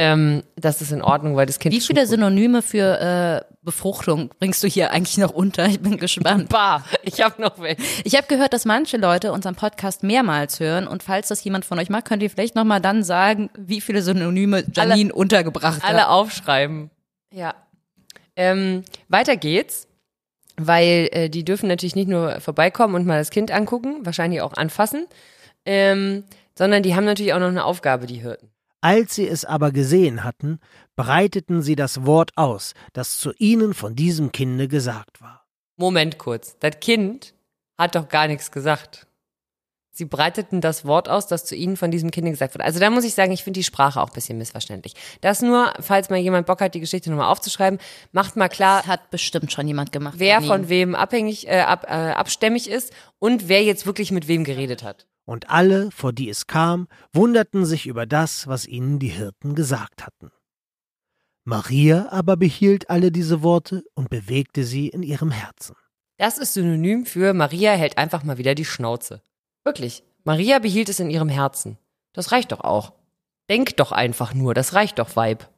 Ähm, 0.00 0.44
das 0.56 0.80
ist 0.80 0.92
in 0.92 1.02
Ordnung, 1.02 1.36
weil 1.36 1.44
das 1.44 1.58
Kind 1.58 1.74
Wie 1.74 1.80
viele. 1.80 2.06
Synonyme 2.06 2.62
für 2.62 3.44
äh, 3.46 3.54
Befruchtung 3.60 4.30
bringst 4.38 4.62
du 4.62 4.66
hier 4.66 4.92
eigentlich 4.92 5.18
noch 5.18 5.30
unter? 5.30 5.66
Ich 5.66 5.78
bin 5.78 5.98
gespannt. 5.98 6.48
Bah, 6.48 6.82
ich 7.02 7.20
habe 7.20 7.42
noch 7.42 7.58
welche. 7.60 7.82
Ich 8.04 8.16
habe 8.16 8.26
gehört, 8.26 8.54
dass 8.54 8.64
manche 8.64 8.96
Leute 8.96 9.30
unseren 9.30 9.56
Podcast 9.56 10.02
mehrmals 10.02 10.58
hören 10.58 10.88
und 10.88 11.02
falls 11.02 11.28
das 11.28 11.44
jemand 11.44 11.66
von 11.66 11.78
euch 11.78 11.90
macht, 11.90 12.06
könnt 12.06 12.22
ihr 12.22 12.30
vielleicht 12.30 12.54
noch 12.54 12.64
mal 12.64 12.80
dann 12.80 13.02
sagen, 13.02 13.50
wie 13.58 13.82
viele 13.82 14.00
Synonyme 14.00 14.64
Janine 14.72 15.12
untergebracht 15.12 15.84
Alle 15.84 16.00
hat. 16.00 16.08
aufschreiben. 16.08 16.90
Ja. 17.30 17.54
Ähm, 18.36 18.84
weiter 19.08 19.36
geht's, 19.36 19.86
weil 20.56 21.10
äh, 21.12 21.28
die 21.28 21.44
dürfen 21.44 21.68
natürlich 21.68 21.94
nicht 21.94 22.08
nur 22.08 22.40
vorbeikommen 22.40 22.94
und 22.94 23.04
mal 23.04 23.18
das 23.18 23.28
Kind 23.28 23.50
angucken, 23.50 24.06
wahrscheinlich 24.06 24.40
auch 24.40 24.54
anfassen, 24.54 25.06
ähm, 25.66 26.24
sondern 26.56 26.82
die 26.82 26.94
haben 26.94 27.04
natürlich 27.04 27.34
auch 27.34 27.38
noch 27.38 27.48
eine 27.48 27.66
Aufgabe, 27.66 28.06
die 28.06 28.22
Hirten. 28.22 28.50
Als 28.80 29.14
sie 29.14 29.28
es 29.28 29.44
aber 29.44 29.72
gesehen 29.72 30.24
hatten, 30.24 30.58
breiteten 30.96 31.62
sie 31.62 31.76
das 31.76 32.06
Wort 32.06 32.30
aus, 32.36 32.74
das 32.92 33.18
zu 33.18 33.32
ihnen 33.38 33.74
von 33.74 33.94
diesem 33.94 34.32
Kinde 34.32 34.68
gesagt 34.68 35.20
war. 35.20 35.46
Moment 35.76 36.18
kurz. 36.18 36.56
Das 36.60 36.80
Kind 36.80 37.34
hat 37.78 37.94
doch 37.94 38.08
gar 38.08 38.26
nichts 38.26 38.50
gesagt. 38.50 39.06
Sie 39.92 40.04
breiteten 40.04 40.60
das 40.60 40.84
Wort 40.86 41.08
aus, 41.08 41.26
das 41.26 41.44
zu 41.44 41.54
ihnen 41.54 41.76
von 41.76 41.90
diesem 41.90 42.10
Kind 42.10 42.26
gesagt 42.30 42.54
wurde. 42.54 42.64
Also 42.64 42.78
da 42.80 42.88
muss 42.90 43.04
ich 43.04 43.12
sagen, 43.14 43.32
ich 43.32 43.44
finde 43.44 43.58
die 43.58 43.64
Sprache 43.64 44.00
auch 44.00 44.08
ein 44.08 44.14
bisschen 44.14 44.38
missverständlich. 44.38 44.94
Das 45.20 45.42
nur, 45.42 45.74
falls 45.80 46.08
mal 46.08 46.16
jemand 46.18 46.46
Bock 46.46 46.60
hat, 46.60 46.74
die 46.74 46.80
Geschichte 46.80 47.10
nochmal 47.10 47.30
aufzuschreiben, 47.30 47.78
macht 48.12 48.36
mal 48.36 48.48
klar, 48.48 48.78
Das 48.78 48.86
hat 48.86 49.10
bestimmt 49.10 49.52
schon 49.52 49.66
jemand 49.66 49.92
gemacht. 49.92 50.14
wer 50.18 50.40
von 50.40 50.68
wem 50.68 50.94
abhängig, 50.94 51.48
äh, 51.48 51.60
ab, 51.60 51.84
äh, 51.88 51.92
abstämmig 51.92 52.70
ist 52.70 52.94
und 53.18 53.48
wer 53.48 53.62
jetzt 53.62 53.84
wirklich 53.84 54.10
mit 54.12 54.28
wem 54.28 54.44
geredet 54.44 54.82
hat. 54.84 55.06
Und 55.30 55.48
alle, 55.48 55.92
vor 55.92 56.12
die 56.12 56.28
es 56.28 56.48
kam, 56.48 56.88
wunderten 57.12 57.64
sich 57.64 57.86
über 57.86 58.04
das, 58.04 58.48
was 58.48 58.66
ihnen 58.66 58.98
die 58.98 59.10
Hirten 59.10 59.54
gesagt 59.54 60.04
hatten. 60.04 60.32
Maria 61.44 62.08
aber 62.10 62.36
behielt 62.36 62.90
alle 62.90 63.12
diese 63.12 63.40
Worte 63.44 63.84
und 63.94 64.10
bewegte 64.10 64.64
sie 64.64 64.88
in 64.88 65.04
ihrem 65.04 65.30
Herzen. 65.30 65.76
Das 66.16 66.36
ist 66.36 66.54
synonym 66.54 67.06
für 67.06 67.32
Maria 67.32 67.74
hält 67.74 67.96
einfach 67.96 68.24
mal 68.24 68.38
wieder 68.38 68.56
die 68.56 68.64
Schnauze. 68.64 69.22
Wirklich. 69.62 70.02
Maria 70.24 70.58
behielt 70.58 70.88
es 70.88 70.98
in 70.98 71.10
ihrem 71.10 71.28
Herzen. 71.28 71.78
Das 72.12 72.32
reicht 72.32 72.50
doch 72.50 72.62
auch. 72.62 72.92
Denk 73.48 73.76
doch 73.76 73.92
einfach 73.92 74.34
nur, 74.34 74.52
das 74.52 74.74
reicht 74.74 74.98
doch, 74.98 75.14
Weib. 75.14 75.48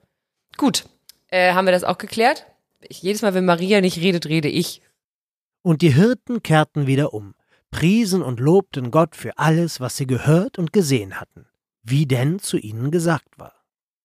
Gut, 0.58 0.84
äh, 1.28 1.54
haben 1.54 1.64
wir 1.64 1.72
das 1.72 1.84
auch 1.84 1.96
geklärt? 1.96 2.44
Ich, 2.82 3.00
jedes 3.00 3.22
Mal, 3.22 3.32
wenn 3.32 3.46
Maria 3.46 3.80
nicht 3.80 3.96
redet, 3.96 4.26
rede 4.26 4.48
ich. 4.48 4.82
Und 5.62 5.80
die 5.80 5.94
Hirten 5.94 6.42
kehrten 6.42 6.86
wieder 6.86 7.14
um, 7.14 7.34
priesen 7.72 8.22
und 8.22 8.38
lobten 8.38 8.92
Gott 8.92 9.16
für 9.16 9.36
alles, 9.38 9.80
was 9.80 9.96
sie 9.96 10.06
gehört 10.06 10.58
und 10.58 10.72
gesehen 10.72 11.18
hatten, 11.18 11.46
wie 11.82 12.06
denn 12.06 12.38
zu 12.38 12.56
ihnen 12.56 12.92
gesagt 12.92 13.38
war. 13.38 13.54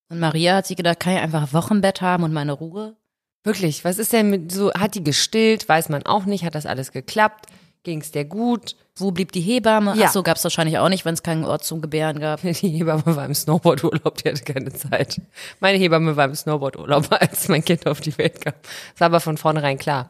Und 0.10 0.20
Maria 0.20 0.56
hat 0.56 0.66
sich 0.66 0.78
gedacht, 0.78 1.00
kann 1.00 1.14
ich 1.14 1.20
einfach 1.20 1.54
Wochenbett 1.54 2.02
haben 2.02 2.24
und 2.24 2.34
meine 2.34 2.54
Ruhe? 2.54 2.96
Wirklich, 3.44 3.86
was 3.86 4.00
ist 4.00 4.14
denn 4.14 4.30
mit 4.30 4.52
so, 4.52 4.74
hat 4.74 4.96
die 4.96 5.04
gestillt, 5.04 5.70
weiß 5.70 5.90
man 5.90 6.06
auch 6.06 6.26
nicht, 6.26 6.44
hat 6.44 6.56
das 6.56 6.66
alles 6.66 6.92
geklappt, 6.92 7.46
ging's 7.84 8.12
der 8.12 8.26
gut? 8.26 8.76
Wo 8.96 9.12
blieb 9.12 9.32
die 9.32 9.42
Hebamme? 9.42 9.96
Ja. 9.96 10.08
Ach 10.08 10.12
so, 10.12 10.24
gab's 10.24 10.44
wahrscheinlich 10.44 10.80
auch 10.80 10.90
nicht, 10.90 11.06
wenn 11.06 11.14
es 11.14 11.22
keinen 11.22 11.46
Ort 11.46 11.64
zum 11.64 11.82
Gebären 11.82 12.20
gab. 12.20 12.42
Die 12.42 12.52
Hebamme 12.52 13.16
war 13.16 13.26
im 13.26 13.36
Snowboardurlaub, 13.36 14.16
die 14.18 14.30
hatte 14.30 14.44
keine 14.44 14.74
Zeit. 14.74 15.22
Meine 15.60 15.78
Hebamme 15.78 16.16
war 16.16 16.26
im 16.26 16.34
Snowboardurlaub, 16.34 17.12
als 17.12 17.48
mein 17.48 17.64
Kind 17.64 17.86
auf 17.86 18.02
die 18.02 18.18
Welt 18.18 18.42
kam. 18.42 18.54
Das 18.64 19.02
war 19.02 19.06
aber 19.06 19.20
von 19.20 19.38
vornherein 19.38 19.78
klar. 19.78 20.10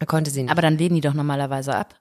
Er 0.00 0.06
konnte 0.06 0.30
sie 0.30 0.42
nicht. 0.42 0.50
Aber 0.50 0.62
dann 0.62 0.76
lehnen 0.76 0.96
die 0.96 1.02
doch 1.02 1.14
normalerweise 1.14 1.74
ab. 1.74 1.94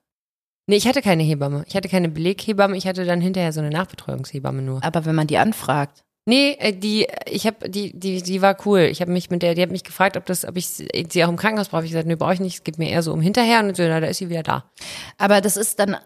Nee, 0.69 0.75
ich 0.75 0.87
hatte 0.87 1.01
keine 1.01 1.23
Hebamme. 1.23 1.63
Ich 1.67 1.75
hatte 1.75 1.89
keine 1.89 2.09
Beleghebamme, 2.09 2.77
ich 2.77 2.85
hatte 2.85 3.03
dann 3.03 3.21
hinterher 3.21 3.51
so 3.53 3.59
eine 3.59 3.71
Nachbetreuungshebamme 3.71 4.61
nur. 4.61 4.83
Aber 4.83 5.03
wenn 5.05 5.15
man 5.15 5.25
die 5.25 5.39
anfragt, 5.39 6.03
Nee, 6.25 6.57
äh, 6.59 6.73
die, 6.73 7.07
ich 7.25 7.47
habe 7.47 7.67
die, 7.69 7.97
die, 7.97 8.21
die 8.21 8.41
war 8.43 8.55
cool. 8.67 8.81
Ich 8.81 9.01
habe 9.01 9.11
mich 9.11 9.31
mit 9.31 9.41
der, 9.41 9.55
die 9.55 9.63
hat 9.63 9.71
mich 9.71 9.83
gefragt, 9.83 10.15
ob 10.15 10.27
das, 10.27 10.45
ob 10.45 10.57
ich 10.57 10.67
sie 10.67 11.25
auch 11.25 11.29
im 11.29 11.37
Krankenhaus 11.37 11.69
brauche. 11.69 11.85
Ich 11.85 11.89
gesagt, 11.89 12.05
nee, 12.05 12.13
brauche 12.13 12.35
ich 12.35 12.39
nicht. 12.39 12.57
Es 12.57 12.63
geht 12.63 12.77
mir 12.77 12.87
eher 12.87 13.01
so 13.01 13.11
um 13.11 13.21
hinterher 13.21 13.61
und 13.61 13.75
so, 13.75 13.81
na, 13.81 13.99
da 13.99 14.05
ist 14.05 14.19
sie 14.19 14.29
wieder 14.29 14.43
da. 14.43 14.69
Aber 15.17 15.41
das 15.41 15.57
ist 15.57 15.79
dann 15.79 15.97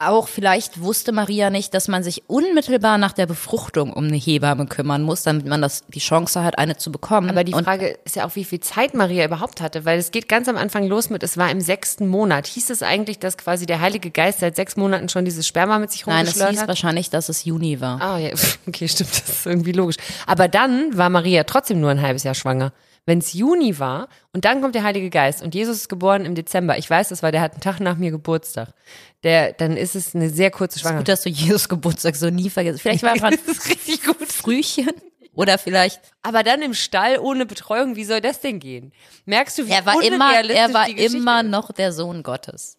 auch, 0.00 0.28
vielleicht 0.28 0.80
wusste 0.80 1.12
Maria 1.12 1.50
nicht, 1.50 1.74
dass 1.74 1.86
man 1.86 2.02
sich 2.02 2.22
unmittelbar 2.26 2.98
nach 2.98 3.12
der 3.12 3.26
Befruchtung 3.26 3.92
um 3.92 4.04
eine 4.04 4.16
Hebamme 4.16 4.66
kümmern 4.66 5.02
muss, 5.02 5.22
damit 5.22 5.46
man 5.46 5.60
das, 5.60 5.84
die 5.88 6.00
Chance 6.00 6.42
hat, 6.42 6.58
eine 6.58 6.76
zu 6.76 6.90
bekommen. 6.90 7.28
Aber 7.28 7.44
die 7.44 7.52
Und 7.52 7.64
Frage 7.64 7.98
ist 8.04 8.16
ja 8.16 8.26
auch, 8.26 8.34
wie 8.34 8.44
viel 8.44 8.60
Zeit 8.60 8.94
Maria 8.94 9.24
überhaupt 9.24 9.60
hatte, 9.60 9.84
weil 9.84 9.98
es 9.98 10.10
geht 10.10 10.28
ganz 10.28 10.48
am 10.48 10.56
Anfang 10.56 10.86
los 10.86 11.10
mit, 11.10 11.22
es 11.22 11.36
war 11.36 11.50
im 11.50 11.60
sechsten 11.60 12.08
Monat. 12.08 12.46
Hieß 12.46 12.70
es 12.70 12.82
eigentlich, 12.82 13.18
dass 13.18 13.36
quasi 13.36 13.66
der 13.66 13.80
Heilige 13.80 14.10
Geist 14.10 14.40
seit 14.40 14.56
sechs 14.56 14.76
Monaten 14.76 15.08
schon 15.08 15.24
dieses 15.24 15.46
Sperma 15.46 15.78
mit 15.78 15.90
sich 15.90 16.06
nein, 16.06 16.24
es 16.24 16.28
rumgeschleudert 16.28 16.52
hieß 16.52 16.60
hat? 16.62 16.68
wahrscheinlich, 16.68 17.10
dass 17.10 17.28
es 17.28 17.44
Juni 17.44 17.80
war. 17.80 18.00
Ah, 18.00 18.18
ja, 18.18 18.30
okay, 18.66 18.88
stimmt, 18.88 19.10
das 19.10 19.28
ist 19.28 19.46
irgendwie 19.46 19.72
logisch. 19.72 19.96
Aber 20.26 20.48
dann 20.48 20.96
war 20.96 21.10
Maria 21.10 21.44
trotzdem 21.44 21.80
nur 21.80 21.90
ein 21.90 22.00
halbes 22.00 22.24
Jahr 22.24 22.34
schwanger. 22.34 22.72
Wenn 23.06 23.18
es 23.18 23.32
Juni 23.32 23.78
war 23.78 24.08
und 24.32 24.44
dann 24.44 24.60
kommt 24.60 24.74
der 24.74 24.82
Heilige 24.82 25.10
Geist 25.10 25.42
und 25.42 25.54
Jesus 25.54 25.78
ist 25.78 25.88
geboren 25.88 26.24
im 26.24 26.34
Dezember. 26.34 26.78
Ich 26.78 26.88
weiß 26.88 27.08
das, 27.08 27.22
weil 27.22 27.32
der 27.32 27.40
hat 27.40 27.52
einen 27.52 27.60
Tag 27.60 27.80
nach 27.80 27.96
mir 27.96 28.10
Geburtstag. 28.10 28.74
Der, 29.22 29.52
dann 29.52 29.76
ist 29.76 29.96
es 29.96 30.14
eine 30.14 30.30
sehr 30.30 30.50
kurze 30.50 30.78
Gut, 30.78 30.82
Schwangerschaft. 30.82 31.08
dass 31.08 31.22
du 31.22 31.28
Jesus 31.30 31.68
Geburtstag 31.68 32.16
so 32.16 32.30
nie 32.30 32.50
vergessen. 32.50 32.78
Vielleicht 32.78 33.02
war 33.02 33.32
ist 33.32 33.68
richtig 33.68 34.04
gut. 34.04 34.28
Frühchen 34.30 34.90
oder 35.34 35.58
vielleicht 35.58 36.00
Aber 36.22 36.42
dann 36.42 36.62
im 36.62 36.74
Stall 36.74 37.18
ohne 37.18 37.46
Betreuung, 37.46 37.96
wie 37.96 38.04
soll 38.04 38.20
das 38.20 38.40
denn 38.40 38.58
gehen? 38.58 38.92
Merkst 39.24 39.58
du, 39.58 39.66
wie 39.66 39.72
er 39.72 39.86
war 39.86 40.02
immer, 40.02 40.34
er 40.34 40.72
war 40.74 40.88
immer 40.88 41.42
noch 41.42 41.72
der 41.72 41.92
Sohn 41.92 42.22
Gottes. 42.22 42.76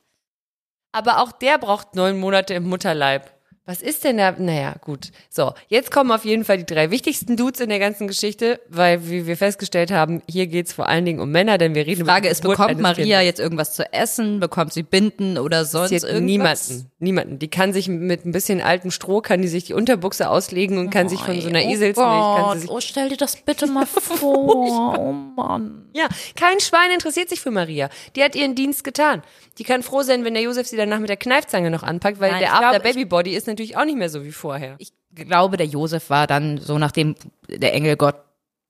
Aber 0.92 1.22
auch 1.22 1.32
der 1.32 1.58
braucht 1.58 1.96
neun 1.96 2.20
Monate 2.20 2.54
im 2.54 2.68
Mutterleib. 2.68 3.32
Was 3.68 3.84
ist 3.84 4.04
denn 4.04 4.18
da? 4.18 4.32
Naja, 4.32 4.74
gut. 4.82 5.12
So, 5.30 5.54
jetzt 5.68 5.92
kommen 5.92 6.12
auf 6.12 6.26
jeden 6.26 6.44
Fall 6.46 6.58
die 6.58 6.66
drei 6.66 6.90
wichtigsten 6.90 7.38
Dudes 7.38 7.62
in 7.62 7.70
der 7.70 7.78
ganzen 7.78 8.08
Geschichte, 8.08 8.60
weil, 8.68 9.08
wie 9.08 9.28
wir 9.28 9.38
festgestellt 9.38 9.92
haben, 9.92 10.24
hier 10.28 10.48
geht's 10.48 10.74
vor 10.74 10.88
allen 10.88 11.06
Dingen 11.06 11.20
um 11.20 11.30
Männer, 11.30 11.60
denn 11.60 11.76
wir 11.76 11.86
reden 11.86 12.00
Die 12.00 12.06
Frage 12.06 12.26
über 12.28 12.32
ist, 12.32 12.42
bekommt 12.42 12.80
Maria 12.80 13.20
Kindes. 13.20 13.26
jetzt 13.26 13.40
irgendwas 13.40 13.76
zu 13.76 13.94
essen? 13.94 14.40
Bekommt 14.40 14.74
sie 14.74 14.82
Binden 14.82 15.38
oder 15.38 15.64
sonst 15.64 15.92
irgendwas? 15.92 16.22
niemanden, 16.70 16.92
niemanden. 16.98 17.40
Die 17.40 17.50
kann 17.50 17.72
sich 17.72 17.88
mit 17.88 18.26
ein 18.26 18.32
bisschen 18.32 18.62
altem 18.62 18.90
Stroh, 18.90 19.22
kann 19.22 19.44
die 19.44 19.48
sich 19.48 19.66
die 19.66 19.76
Unterbuchse 19.76 20.28
auslegen 20.28 20.80
und 20.80 20.90
kann 20.90 21.08
sich 21.08 21.20
von 21.20 21.40
so 21.40 21.48
einer 21.48 21.62
Eselsmilch, 21.62 21.96
kann 21.98 22.54
sie 22.56 22.62
sich 22.62 22.70
oh, 22.72 22.80
stell 22.82 23.10
dir 23.10 23.18
das 23.18 23.36
bitte 23.38 23.68
mal 23.68 23.86
vor. 23.86 24.56
oh 24.56 25.12
Mann. 25.12 25.86
Ja, 25.94 26.08
kein 26.36 26.60
Schwein 26.60 26.90
interessiert 26.94 27.30
sich 27.30 27.40
für 27.40 27.52
Maria. 27.52 27.90
Die 28.16 28.24
hat 28.24 28.36
ihren 28.36 28.56
Dienst 28.56 28.84
getan. 28.84 29.22
Die 29.62 29.66
kann 29.68 29.84
froh 29.84 30.02
sein, 30.02 30.26
wenn 30.26 30.34
der 30.34 30.42
Josef 30.42 30.66
sie 30.66 30.76
danach 30.76 30.98
mit 30.98 31.08
der 31.08 31.18
Kneifzange 31.18 31.70
noch 31.70 31.84
anpackt, 31.84 32.20
weil 32.20 32.32
Nein, 32.32 32.40
der 32.40 32.54
After 32.56 32.80
glaub, 32.80 32.82
Baby 32.82 33.06
Body 33.06 33.36
ist 33.36 33.46
natürlich 33.46 33.78
auch 33.78 33.86
nicht 33.86 33.96
mehr 33.96 34.10
so 34.10 34.26
wie 34.26 34.32
vorher. 34.32 34.76
Ich 34.80 34.92
glaube, 35.14 35.56
der 35.56 35.68
Josef 35.68 36.10
war 36.10 36.26
dann 36.26 36.58
so, 36.58 36.80
nachdem 36.80 37.14
der 37.48 37.72
Engel 37.76 37.96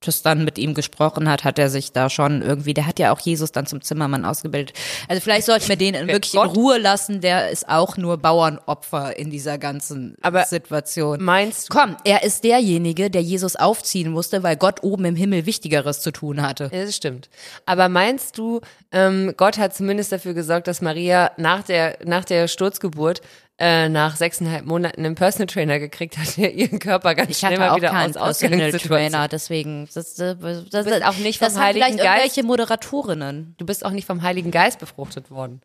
Gottes 0.02 0.24
dann 0.24 0.44
mit 0.44 0.58
ihm 0.58 0.74
gesprochen 0.74 1.30
hat, 1.30 1.44
hat 1.44 1.60
er 1.60 1.70
sich 1.70 1.92
da 1.92 2.10
schon 2.10 2.42
irgendwie, 2.42 2.74
der 2.74 2.88
hat 2.88 2.98
ja 2.98 3.14
auch 3.14 3.20
Jesus 3.20 3.52
dann 3.52 3.68
zum 3.68 3.84
Zimmermann 3.84 4.26
ausgebildet. 4.26 4.76
Also 5.08 5.22
vielleicht 5.22 5.46
sollten 5.46 5.70
wir 5.70 5.76
den 5.76 5.94
wirklich 6.08 6.34
in 6.34 6.40
Gott? 6.40 6.58
Ruhe 6.58 6.80
lassen, 6.80 7.22
der 7.22 7.52
ist 7.52 7.70
auch 7.70 7.98
nur 7.98 8.18
Bauernopfer 8.18 9.16
in 9.18 9.30
dieser 9.30 9.60
ganzen 9.60 10.16
Aber 10.24 10.46
Situation. 10.46 11.22
Meinst 11.22 11.70
du? 11.70 11.78
Komm, 11.78 11.98
er 12.04 12.24
ist 12.24 12.44
derjenige, 12.44 13.12
der 13.12 13.22
Jesus 13.22 13.56
aufziehen 13.56 14.12
musste, 14.12 14.42
weil 14.42 14.56
Gott 14.56 14.82
oben 14.82 15.06
im 15.06 15.16
Himmel 15.16 15.46
Wichtigeres 15.46 16.02
zu 16.02 16.12
tun 16.12 16.42
hatte. 16.42 16.72
Ja, 16.74 16.84
das 16.84 16.96
stimmt. 16.96 17.30
Aber 17.68 17.88
meinst 17.88 18.40
du, 18.40 18.62
ähm, 18.92 19.36
Gott 19.38 19.60
hat 19.60 19.76
zumindest 19.76 20.12
dafür 20.12 20.34
gesorgt, 20.34 20.68
dass 20.68 20.82
Maria 20.82 21.32
nach 21.38 21.62
der, 21.62 22.00
nach 22.04 22.26
der 22.26 22.48
Sturzgeburt 22.48 23.22
äh, 23.62 23.90
nach 23.90 24.16
sechseinhalb 24.16 24.66
Monaten 24.66 25.06
einen 25.06 25.14
Personal 25.14 25.46
Trainer 25.46 25.78
gekriegt 25.78 26.18
hat, 26.18 26.36
der 26.36 26.56
ihren 26.56 26.80
Körper 26.80 27.14
ganz 27.14 27.30
Ich 27.30 27.38
schnell 27.38 27.60
mal 27.60 27.76
wieder 27.76 27.94
aus 28.20 28.40
Personal 28.40 28.72
Trainer, 28.72 29.28
deswegen 29.28 29.88
das, 29.94 30.16
das, 30.16 30.38
das, 30.72 30.86
bist 30.86 31.06
auch 31.06 31.18
nicht 31.18 31.38
vom 31.38 31.48
das 31.50 31.60
Heiligen 31.60 31.98
Geist. 31.98 32.42
Moderatorinnen. 32.44 33.54
Du 33.60 33.66
bist 33.68 33.86
auch 33.86 33.92
nicht 33.92 34.08
vom 34.08 34.24
Heiligen 34.24 34.50
Geist 34.50 34.80
befruchtet 34.80 35.30
worden. 35.30 35.62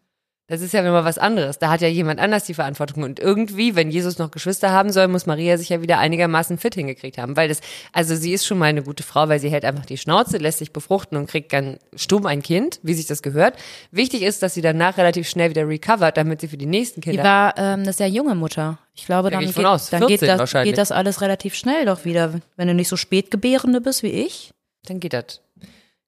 Das 0.48 0.60
ist 0.60 0.72
ja 0.72 0.80
immer 0.80 1.04
was 1.04 1.18
anderes. 1.18 1.58
Da 1.58 1.70
hat 1.70 1.80
ja 1.80 1.88
jemand 1.88 2.20
anders 2.20 2.44
die 2.44 2.54
Verantwortung. 2.54 3.02
Und 3.02 3.18
irgendwie, 3.18 3.74
wenn 3.74 3.90
Jesus 3.90 4.18
noch 4.18 4.30
Geschwister 4.30 4.70
haben 4.70 4.92
soll, 4.92 5.08
muss 5.08 5.26
Maria 5.26 5.58
sich 5.58 5.70
ja 5.70 5.82
wieder 5.82 5.98
einigermaßen 5.98 6.56
fit 6.56 6.76
hingekriegt 6.76 7.18
haben. 7.18 7.36
Weil 7.36 7.48
das, 7.48 7.60
also 7.92 8.14
sie 8.14 8.32
ist 8.32 8.46
schon 8.46 8.58
mal 8.58 8.66
eine 8.66 8.84
gute 8.84 9.02
Frau, 9.02 9.28
weil 9.28 9.40
sie 9.40 9.50
hält 9.50 9.64
einfach 9.64 9.86
die 9.86 9.98
Schnauze, 9.98 10.38
lässt 10.38 10.58
sich 10.58 10.72
befruchten 10.72 11.18
und 11.18 11.28
kriegt 11.28 11.52
dann 11.52 11.78
stumm 11.96 12.26
ein 12.26 12.42
Kind, 12.42 12.78
wie 12.84 12.94
sich 12.94 13.06
das 13.06 13.22
gehört. 13.22 13.56
Wichtig 13.90 14.22
ist, 14.22 14.40
dass 14.40 14.54
sie 14.54 14.62
danach 14.62 14.98
relativ 14.98 15.28
schnell 15.28 15.50
wieder 15.50 15.66
recovert, 15.66 16.16
damit 16.16 16.40
sie 16.40 16.48
für 16.48 16.56
die 16.56 16.66
nächsten 16.66 17.00
Die 17.00 17.10
Kinder. 17.10 17.24
war 17.24 17.58
ähm, 17.58 17.80
eine 17.80 17.92
sehr 17.92 18.08
junge 18.08 18.36
Mutter. 18.36 18.78
Ich 18.94 19.04
glaube, 19.04 19.30
Da 19.30 19.40
dann, 19.40 19.46
geht, 19.52 19.64
aus. 19.64 19.90
dann 19.90 20.06
14 20.06 20.18
geht, 20.28 20.28
das, 20.28 20.52
geht 20.52 20.78
das 20.78 20.92
alles 20.92 21.20
relativ 21.22 21.56
schnell 21.56 21.86
doch 21.86 22.04
wieder, 22.04 22.34
wenn 22.56 22.68
du 22.68 22.74
nicht 22.74 22.88
so 22.88 22.96
spätgebärende 22.96 23.80
bist 23.80 24.04
wie 24.04 24.10
ich. 24.10 24.52
Dann 24.84 25.00
geht 25.00 25.12
das. 25.12 25.40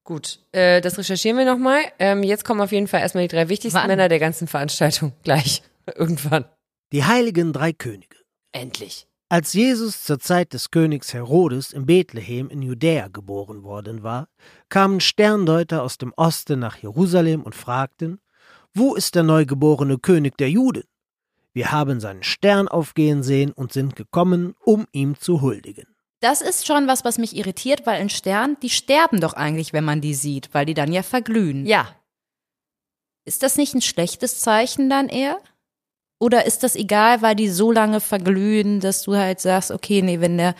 Gut, 0.08 0.40
äh, 0.52 0.80
das 0.80 0.96
recherchieren 0.96 1.36
wir 1.36 1.44
nochmal. 1.44 1.82
Ähm, 1.98 2.22
jetzt 2.22 2.42
kommen 2.42 2.62
auf 2.62 2.72
jeden 2.72 2.86
Fall 2.86 3.00
erstmal 3.00 3.24
die 3.24 3.36
drei 3.36 3.50
wichtigsten 3.50 3.78
Wann? 3.78 3.88
Männer 3.88 4.08
der 4.08 4.18
ganzen 4.18 4.48
Veranstaltung. 4.48 5.12
Gleich. 5.22 5.62
Irgendwann. 5.96 6.46
Die 6.92 7.04
heiligen 7.04 7.52
drei 7.52 7.74
Könige. 7.74 8.16
Endlich. 8.52 9.06
Als 9.28 9.52
Jesus 9.52 10.04
zur 10.04 10.18
Zeit 10.18 10.54
des 10.54 10.70
Königs 10.70 11.12
Herodes 11.12 11.74
in 11.74 11.84
Bethlehem 11.84 12.48
in 12.48 12.62
Judäa 12.62 13.08
geboren 13.08 13.64
worden 13.64 14.02
war, 14.02 14.28
kamen 14.70 15.00
Sterndeuter 15.00 15.82
aus 15.82 15.98
dem 15.98 16.14
Osten 16.16 16.58
nach 16.58 16.78
Jerusalem 16.78 17.42
und 17.42 17.54
fragten, 17.54 18.18
wo 18.72 18.94
ist 18.94 19.14
der 19.14 19.24
neugeborene 19.24 19.98
König 19.98 20.38
der 20.38 20.48
Juden? 20.48 20.84
Wir 21.52 21.70
haben 21.70 22.00
seinen 22.00 22.22
Stern 22.22 22.66
aufgehen 22.66 23.22
sehen 23.22 23.52
und 23.52 23.74
sind 23.74 23.94
gekommen, 23.94 24.54
um 24.64 24.86
ihm 24.90 25.20
zu 25.20 25.42
huldigen. 25.42 25.97
Das 26.20 26.40
ist 26.40 26.66
schon 26.66 26.88
was, 26.88 27.04
was 27.04 27.18
mich 27.18 27.36
irritiert, 27.36 27.86
weil 27.86 28.00
ein 28.00 28.10
Stern, 28.10 28.56
die 28.60 28.70
sterben 28.70 29.20
doch 29.20 29.34
eigentlich, 29.34 29.72
wenn 29.72 29.84
man 29.84 30.00
die 30.00 30.14
sieht, 30.14 30.52
weil 30.52 30.66
die 30.66 30.74
dann 30.74 30.92
ja 30.92 31.02
verglühen. 31.02 31.64
Ja, 31.66 31.88
Ist 33.24 33.42
das 33.42 33.56
nicht 33.56 33.74
ein 33.74 33.82
schlechtes 33.82 34.40
Zeichen 34.40 34.88
dann 34.90 35.08
eher? 35.08 35.38
Oder 36.18 36.46
ist 36.46 36.62
das 36.64 36.74
egal, 36.74 37.22
weil 37.22 37.36
die 37.36 37.48
so 37.50 37.70
lange 37.70 38.00
verglühen, 38.00 38.80
dass 38.80 39.02
du 39.02 39.14
halt 39.16 39.38
sagst, 39.40 39.70
okay, 39.70 40.02
nee, 40.02 40.20
wenn 40.20 40.38
der 40.38 40.54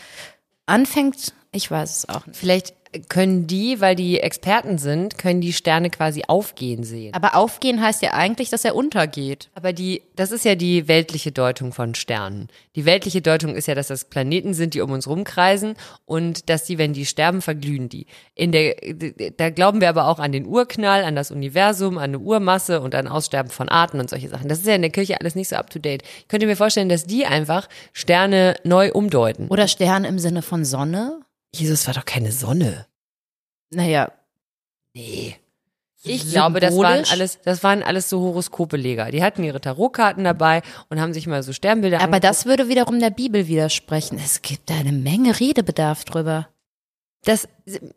anfängt, 0.66 1.32
ich 1.50 1.70
weiß 1.70 1.96
es 1.96 2.08
auch 2.08 2.26
nicht. 2.26 2.38
Vielleicht 2.38 2.77
können 3.08 3.46
die, 3.46 3.80
weil 3.80 3.94
die 3.94 4.20
Experten 4.20 4.78
sind, 4.78 5.18
können 5.18 5.40
die 5.40 5.52
Sterne 5.52 5.90
quasi 5.90 6.22
aufgehen 6.26 6.84
sehen. 6.84 7.14
Aber 7.14 7.34
aufgehen 7.34 7.82
heißt 7.82 8.02
ja 8.02 8.14
eigentlich, 8.14 8.48
dass 8.50 8.64
er 8.64 8.74
untergeht. 8.74 9.50
Aber 9.54 9.72
die, 9.72 10.02
das 10.16 10.32
ist 10.32 10.44
ja 10.44 10.54
die 10.54 10.88
weltliche 10.88 11.32
Deutung 11.32 11.72
von 11.72 11.94
Sternen. 11.94 12.48
Die 12.76 12.86
weltliche 12.86 13.20
Deutung 13.20 13.54
ist 13.54 13.68
ja, 13.68 13.74
dass 13.74 13.88
das 13.88 14.04
Planeten 14.04 14.54
sind, 14.54 14.74
die 14.74 14.80
um 14.80 14.90
uns 14.90 15.06
rumkreisen 15.06 15.74
und 16.06 16.48
dass 16.48 16.64
die, 16.64 16.78
wenn 16.78 16.92
die 16.92 17.06
sterben, 17.06 17.42
verglühen 17.42 17.88
die. 17.88 18.06
In 18.34 18.52
der, 18.52 18.76
da 19.36 19.50
glauben 19.50 19.80
wir 19.80 19.88
aber 19.88 20.08
auch 20.08 20.18
an 20.18 20.32
den 20.32 20.46
Urknall, 20.46 21.04
an 21.04 21.14
das 21.14 21.30
Universum, 21.30 21.98
an 21.98 22.04
eine 22.04 22.18
Urmasse 22.18 22.80
und 22.80 22.94
an 22.94 23.06
Aussterben 23.06 23.50
von 23.50 23.68
Arten 23.68 24.00
und 24.00 24.08
solche 24.08 24.28
Sachen. 24.28 24.48
Das 24.48 24.58
ist 24.58 24.66
ja 24.66 24.74
in 24.74 24.82
der 24.82 24.90
Kirche 24.90 25.20
alles 25.20 25.34
nicht 25.34 25.48
so 25.48 25.56
up 25.56 25.70
to 25.70 25.78
date. 25.78 26.02
Ich 26.20 26.28
könnte 26.28 26.46
mir 26.46 26.56
vorstellen, 26.56 26.88
dass 26.88 27.04
die 27.04 27.26
einfach 27.26 27.68
Sterne 27.92 28.56
neu 28.64 28.92
umdeuten. 28.92 29.48
Oder 29.48 29.68
Stern 29.68 30.04
im 30.04 30.18
Sinne 30.18 30.42
von 30.42 30.64
Sonne? 30.64 31.20
Jesus 31.54 31.86
war 31.86 31.94
doch 31.94 32.04
keine 32.04 32.32
Sonne. 32.32 32.86
Naja, 33.70 34.10
Nee. 34.98 35.36
Ich 36.04 36.30
glaube, 36.30 36.60
das 36.60 36.76
waren 36.76 37.04
alles, 37.10 37.40
das 37.44 37.62
waren 37.64 37.82
alles 37.82 38.08
so 38.08 38.20
Horoskopeleger. 38.20 39.10
Die 39.10 39.22
hatten 39.22 39.42
ihre 39.42 39.60
Tarotkarten 39.60 40.24
dabei 40.24 40.62
und 40.88 41.00
haben 41.00 41.12
sich 41.12 41.26
mal 41.26 41.42
so 41.42 41.52
Sternbilder 41.52 41.96
aber 41.96 42.04
angeguckt. 42.04 42.24
das 42.24 42.46
würde 42.46 42.68
wiederum 42.68 43.00
der 43.00 43.10
Bibel 43.10 43.48
widersprechen. 43.48 44.18
Es 44.24 44.40
gibt 44.40 44.70
da 44.70 44.76
eine 44.76 44.92
Menge 44.92 45.38
Redebedarf 45.38 46.04
drüber. 46.04 46.48
das, 47.24 47.48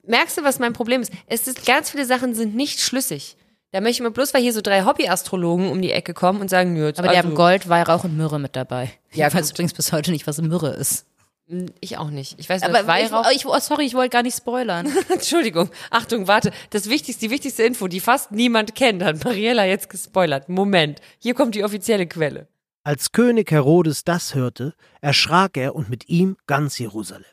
merkst 0.05 0.37
du, 0.37 0.43
was 0.43 0.57
mein 0.57 0.73
Problem 0.73 1.01
ist? 1.01 1.11
Es 1.27 1.47
ist, 1.47 1.65
ganz 1.65 1.91
viele 1.91 2.05
Sachen 2.05 2.33
sind 2.33 2.55
nicht 2.55 2.81
schlüssig. 2.81 3.37
Da 3.71 3.79
möchte 3.81 3.97
ich 3.97 4.01
mal 4.01 4.11
bloß, 4.11 4.33
weil 4.33 4.41
hier 4.41 4.53
so 4.53 4.61
drei 4.61 4.83
Hobbyastrologen 4.83 5.69
um 5.69 5.81
die 5.81 5.91
Ecke 5.91 6.13
kommen 6.13 6.41
und 6.41 6.49
sagen, 6.49 6.73
nö, 6.73 6.87
jetzt 6.87 6.99
Aber 6.99 7.07
die 7.07 7.15
also, 7.15 7.29
haben 7.29 7.35
Gold, 7.35 7.69
Weihrauch 7.69 8.03
und 8.03 8.17
Myrrhe 8.17 8.39
mit 8.39 8.55
dabei. 8.55 8.91
Ja, 9.13 9.27
ich 9.27 9.33
weiß 9.33 9.51
übrigens 9.51 9.73
bis 9.73 9.93
heute 9.93 10.11
nicht, 10.11 10.27
was 10.27 10.41
Myrrhe 10.41 10.71
ist. 10.71 11.05
Ich 11.79 11.97
auch 11.97 12.09
nicht. 12.09 12.39
Ich 12.39 12.49
weiß 12.49 12.61
nur, 12.61 12.69
Aber 12.69 12.87
Weihrauch. 12.87 13.29
ich, 13.29 13.37
ich, 13.37 13.45
oh, 13.45 13.57
sorry, 13.59 13.85
ich 13.85 13.93
wollte 13.93 14.09
gar 14.09 14.23
nicht 14.23 14.37
spoilern. 14.37 14.91
Entschuldigung. 15.09 15.69
Achtung, 15.89 16.27
warte. 16.27 16.51
Das 16.69 16.89
wichtigste, 16.89 17.25
die 17.25 17.31
wichtigste 17.31 17.63
Info, 17.63 17.87
die 17.87 17.99
fast 17.99 18.31
niemand 18.31 18.75
kennt, 18.75 19.03
hat 19.03 19.23
Mariella 19.23 19.65
jetzt 19.65 19.89
gespoilert. 19.89 20.49
Moment. 20.49 21.01
Hier 21.19 21.33
kommt 21.33 21.55
die 21.55 21.63
offizielle 21.63 22.07
Quelle. 22.07 22.47
Als 22.83 23.11
König 23.11 23.51
Herodes 23.51 24.03
das 24.03 24.33
hörte, 24.33 24.73
erschrak 25.01 25.57
er 25.57 25.75
und 25.75 25.89
mit 25.89 26.09
ihm 26.09 26.37
ganz 26.47 26.79
Jerusalem. 26.79 27.25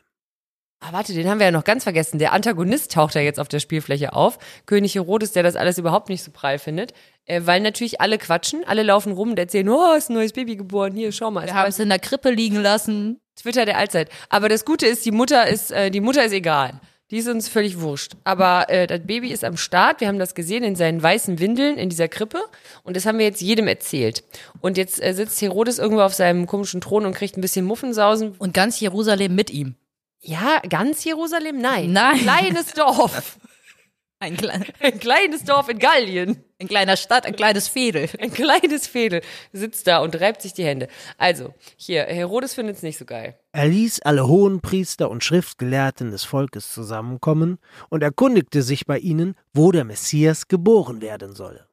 Ah, 0.81 0.93
warte, 0.93 1.13
den 1.13 1.27
haben 1.29 1.39
wir 1.39 1.45
ja 1.45 1.51
noch 1.51 1.65
ganz 1.65 1.83
vergessen. 1.83 2.19
Der 2.19 2.31
Antagonist 2.31 2.93
taucht 2.93 3.13
ja 3.13 3.21
jetzt 3.21 3.39
auf 3.39 3.49
der 3.49 3.59
Spielfläche 3.59 4.13
auf. 4.13 4.37
König 4.65 4.95
Herodes, 4.95 5.33
der 5.33 5.43
das 5.43 5.57
alles 5.57 5.77
überhaupt 5.77 6.07
nicht 6.07 6.23
so 6.23 6.31
prall 6.31 6.57
findet. 6.57 6.93
Äh, 7.25 7.41
weil 7.43 7.59
natürlich 7.59 7.99
alle 7.99 8.17
quatschen, 8.17 8.63
alle 8.65 8.83
laufen 8.83 9.11
rum 9.11 9.31
und 9.31 9.39
erzählen, 9.39 9.67
oh, 9.67 9.93
ist 9.97 10.09
ein 10.09 10.13
neues 10.13 10.31
Baby 10.31 10.55
geboren, 10.55 10.93
hier, 10.93 11.11
schau 11.11 11.31
mal. 11.31 11.45
Wir 11.45 11.53
haben 11.53 11.67
es 11.67 11.79
in 11.79 11.89
der 11.89 11.99
Krippe 11.99 12.31
liegen 12.31 12.61
lassen. 12.61 13.19
Twitter 13.35 13.65
der 13.65 13.77
Allzeit. 13.77 14.09
Aber 14.29 14.47
das 14.47 14.63
Gute 14.63 14.87
ist, 14.87 15.05
die 15.05 15.11
Mutter 15.11 15.47
ist, 15.47 15.71
äh, 15.71 15.91
die 15.91 16.01
Mutter 16.01 16.23
ist 16.23 16.33
egal. 16.33 16.79
Die 17.11 17.17
ist 17.17 17.27
uns 17.27 17.49
völlig 17.49 17.81
wurscht. 17.81 18.13
Aber 18.23 18.69
äh, 18.69 18.87
das 18.87 19.01
Baby 19.01 19.31
ist 19.31 19.43
am 19.43 19.57
Start. 19.57 19.99
Wir 19.99 20.07
haben 20.07 20.19
das 20.19 20.35
gesehen 20.35 20.63
in 20.63 20.75
seinen 20.75 21.01
weißen 21.01 21.39
Windeln 21.39 21.77
in 21.77 21.89
dieser 21.89 22.07
Krippe. 22.07 22.41
Und 22.83 22.95
das 22.95 23.05
haben 23.05 23.17
wir 23.17 23.25
jetzt 23.25 23.41
jedem 23.41 23.67
erzählt. 23.67 24.23
Und 24.61 24.77
jetzt 24.77 25.03
äh, 25.03 25.13
sitzt 25.13 25.41
Herodes 25.41 25.79
irgendwo 25.79 26.03
auf 26.03 26.13
seinem 26.13 26.45
komischen 26.45 26.81
Thron 26.81 27.05
und 27.05 27.15
kriegt 27.15 27.35
ein 27.35 27.41
bisschen 27.41 27.65
Muffensausen. 27.65 28.35
Und 28.37 28.53
ganz 28.53 28.79
Jerusalem 28.79 29.35
mit 29.35 29.49
ihm. 29.49 29.75
Ja, 30.21 30.59
ganz 30.67 31.03
Jerusalem? 31.03 31.59
Nein. 31.59 31.93
Nein. 31.93 32.19
Kleines 32.19 32.73
Dorf. 32.73 33.39
Ein, 34.21 34.35
klein, 34.35 34.65
Ein 34.81 34.99
kleines 34.99 35.45
Dorf 35.45 35.69
in 35.69 35.79
Gallien. 35.79 36.43
ein 36.59 36.67
kleiner 36.67 36.97
Stadt, 36.97 37.25
ein 37.25 37.37
kleines 37.37 37.69
Fädel. 37.69 38.09
Ein 38.19 38.33
kleines 38.33 38.85
Fädel 38.85 39.21
sitzt 39.53 39.87
da 39.87 39.99
und 39.99 40.19
reibt 40.19 40.41
sich 40.41 40.53
die 40.53 40.65
Hände. 40.65 40.89
Also, 41.17 41.53
hier, 41.77 42.03
Herodes 42.03 42.53
findet 42.53 42.75
es 42.75 42.83
nicht 42.83 42.97
so 42.97 43.05
geil. 43.05 43.39
Er 43.53 43.69
ließ 43.69 44.01
alle 44.01 44.27
Hohenpriester 44.27 45.09
und 45.09 45.23
Schriftgelehrten 45.23 46.11
des 46.11 46.25
Volkes 46.25 46.73
zusammenkommen 46.73 47.59
und 47.87 48.03
erkundigte 48.03 48.61
sich 48.61 48.85
bei 48.85 48.99
ihnen, 48.99 49.35
wo 49.53 49.71
der 49.71 49.85
Messias 49.85 50.49
geboren 50.49 51.01
werden 51.01 51.33
solle. 51.33 51.69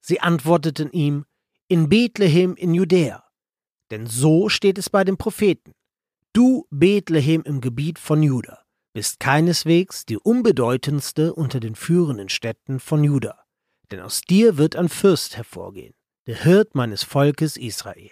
Sie 0.00 0.20
antworteten 0.20 0.92
ihm, 0.92 1.24
in 1.66 1.88
Bethlehem 1.88 2.54
in 2.54 2.74
Judäa. 2.74 3.24
Denn 3.90 4.06
so 4.06 4.48
steht 4.48 4.78
es 4.78 4.88
bei 4.88 5.02
den 5.02 5.16
Propheten. 5.16 5.72
Du, 6.36 6.66
Bethlehem 6.68 7.40
im 7.46 7.62
Gebiet 7.62 7.98
von 7.98 8.22
Juda, 8.22 8.62
bist 8.92 9.20
keineswegs 9.20 10.04
die 10.04 10.18
unbedeutendste 10.18 11.32
unter 11.32 11.60
den 11.60 11.74
führenden 11.74 12.28
Städten 12.28 12.78
von 12.78 13.02
Juda. 13.02 13.42
Denn 13.90 14.00
aus 14.00 14.20
dir 14.20 14.58
wird 14.58 14.76
ein 14.76 14.90
Fürst 14.90 15.38
hervorgehen, 15.38 15.94
der 16.26 16.42
Hirt 16.42 16.74
meines 16.74 17.04
Volkes 17.04 17.56
Israel. 17.56 18.10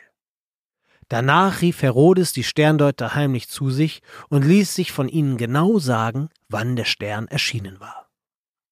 Danach 1.09 1.61
rief 1.61 1.83
Herodes 1.83 2.33
die 2.33 2.45
Sterndeuter 2.45 3.15
heimlich 3.15 3.51
zu 3.51 3.69
sich 3.69 4.01
und 4.31 4.43
ließ 4.43 4.75
sich 4.75 4.91
von 4.91 5.11
ihnen 5.11 5.37
genau 5.37 5.79
sagen, 5.79 6.31
wann 6.49 6.77
der 6.77 6.87
Stern 6.87 7.29
erschienen 7.29 7.79
war. 7.79 8.09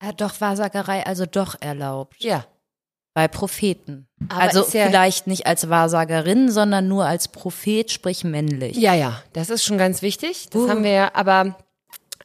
Ja, 0.03 0.13
doch 0.13 0.41
war 0.41 0.57
Sagerei 0.57 1.05
also 1.05 1.27
doch 1.27 1.61
erlaubt. 1.61 2.25
Ja. 2.25 2.47
Bei 3.15 3.29
Propheten. 3.29 4.07
Aber 4.29 4.41
also 4.43 4.61
ja- 4.61 4.87
vielleicht 4.87 5.27
nicht 5.27 5.47
als 5.47 5.69
Wahrsagerin, 5.69 6.51
sondern 6.51 6.89
nur 6.89 7.05
als 7.05 7.29
Prophet, 7.29 7.91
sprich 7.91 8.25
männlich. 8.25 8.77
Ja, 8.77 8.95
ja, 8.95 9.23
das 9.35 9.51
ist 9.51 9.65
schon 9.65 9.77
ganz 9.79 10.01
wichtig. 10.03 10.49
Das 10.51 10.69
haben 10.69 10.83
wir 10.85 10.93
ja, 10.93 11.11
aber, 11.15 11.57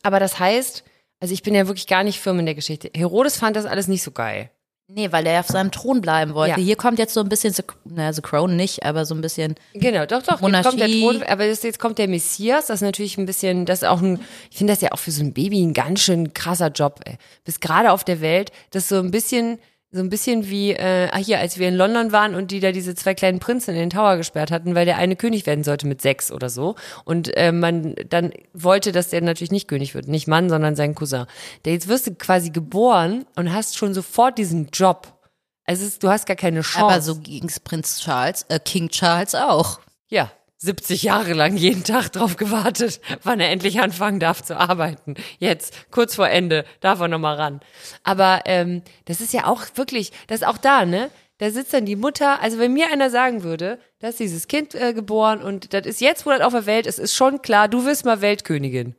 aber 0.04 0.20
das 0.20 0.40
heißt, 0.40 0.84
also 1.20 1.34
ich 1.34 1.44
bin 1.44 1.56
ja 1.56 1.68
wirklich 1.68 1.88
gar 1.88 2.04
nicht 2.04 2.20
firm 2.20 2.40
in 2.40 2.46
der 2.46 2.56
Geschichte. 2.56 2.90
Herodes 2.96 3.38
fand 3.38 3.56
das 3.58 3.66
alles 3.66 3.88
nicht 3.88 4.04
so 4.04 4.12
geil. 4.12 4.50
Nee, 4.90 5.12
weil 5.12 5.26
er 5.28 5.42
auf 5.42 5.48
seinem 5.48 5.70
Thron 5.72 6.00
bleiben 6.00 6.34
wollte. 6.34 6.62
Ja. 6.62 6.66
Hier 6.66 6.78
kommt 6.78 6.98
jetzt 6.98 7.14
so 7.14 7.20
ein 7.20 7.28
bisschen, 7.28 7.52
The, 7.54 7.64
naja, 7.84 8.14
The 8.14 8.22
Crown 8.22 8.56
nicht, 8.56 8.86
aber 8.86 9.06
so 9.06 9.14
ein 9.16 9.20
bisschen, 9.20 9.56
Genau, 9.74 10.06
doch, 10.06 10.24
doch. 10.24 10.34
Jetzt 10.36 10.42
Monarchie. 10.42 10.70
kommt 10.70 10.80
der 10.80 10.88
Thron, 10.90 11.24
aber 11.24 11.44
jetzt, 11.44 11.66
jetzt 11.66 11.80
kommt 11.80 11.98
der 11.98 12.08
Messias. 12.08 12.68
Das 12.68 12.76
ist 12.76 12.84
natürlich 12.84 13.18
ein 13.18 13.26
bisschen, 13.26 13.66
das 13.66 13.82
ist 13.82 13.88
auch 13.90 14.02
ein, 14.02 14.22
ich 14.50 14.58
finde 14.58 14.72
das 14.72 14.82
ja 14.82 14.94
auch 14.94 15.00
für 15.00 15.12
so 15.12 15.22
ein 15.22 15.34
Baby 15.34 15.62
ein 15.62 15.74
ganz 15.74 16.00
schön 16.00 16.34
krasser 16.34 16.70
Job. 16.70 17.02
Ey. 17.04 17.18
Bis 17.44 17.60
gerade 17.60 17.92
auf 17.92 18.06
der 18.06 18.22
Welt, 18.22 18.54
das 18.72 18.84
ist 18.84 18.90
so 18.90 19.00
ein 19.00 19.12
bisschen, 19.12 19.60
so 19.92 20.02
ein 20.02 20.10
bisschen 20.10 20.50
wie, 20.50 20.72
äh, 20.72 21.08
ah 21.12 21.18
hier, 21.18 21.40
als 21.40 21.58
wir 21.58 21.70
in 21.70 21.76
London 21.76 22.12
waren 22.12 22.36
und 22.36 22.52
die 22.52 22.60
da 22.60 22.72
diese 22.72 22.94
zwei 22.94 23.14
kleinen 23.14 23.40
Prinzen 23.40 23.72
in 23.72 23.80
den 23.80 23.90
Tower 23.90 24.18
gesperrt 24.18 24.52
hatten, 24.52 24.76
weil 24.76 24.86
der 24.86 24.98
eine 24.98 25.16
König 25.16 25.46
werden 25.46 25.64
sollte 25.64 25.88
mit 25.88 26.02
sechs 26.02 26.32
oder 26.32 26.50
so. 26.50 26.76
Und 27.06 27.36
äh, 27.38 27.54
man 27.54 27.96
dann 28.10 28.34
wollte, 28.54 28.92
dass 28.92 29.10
der 29.10 29.22
natürlich 29.22 29.52
nicht 29.52 29.68
König 29.68 29.96
wird, 29.96 30.08
nicht 30.08 30.28
Mann, 30.28 30.50
sondern 30.50 30.76
sein 30.76 30.94
Cousin. 30.94 31.26
Der 31.64 31.74
jetzt 31.74 31.88
wirst 31.88 32.08
du 32.08 32.16
quasi 32.16 32.50
geboren 32.50 33.26
und 33.36 33.54
hast 33.54 33.78
schon 33.78 33.94
sofort 33.94 34.38
diesen 34.38 34.68
Job. 34.74 35.18
Also 35.64 35.84
es 35.84 35.94
ist, 35.94 36.04
du 36.04 36.10
hast 36.10 36.26
gar 36.26 36.38
keine 36.38 36.62
Chance. 36.62 36.86
aber 36.86 37.02
so 37.02 37.16
ging's 37.16 37.60
Prinz 37.60 38.00
Charles, 38.02 38.46
äh, 38.50 38.60
King 38.60 38.90
Charles 38.90 39.36
auch. 39.36 39.80
Ja, 40.10 40.32
70 40.58 41.04
Jahre 41.04 41.34
lang 41.34 41.56
jeden 41.56 41.84
Tag 41.84 42.10
drauf 42.10 42.36
gewartet, 42.36 43.00
wann 43.24 43.40
er 43.40 43.52
endlich 43.52 43.80
anfangen 43.80 44.20
darf 44.20 44.44
zu 44.44 44.58
arbeiten. 44.58 45.16
Jetzt, 45.38 45.92
kurz 45.92 46.16
vor 46.16 46.30
Ende, 46.30 46.66
darf 46.80 47.00
er 47.00 47.08
nochmal 47.08 47.36
ran. 47.36 47.62
Aber 48.04 48.42
ähm, 48.46 48.82
das 49.06 49.22
ist 49.22 49.34
ja 49.34 49.46
auch 49.46 49.64
wirklich, 49.76 50.12
das 50.28 50.42
ist 50.42 50.48
auch 50.48 50.58
da, 50.58 50.86
ne? 50.86 51.12
Da 51.40 51.52
sitzt 51.52 51.74
dann 51.74 51.86
die 51.86 51.96
Mutter, 51.96 52.42
also 52.42 52.58
wenn 52.58 52.74
mir 52.74 52.92
einer 52.92 53.12
sagen 53.12 53.44
würde, 53.44 53.80
da 54.00 54.08
ist 54.08 54.20
dieses 54.20 54.48
Kind 54.48 54.74
äh, 54.74 54.94
geboren 54.94 55.44
und 55.44 55.72
das 55.74 55.86
ist 55.86 56.02
jetzt, 56.02 56.26
wo 56.26 56.32
das 56.32 56.42
auf 56.42 56.54
der 56.54 56.66
Welt 56.66 56.88
ist, 56.88 56.98
ist 56.98 57.14
schon 57.14 57.44
klar, 57.44 57.68
du 57.68 57.86
wirst 57.86 58.06
mal 58.06 58.22
Weltkönigin. 58.22 58.96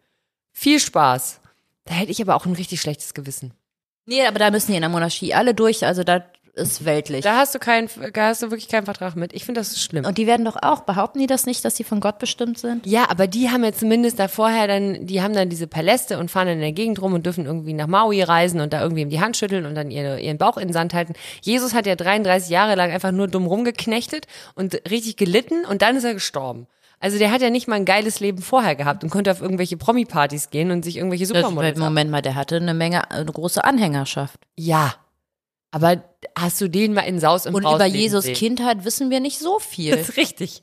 Viel 0.52 0.78
Spaß. 0.78 1.40
Da 1.86 1.94
hätte 1.94 2.12
ich 2.12 2.22
aber 2.22 2.36
auch 2.36 2.46
ein 2.46 2.52
richtig 2.52 2.80
schlechtes 2.80 3.14
Gewissen. 3.14 3.54
Nee, 4.06 4.24
aber 4.24 4.38
da 4.38 4.50
müssen 4.52 4.70
die 4.70 4.76
in 4.76 4.82
der 4.82 4.88
Monarchie 4.88 5.34
alle 5.34 5.52
durch, 5.52 5.84
also 5.84 6.04
das 6.04 6.22
ist 6.58 6.84
weltlich. 6.84 7.22
Da 7.22 7.36
hast 7.36 7.54
du 7.54 7.58
keinen, 7.58 7.88
da 8.12 8.26
hast 8.26 8.42
du 8.42 8.50
wirklich 8.50 8.68
keinen 8.68 8.84
Vertrag 8.84 9.16
mit. 9.16 9.32
Ich 9.32 9.44
finde 9.44 9.60
das 9.60 9.68
ist 9.68 9.82
schlimm. 9.82 10.04
Und 10.04 10.18
die 10.18 10.26
werden 10.26 10.44
doch 10.44 10.56
auch, 10.60 10.80
behaupten 10.80 11.18
die 11.18 11.26
das 11.26 11.46
nicht, 11.46 11.64
dass 11.64 11.76
sie 11.76 11.84
von 11.84 12.00
Gott 12.00 12.18
bestimmt 12.18 12.58
sind? 12.58 12.86
Ja, 12.86 13.08
aber 13.08 13.26
die 13.26 13.50
haben 13.50 13.64
ja 13.64 13.72
zumindest 13.72 14.18
da 14.18 14.28
vorher 14.28 14.66
dann, 14.66 15.06
die 15.06 15.22
haben 15.22 15.34
dann 15.34 15.48
diese 15.48 15.66
Paläste 15.66 16.18
und 16.18 16.30
fahren 16.30 16.48
dann 16.48 16.56
in 16.56 16.62
der 16.62 16.72
Gegend 16.72 17.00
rum 17.00 17.14
und 17.14 17.24
dürfen 17.24 17.46
irgendwie 17.46 17.72
nach 17.72 17.86
Maui 17.86 18.22
reisen 18.22 18.60
und 18.60 18.72
da 18.72 18.82
irgendwie 18.82 19.02
ihm 19.02 19.10
die 19.10 19.20
Hand 19.20 19.36
schütteln 19.36 19.64
und 19.64 19.74
dann 19.74 19.90
ihre, 19.90 20.20
ihren 20.20 20.38
Bauch 20.38 20.56
in 20.56 20.68
den 20.68 20.72
Sand 20.74 20.92
halten. 20.92 21.14
Jesus 21.40 21.72
hat 21.72 21.86
ja 21.86 21.96
33 21.96 22.50
Jahre 22.50 22.74
lang 22.74 22.90
einfach 22.90 23.12
nur 23.12 23.28
dumm 23.28 23.46
rumgeknechtet 23.46 24.26
und 24.54 24.74
richtig 24.90 25.16
gelitten 25.16 25.64
und 25.64 25.82
dann 25.82 25.96
ist 25.96 26.04
er 26.04 26.14
gestorben. 26.14 26.66
Also 27.00 27.18
der 27.18 27.30
hat 27.30 27.42
ja 27.42 27.50
nicht 27.50 27.68
mal 27.68 27.76
ein 27.76 27.84
geiles 27.84 28.18
Leben 28.18 28.42
vorher 28.42 28.74
gehabt 28.74 29.04
und 29.04 29.10
konnte 29.10 29.30
auf 29.30 29.40
irgendwelche 29.40 29.76
Promi-Partys 29.76 30.50
gehen 30.50 30.70
und 30.70 30.84
sich 30.84 30.96
irgendwelche 30.96 31.26
Supermodels 31.26 31.78
Moment 31.78 32.10
mal, 32.10 32.22
der 32.22 32.34
hatte 32.34 32.56
eine 32.56 32.74
Menge, 32.74 33.10
eine 33.10 33.24
große 33.30 33.62
Anhängerschaft. 33.62 34.40
Ja. 34.56 34.94
Aber 35.70 36.02
hast 36.36 36.60
du 36.60 36.68
den 36.68 36.94
mal 36.94 37.02
in 37.02 37.20
Saus 37.20 37.46
und 37.46 37.54
Und 37.54 37.62
Braus 37.62 37.76
über 37.76 37.86
leben 37.86 37.98
Jesus 37.98 38.24
sehen? 38.24 38.34
Kindheit 38.34 38.84
wissen 38.84 39.10
wir 39.10 39.20
nicht 39.20 39.38
so 39.38 39.58
viel. 39.58 39.96
Das 39.96 40.08
ist 40.08 40.16
richtig. 40.16 40.62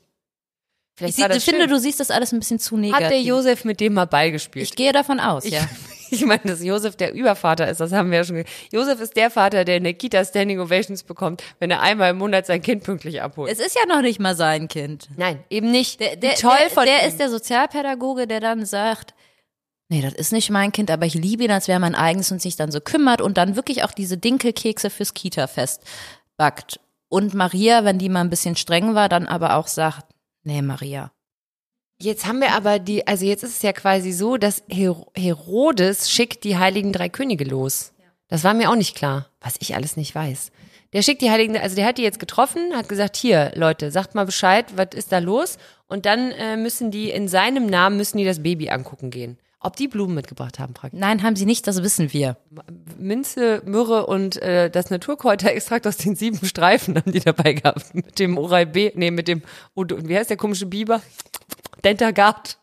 Vielleicht 0.98 1.16
sie- 1.16 1.22
ich 1.38 1.44
finde, 1.44 1.60
schön. 1.62 1.70
du 1.70 1.78
siehst 1.78 2.00
das 2.00 2.10
alles 2.10 2.32
ein 2.32 2.38
bisschen 2.38 2.58
zu 2.58 2.76
negativ. 2.76 3.04
Hat 3.04 3.10
der 3.12 3.20
Josef 3.20 3.64
mit 3.64 3.80
dem 3.80 3.92
mal 3.94 4.06
Ball 4.06 4.32
gespielt? 4.32 4.64
Ich 4.64 4.74
gehe 4.74 4.92
davon 4.92 5.20
aus, 5.20 5.44
Ich, 5.44 5.52
ja. 5.52 5.60
ich 6.10 6.24
meine, 6.24 6.40
dass 6.44 6.64
Josef 6.64 6.96
der 6.96 7.12
Übervater 7.12 7.68
ist, 7.68 7.80
das 7.80 7.92
haben 7.92 8.10
wir 8.10 8.18
ja 8.18 8.24
schon. 8.24 8.36
ge- 8.36 8.46
Josef 8.72 8.98
ist 9.00 9.14
der 9.14 9.30
Vater, 9.30 9.64
der 9.66 9.76
in 9.76 9.84
der 9.84 9.92
Kita 9.92 10.24
Standing 10.24 10.58
Ovations 10.58 11.02
bekommt, 11.02 11.42
wenn 11.58 11.70
er 11.70 11.82
einmal 11.82 12.10
im 12.12 12.16
Monat 12.18 12.46
sein 12.46 12.62
Kind 12.62 12.82
pünktlich 12.82 13.20
abholt. 13.20 13.52
Es 13.52 13.58
ist 13.60 13.76
ja 13.76 13.82
noch 13.94 14.00
nicht 14.00 14.20
mal 14.20 14.34
sein 14.34 14.68
Kind. 14.68 15.08
Nein, 15.18 15.44
eben 15.50 15.70
nicht. 15.70 16.00
Der, 16.00 16.16
der, 16.16 16.34
Toll 16.36 16.56
der, 16.60 16.70
von 16.70 16.86
der 16.86 17.02
ihm. 17.02 17.08
ist 17.08 17.20
der 17.20 17.28
Sozialpädagoge, 17.28 18.26
der 18.26 18.40
dann 18.40 18.64
sagt, 18.64 19.12
nee, 19.88 20.02
das 20.02 20.14
ist 20.14 20.32
nicht 20.32 20.50
mein 20.50 20.72
Kind, 20.72 20.90
aber 20.90 21.06
ich 21.06 21.14
liebe 21.14 21.44
ihn, 21.44 21.50
als 21.50 21.68
wäre 21.68 21.80
mein 21.80 21.94
eigenes 21.94 22.32
und 22.32 22.42
sich 22.42 22.56
dann 22.56 22.72
so 22.72 22.80
kümmert 22.80 23.20
und 23.20 23.36
dann 23.36 23.56
wirklich 23.56 23.84
auch 23.84 23.92
diese 23.92 24.18
Dinkelkekse 24.18 24.90
fürs 24.90 25.14
Kita-Fest 25.14 25.82
backt. 26.36 26.80
Und 27.08 27.34
Maria, 27.34 27.84
wenn 27.84 27.98
die 27.98 28.08
mal 28.08 28.20
ein 28.20 28.30
bisschen 28.30 28.56
streng 28.56 28.94
war, 28.94 29.08
dann 29.08 29.26
aber 29.26 29.56
auch 29.56 29.68
sagt, 29.68 30.06
nee, 30.42 30.62
Maria. 30.62 31.12
Jetzt 31.98 32.26
haben 32.26 32.40
wir 32.40 32.52
aber 32.52 32.78
die, 32.78 33.06
also 33.06 33.24
jetzt 33.24 33.42
ist 33.42 33.56
es 33.56 33.62
ja 33.62 33.72
quasi 33.72 34.12
so, 34.12 34.36
dass 34.36 34.62
Her 34.68 34.96
Herodes 35.16 36.10
schickt 36.10 36.44
die 36.44 36.58
heiligen 36.58 36.92
drei 36.92 37.08
Könige 37.08 37.44
los. 37.44 37.94
Das 38.28 38.44
war 38.44 38.54
mir 38.54 38.70
auch 38.70 38.76
nicht 38.76 38.96
klar, 38.96 39.30
was 39.40 39.54
ich 39.60 39.74
alles 39.74 39.96
nicht 39.96 40.14
weiß. 40.14 40.50
Der 40.92 41.02
schickt 41.02 41.22
die 41.22 41.30
heiligen, 41.30 41.56
also 41.56 41.74
der 41.76 41.86
hat 41.86 41.98
die 41.98 42.02
jetzt 42.02 42.18
getroffen, 42.18 42.74
hat 42.74 42.88
gesagt, 42.88 43.16
hier, 43.16 43.52
Leute, 43.54 43.90
sagt 43.90 44.14
mal 44.14 44.26
Bescheid, 44.26 44.66
was 44.76 44.88
ist 44.94 45.12
da 45.12 45.18
los? 45.18 45.58
Und 45.86 46.06
dann 46.06 46.32
äh, 46.32 46.56
müssen 46.56 46.90
die 46.90 47.10
in 47.10 47.28
seinem 47.28 47.66
Namen 47.66 47.96
müssen 47.96 48.18
die 48.18 48.24
das 48.24 48.42
Baby 48.42 48.68
angucken 48.68 49.10
gehen. 49.10 49.38
Ob 49.58 49.76
die 49.76 49.88
Blumen 49.88 50.14
mitgebracht 50.14 50.58
haben, 50.58 50.74
praktisch. 50.74 51.00
Nein, 51.00 51.22
haben 51.22 51.34
sie 51.34 51.46
nicht, 51.46 51.66
das 51.66 51.82
wissen 51.82 52.12
wir. 52.12 52.36
Minze, 52.98 53.62
Myrrhe 53.64 54.06
und 54.06 54.40
äh, 54.42 54.70
das 54.70 54.90
Naturkräuterextrakt 54.90 55.86
aus 55.86 55.96
den 55.96 56.14
sieben 56.14 56.44
Streifen 56.46 56.96
haben 56.96 57.12
die 57.12 57.20
dabei 57.20 57.54
gehabt. 57.54 57.94
Mit 57.94 58.18
dem 58.18 58.36
Oral 58.36 58.66
B, 58.66 58.92
nee, 58.94 59.10
mit 59.10 59.28
dem, 59.28 59.42
wie 59.74 60.16
heißt 60.16 60.30
der 60.30 60.36
komische 60.36 60.66
Biber? 60.66 61.00
Dentagard. 61.82 62.60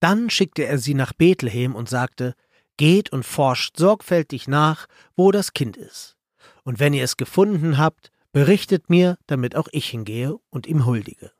Dann 0.00 0.30
schickte 0.30 0.64
er 0.66 0.78
sie 0.78 0.94
nach 0.94 1.12
Bethlehem 1.12 1.74
und 1.74 1.88
sagte, 1.88 2.34
Geht 2.76 3.10
und 3.10 3.24
forscht 3.24 3.78
sorgfältig 3.78 4.48
nach, 4.48 4.86
wo 5.16 5.32
das 5.32 5.54
Kind 5.54 5.76
ist. 5.76 6.16
Und 6.62 6.78
wenn 6.78 6.92
ihr 6.92 7.04
es 7.04 7.16
gefunden 7.16 7.78
habt, 7.78 8.10
berichtet 8.32 8.90
mir, 8.90 9.16
damit 9.26 9.56
auch 9.56 9.68
ich 9.72 9.88
hingehe 9.88 10.36
und 10.50 10.66
ihm 10.66 10.84
huldige. 10.84 11.32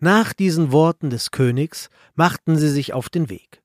Nach 0.00 0.32
diesen 0.32 0.72
Worten 0.72 1.10
des 1.10 1.30
Königs 1.30 1.90
machten 2.14 2.56
sie 2.56 2.70
sich 2.70 2.92
auf 2.92 3.08
den 3.08 3.30
Weg. 3.30 3.59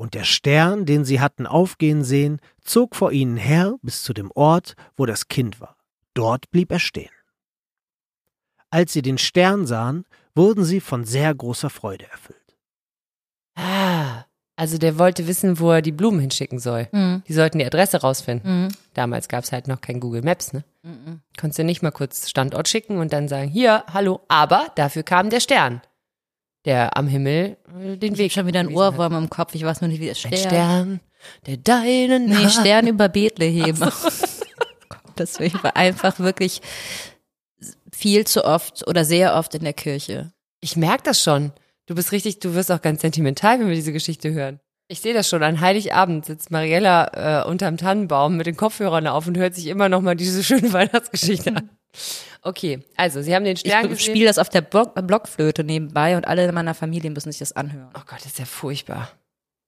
Und 0.00 0.14
der 0.14 0.24
Stern, 0.24 0.86
den 0.86 1.04
sie 1.04 1.20
hatten 1.20 1.46
aufgehen 1.46 2.04
sehen, 2.04 2.40
zog 2.64 2.96
vor 2.96 3.12
ihnen 3.12 3.36
her 3.36 3.74
bis 3.82 4.02
zu 4.02 4.14
dem 4.14 4.30
Ort, 4.34 4.74
wo 4.96 5.04
das 5.04 5.28
Kind 5.28 5.60
war. 5.60 5.76
Dort 6.14 6.50
blieb 6.50 6.72
er 6.72 6.78
stehen. 6.78 7.10
Als 8.70 8.94
sie 8.94 9.02
den 9.02 9.18
Stern 9.18 9.66
sahen, 9.66 10.06
wurden 10.34 10.64
sie 10.64 10.80
von 10.80 11.04
sehr 11.04 11.34
großer 11.34 11.68
Freude 11.68 12.10
erfüllt. 12.10 12.56
Ah, 13.56 14.24
also 14.56 14.78
der 14.78 14.98
wollte 14.98 15.26
wissen, 15.26 15.60
wo 15.60 15.70
er 15.70 15.82
die 15.82 15.92
Blumen 15.92 16.20
hinschicken 16.20 16.60
soll. 16.60 16.88
Mhm. 16.92 17.22
Die 17.28 17.34
sollten 17.34 17.58
die 17.58 17.66
Adresse 17.66 18.00
rausfinden. 18.00 18.62
Mhm. 18.62 18.68
Damals 18.94 19.28
gab 19.28 19.44
es 19.44 19.52
halt 19.52 19.68
noch 19.68 19.82
kein 19.82 20.00
Google 20.00 20.22
Maps, 20.22 20.54
ne? 20.54 20.64
Mhm. 20.82 21.20
Konntest 21.38 21.58
du 21.58 21.64
nicht 21.64 21.82
mal 21.82 21.90
kurz 21.90 22.30
Standort 22.30 22.68
schicken 22.68 22.96
und 22.96 23.12
dann 23.12 23.28
sagen, 23.28 23.50
hier, 23.50 23.84
hallo, 23.92 24.22
aber 24.28 24.72
dafür 24.76 25.02
kam 25.02 25.28
der 25.28 25.40
Stern, 25.40 25.82
der 26.64 26.96
am 26.96 27.08
Himmel 27.08 27.56
äh, 27.82 27.96
den 27.96 28.12
Ich 28.14 28.18
Weg 28.18 28.30
hab 28.32 28.40
schon 28.40 28.46
wieder 28.46 28.60
ein 28.60 28.68
hat. 28.68 28.74
Ohrwurm 28.74 29.14
im 29.14 29.30
Kopf, 29.30 29.54
ich 29.54 29.64
weiß 29.64 29.80
nur 29.80 29.88
nicht, 29.88 30.00
wie 30.00 30.08
das 30.08 30.24
Ein 30.24 30.32
Stern. 30.36 30.40
Stern, 30.50 31.00
der 31.46 31.56
deinen 31.58 32.26
Nee, 32.28 32.48
Stern 32.48 32.86
über 32.86 33.08
Bethlehem. 33.08 33.76
Deswegen 35.18 35.62
war 35.62 35.76
einfach 35.76 36.18
wirklich 36.18 36.60
viel 37.92 38.26
zu 38.26 38.44
oft 38.44 38.86
oder 38.88 39.04
sehr 39.04 39.34
oft 39.36 39.54
in 39.54 39.64
der 39.64 39.72
Kirche. 39.74 40.32
Ich 40.60 40.76
merke 40.76 41.02
das 41.04 41.22
schon. 41.22 41.52
Du 41.86 41.94
bist 41.94 42.12
richtig, 42.12 42.38
du 42.38 42.54
wirst 42.54 42.70
auch 42.70 42.80
ganz 42.82 43.02
sentimental, 43.02 43.58
wenn 43.58 43.68
wir 43.68 43.74
diese 43.74 43.92
Geschichte 43.92 44.32
hören. 44.32 44.60
Ich 44.88 45.00
sehe 45.00 45.14
das 45.14 45.28
schon. 45.28 45.42
An 45.42 45.60
Heiligabend 45.60 46.24
sitzt 46.24 46.50
Mariella 46.50 47.42
äh, 47.44 47.48
unterm 47.48 47.76
Tannenbaum 47.76 48.36
mit 48.36 48.46
den 48.46 48.56
Kopfhörern 48.56 49.06
auf 49.06 49.26
und 49.26 49.36
hört 49.38 49.54
sich 49.54 49.66
immer 49.66 49.88
noch 49.88 50.00
mal 50.00 50.16
diese 50.16 50.42
schöne 50.42 50.72
Weihnachtsgeschichte 50.72 51.54
an. 51.54 51.70
Okay, 52.42 52.82
also 52.96 53.20
Sie 53.22 53.34
haben 53.34 53.44
den 53.44 53.56
Stern 53.56 53.84
Ich 53.84 53.90
gesehen. 53.90 54.12
spiele 54.12 54.26
das 54.26 54.38
auf 54.38 54.48
der 54.48 54.62
Block 54.62 54.94
Blockflöte 55.06 55.64
nebenbei 55.64 56.16
und 56.16 56.26
alle 56.26 56.46
in 56.46 56.54
meiner 56.54 56.74
Familie 56.74 57.10
müssen 57.10 57.30
sich 57.30 57.38
das 57.38 57.52
anhören. 57.52 57.90
Oh 57.94 58.02
Gott, 58.06 58.20
das 58.20 58.26
ist 58.26 58.38
ja 58.38 58.44
furchtbar. 58.44 59.10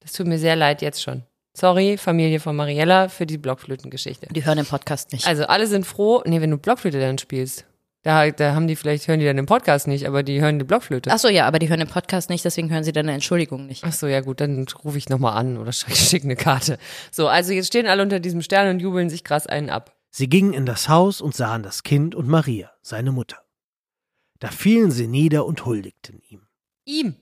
Das 0.01 0.13
tut 0.13 0.27
mir 0.27 0.39
sehr 0.39 0.57
leid 0.57 0.83
jetzt 0.83 1.03
schon. 1.03 1.23
Sorry, 1.55 1.99
Familie 1.99 2.41
von 2.41 2.57
Mariella, 2.57 3.09
für 3.09 3.27
die 3.27 3.37
Blockflötengeschichte. 3.37 4.27
Die 4.31 4.45
hören 4.45 4.57
den 4.57 4.67
Podcast 4.67 5.13
nicht. 5.13 5.27
Also 5.27 5.45
alle 5.45 5.67
sind 5.67 5.87
froh. 5.87 6.23
Nee, 6.25 6.41
wenn 6.41 6.51
du 6.51 6.57
Blockflöte 6.57 6.99
dann 6.99 7.19
spielst, 7.19 7.67
da, 8.05 8.31
da 8.31 8.55
haben 8.55 8.67
die 8.67 8.75
vielleicht, 8.75 9.07
hören 9.07 9.21
die 9.21 9.27
dann 9.27 9.37
den 9.37 9.47
Podcast 9.47 9.87
nicht, 9.87 10.07
aber 10.09 10.23
die 10.23 10.41
hören 10.41 10.59
die 10.59 10.65
Blockflöte. 10.65 11.11
Ach 11.13 11.19
so, 11.19 11.29
ja, 11.29 11.47
aber 11.47 11.59
die 11.59 11.69
hören 11.69 11.79
den 11.79 11.89
Podcast 11.89 12.31
nicht, 12.31 12.45
deswegen 12.45 12.71
hören 12.71 12.85
sie 12.85 12.93
deine 12.93 13.13
Entschuldigung 13.13 13.67
nicht. 13.67 13.85
Ach 13.85 13.93
so, 13.93 14.07
ja 14.07 14.23
gut, 14.23 14.41
dann 14.41 14.67
rufe 14.83 14.97
ich 14.97 15.09
nochmal 15.11 15.37
an 15.37 15.59
oder 15.59 15.73
schicke 15.73 15.95
schick 15.95 16.25
eine 16.25 16.37
Karte. 16.37 16.79
So, 17.11 17.29
also 17.29 17.53
jetzt 17.53 17.67
stehen 17.67 17.87
alle 17.87 18.03
unter 18.03 18.19
diesem 18.19 18.41
Stern 18.41 18.71
und 18.71 18.81
jubeln 18.81 19.11
sich 19.11 19.23
krass 19.23 19.47
einen 19.47 19.69
ab. 19.71 19.95
Sie 20.15 20.29
gingen 20.29 20.53
in 20.53 20.67
das 20.67 20.89
Haus 20.91 21.21
und 21.23 21.35
sahen 21.35 21.63
das 21.63 21.83
Kind 21.83 22.15
und 22.15 22.29
Maria, 22.29 22.71
seine 22.83 23.13
Mutter. 23.13 23.39
Da 24.41 24.49
fielen 24.49 24.91
sie 24.91 25.07
nieder 25.07 25.47
und 25.47 25.65
huldigten 25.65 26.21
ihm. 26.29 26.47
Ihm. 26.85 27.17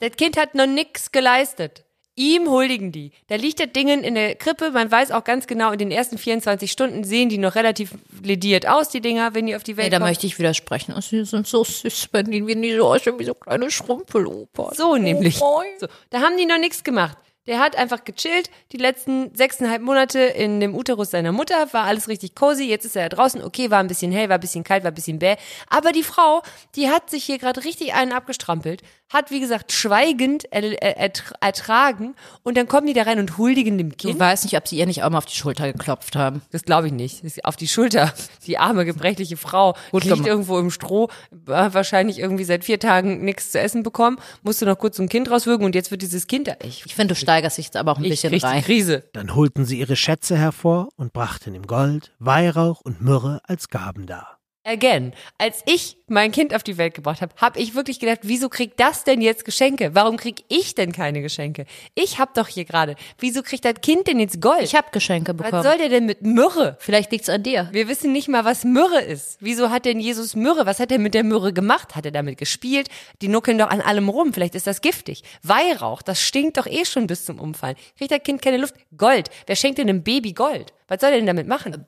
Das 0.00 0.12
Kind 0.16 0.36
hat 0.36 0.54
noch 0.54 0.66
nix 0.66 1.12
geleistet. 1.12 1.84
Ihm 2.18 2.48
huldigen 2.48 2.92
die. 2.92 3.12
Da 3.28 3.36
liegt 3.36 3.60
das 3.60 3.72
Ding 3.72 3.88
in 3.88 4.14
der 4.14 4.34
Krippe. 4.36 4.70
Man 4.70 4.90
weiß 4.90 5.10
auch 5.12 5.24
ganz 5.24 5.46
genau, 5.46 5.72
in 5.72 5.78
den 5.78 5.90
ersten 5.90 6.16
24 6.18 6.70
Stunden 6.72 7.04
sehen 7.04 7.28
die 7.28 7.36
noch 7.38 7.54
relativ 7.54 7.92
lediert 8.22 8.66
aus, 8.66 8.88
die 8.88 9.00
Dinger, 9.02 9.34
wenn 9.34 9.46
die 9.46 9.54
auf 9.56 9.62
die 9.62 9.76
Welt 9.76 9.86
Nee, 9.86 9.90
da 9.90 9.98
kommen. 9.98 10.08
möchte 10.10 10.26
ich 10.26 10.38
widersprechen. 10.38 10.94
Oh, 10.96 11.00
sie 11.00 11.24
sind 11.24 11.46
so 11.46 11.62
süß, 11.64 12.08
wenn 12.12 12.30
die, 12.30 12.46
wenn 12.46 12.60
die 12.62 12.74
so 12.74 12.86
aussehen 12.86 13.18
wie 13.18 13.24
so 13.24 13.34
kleine 13.34 13.70
Schrumpelopern. 13.70 14.74
So 14.74 14.96
nämlich. 14.96 15.40
Oh, 15.42 15.62
So, 15.78 15.86
da 16.10 16.20
haben 16.20 16.36
die 16.38 16.46
noch 16.46 16.58
nichts 16.58 16.82
gemacht. 16.84 17.16
Der 17.46 17.60
hat 17.60 17.76
einfach 17.76 18.04
gechillt, 18.04 18.50
die 18.72 18.76
letzten 18.76 19.34
sechseinhalb 19.34 19.82
Monate 19.82 20.18
in 20.18 20.60
dem 20.60 20.74
Uterus 20.74 21.10
seiner 21.10 21.32
Mutter, 21.32 21.72
war 21.72 21.84
alles 21.84 22.08
richtig 22.08 22.34
cozy, 22.34 22.64
jetzt 22.64 22.84
ist 22.84 22.96
er 22.96 23.08
da 23.08 23.16
draußen, 23.16 23.42
okay, 23.42 23.70
war 23.70 23.78
ein 23.78 23.86
bisschen 23.86 24.10
hell, 24.12 24.28
war 24.28 24.38
ein 24.38 24.40
bisschen 24.40 24.64
kalt, 24.64 24.82
war 24.82 24.90
ein 24.90 24.94
bisschen 24.94 25.18
bäh. 25.18 25.36
Aber 25.68 25.92
die 25.92 26.02
Frau, 26.02 26.42
die 26.74 26.90
hat 26.90 27.10
sich 27.10 27.24
hier 27.24 27.38
gerade 27.38 27.64
richtig 27.64 27.94
einen 27.94 28.12
abgestrampelt, 28.12 28.82
hat, 29.08 29.30
wie 29.30 29.38
gesagt, 29.40 29.70
schweigend 29.72 30.44
er, 30.52 30.82
er, 30.82 30.98
ertra- 31.00 31.34
ertragen 31.40 32.14
und 32.42 32.56
dann 32.56 32.66
kommen 32.66 32.86
die 32.88 32.92
da 32.92 33.02
rein 33.02 33.18
und 33.20 33.38
huldigen 33.38 33.78
dem 33.78 33.90
Ich 33.90 33.96
Kind. 33.98 34.18
weiß 34.18 34.44
nicht, 34.44 34.56
ob 34.56 34.66
sie 34.66 34.76
ihr 34.78 34.86
nicht 34.86 35.04
auch 35.04 35.10
mal 35.10 35.18
auf 35.18 35.26
die 35.26 35.36
Schulter 35.36 35.72
geklopft 35.72 36.16
haben. 36.16 36.42
Das 36.50 36.62
glaube 36.62 36.88
ich 36.88 36.92
nicht. 36.92 37.22
Auf 37.44 37.54
die 37.56 37.68
Schulter. 37.68 38.12
Die 38.46 38.58
arme, 38.58 38.84
gebrechliche 38.84 39.36
Frau 39.36 39.74
liegt 39.92 40.06
gemacht. 40.08 40.26
irgendwo 40.26 40.58
im 40.58 40.70
Stroh, 40.70 41.08
hat 41.48 41.74
wahrscheinlich 41.74 42.18
irgendwie 42.18 42.44
seit 42.44 42.64
vier 42.64 42.80
Tagen 42.80 43.24
nichts 43.24 43.52
zu 43.52 43.60
essen 43.60 43.82
bekommen, 43.82 44.18
musste 44.42 44.66
noch 44.66 44.78
kurz 44.78 44.98
ein 44.98 45.08
Kind 45.08 45.30
rauswürgen 45.30 45.64
und 45.64 45.74
jetzt 45.74 45.90
wird 45.90 46.02
dieses 46.02 46.26
Kind 46.26 46.48
da. 46.48 46.54
Ich, 46.62 46.84
Ich 46.86 46.94
finde, 46.94 47.14
du 47.14 47.20
steigerst 47.20 47.58
dich 47.58 47.66
jetzt 47.66 47.76
aber 47.76 47.92
auch 47.92 47.98
ein 47.98 48.04
ich 48.04 48.10
bisschen 48.10 48.34
rein. 48.40 48.62
Krise. 48.62 49.04
Dann 49.12 49.34
holten 49.34 49.64
sie 49.64 49.78
ihre 49.78 49.96
Schätze 49.96 50.36
hervor 50.36 50.88
und 50.96 51.12
brachten 51.12 51.54
ihm 51.54 51.66
Gold, 51.66 52.12
Weihrauch 52.18 52.80
und 52.80 53.00
Myrrhe 53.02 53.40
als 53.44 53.68
Gaben 53.68 54.06
dar. 54.06 54.35
Again, 54.66 55.12
als 55.38 55.62
ich 55.66 55.96
mein 56.08 56.32
Kind 56.32 56.52
auf 56.52 56.64
die 56.64 56.76
Welt 56.76 56.94
gebracht 56.94 57.22
habe, 57.22 57.32
habe 57.36 57.60
ich 57.60 57.76
wirklich 57.76 58.00
gedacht, 58.00 58.20
wieso 58.22 58.48
kriegt 58.48 58.80
das 58.80 59.04
denn 59.04 59.20
jetzt 59.20 59.44
Geschenke? 59.44 59.94
Warum 59.94 60.16
krieg 60.16 60.42
ich 60.48 60.74
denn 60.74 60.90
keine 60.90 61.22
Geschenke? 61.22 61.66
Ich 61.94 62.18
hab 62.18 62.34
doch 62.34 62.48
hier 62.48 62.64
gerade. 62.64 62.96
Wieso 63.18 63.44
kriegt 63.44 63.64
das 63.64 63.74
Kind 63.80 64.08
denn 64.08 64.18
jetzt 64.18 64.40
Gold? 64.40 64.62
Ich 64.62 64.74
habe 64.74 64.88
Geschenke 64.90 65.38
Was 65.38 65.44
bekommen. 65.44 65.62
soll 65.62 65.78
der 65.78 65.88
denn 65.88 66.04
mit 66.04 66.22
Myrrhe? 66.22 66.76
Vielleicht 66.80 67.12
liegt's 67.12 67.28
an 67.28 67.44
dir. 67.44 67.68
Wir 67.70 67.86
wissen 67.86 68.12
nicht 68.12 68.26
mal, 68.26 68.44
was 68.44 68.64
Myrrhe 68.64 69.02
ist. 69.02 69.36
Wieso 69.38 69.70
hat 69.70 69.84
denn 69.84 70.00
Jesus 70.00 70.34
Myrrhe? 70.34 70.66
Was 70.66 70.80
hat 70.80 70.90
er 70.90 70.98
mit 70.98 71.14
der 71.14 71.22
Myrrhe 71.22 71.52
gemacht? 71.52 71.94
Hat 71.94 72.04
er 72.04 72.10
damit 72.10 72.36
gespielt? 72.36 72.88
Die 73.22 73.28
nuckeln 73.28 73.58
doch 73.58 73.70
an 73.70 73.80
allem 73.80 74.08
rum. 74.08 74.32
Vielleicht 74.32 74.56
ist 74.56 74.66
das 74.66 74.80
giftig. 74.80 75.22
Weihrauch, 75.44 76.02
das 76.02 76.20
stinkt 76.20 76.56
doch 76.56 76.66
eh 76.66 76.84
schon 76.84 77.06
bis 77.06 77.24
zum 77.24 77.38
Umfallen. 77.38 77.76
Kriegt 77.96 78.10
das 78.10 78.22
Kind 78.24 78.42
keine 78.42 78.56
Luft? 78.56 78.74
Gold. 78.96 79.30
Wer 79.46 79.54
schenkt 79.54 79.78
denn 79.78 79.88
einem 79.88 80.02
Baby 80.02 80.32
Gold? 80.32 80.72
Was 80.88 81.00
soll 81.00 81.10
er 81.10 81.16
denn 81.18 81.26
damit 81.26 81.46
machen? 81.46 81.86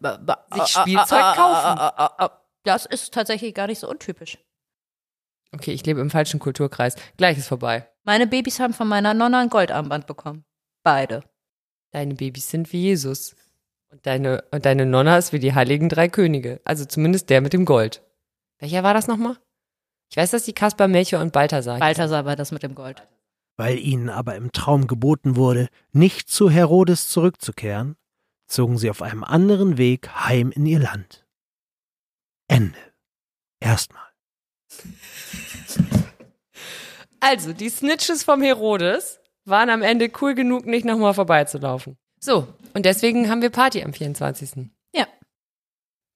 Sich 0.55 0.69
Spielzeug 0.69 1.35
kaufen. 1.35 2.31
Das 2.65 2.87
ist 2.87 3.15
tatsächlich 3.15 3.55
gar 3.55 3.67
nicht 3.67 3.79
so 3.79 3.89
untypisch. 3.89 4.39
Okay, 5.53 5.73
ich 5.73 5.85
lebe 5.87 6.01
im 6.01 6.11
falschen 6.11 6.41
Kulturkreis. 6.41 6.97
Gleich 7.17 7.39
ist 7.39 7.49
vorbei. 7.49 7.89
Meine 8.05 8.27
Babys 8.27 8.61
haben 8.61 8.75
von 8.75 8.89
meiner 8.89 9.15
Nonna 9.15 9.41
ein 9.41 9.49
Goldarmband 9.49 10.07
bekommen. 10.07 10.45
Beide. 10.83 11.23
Deine 11.91 12.15
Babys 12.15 12.51
sind 12.51 12.73
wie 12.73 12.83
Jesus. 12.83 13.35
Und 13.91 14.05
deine, 14.05 14.45
und 14.51 14.67
deine 14.67 14.85
Nonna 14.85 15.17
ist 15.17 15.33
wie 15.33 15.39
die 15.39 15.55
heiligen 15.55 15.89
drei 15.89 16.09
Könige. 16.09 16.61
Also 16.65 16.85
zumindest 16.85 17.31
der 17.31 17.41
mit 17.41 17.55
dem 17.55 17.65
Gold. 17.65 18.03
Welcher 18.59 18.83
war 18.83 18.93
das 18.93 19.07
nochmal? 19.07 19.39
Ich 20.11 20.17
weiß, 20.17 20.31
dass 20.31 20.45
die 20.45 20.53
Kaspar, 20.53 20.89
Melchior 20.89 21.23
und 21.23 21.33
Balthasar. 21.33 21.79
Balthasar 21.79 22.25
war 22.25 22.37
das 22.37 22.53
mit 22.53 22.63
dem 22.63 22.75
Gold. 22.75 23.03
Weil 23.57 23.79
ihnen 23.79 24.09
aber 24.09 24.37
im 24.37 24.53
Traum 24.53 24.87
geboten 24.87 25.37
wurde, 25.37 25.69
nicht 25.93 26.29
zu 26.29 26.51
Herodes 26.51 27.09
zurückzukehren, 27.09 27.97
zogen 28.47 28.79
sie 28.79 28.91
auf 28.91 29.03
einem 29.03 29.25
anderen 29.25 29.79
Weg 29.79 30.09
heim 30.09 30.51
in 30.51 30.67
ihr 30.67 30.79
Land. 30.79 31.27
Ende. 32.49 32.79
Erstmal. 33.61 34.03
Also, 37.21 37.53
die 37.53 37.69
Snitches 37.69 38.23
vom 38.25 38.43
Herodes 38.43 39.21
waren 39.45 39.71
am 39.71 39.83
Ende 39.83 40.11
cool 40.21 40.35
genug, 40.35 40.67
nicht 40.67 40.85
nochmal 40.85 41.15
vorbeizulaufen. 41.15 41.97
So, 42.21 42.49
und 42.75 42.85
deswegen 42.85 43.31
haben 43.31 43.43
wir 43.43 43.51
Party 43.51 43.83
am 43.83 43.93
24. 43.93 44.71
Ja. 44.95 45.07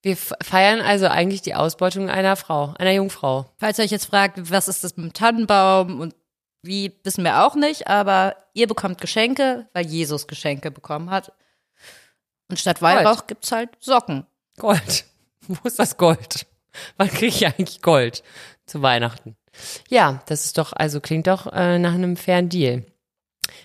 Wir 0.01 0.17
feiern 0.17 0.81
also 0.81 1.07
eigentlich 1.07 1.41
die 1.41 1.55
Ausbeutung 1.55 2.09
einer 2.09 2.35
Frau, 2.35 2.73
einer 2.77 2.91
Jungfrau. 2.91 3.45
Falls 3.57 3.79
ihr 3.79 3.85
euch 3.85 3.91
jetzt 3.91 4.05
fragt, 4.05 4.51
was 4.51 4.67
ist 4.67 4.83
das 4.83 4.97
mit 4.97 5.05
dem 5.05 5.13
Tannenbaum 5.13 5.99
und 5.99 6.15
wie, 6.61 6.97
wissen 7.03 7.23
wir 7.23 7.45
auch 7.45 7.55
nicht, 7.55 7.87
aber 7.87 8.35
ihr 8.53 8.67
bekommt 8.67 9.01
Geschenke, 9.01 9.67
weil 9.73 9.85
Jesus 9.85 10.27
Geschenke 10.27 10.71
bekommen 10.71 11.09
hat. 11.09 11.33
Und 12.49 12.59
statt 12.59 12.81
Weihrauch 12.81 13.27
gibt's 13.27 13.51
halt 13.51 13.69
Socken. 13.79 14.25
Gold. 14.57 15.05
Wo 15.47 15.67
ist 15.67 15.79
das 15.79 15.97
Gold? 15.97 16.45
Wann 16.97 17.09
kriege 17.09 17.27
ich 17.27 17.45
eigentlich 17.45 17.81
Gold 17.81 18.23
zu 18.65 18.81
Weihnachten? 18.81 19.35
Ja, 19.89 20.23
das 20.27 20.45
ist 20.45 20.57
doch, 20.57 20.73
also 20.73 20.99
klingt 20.99 21.27
doch 21.27 21.51
äh, 21.51 21.77
nach 21.77 21.93
einem 21.93 22.17
fairen 22.17 22.49
Deal. 22.49 22.83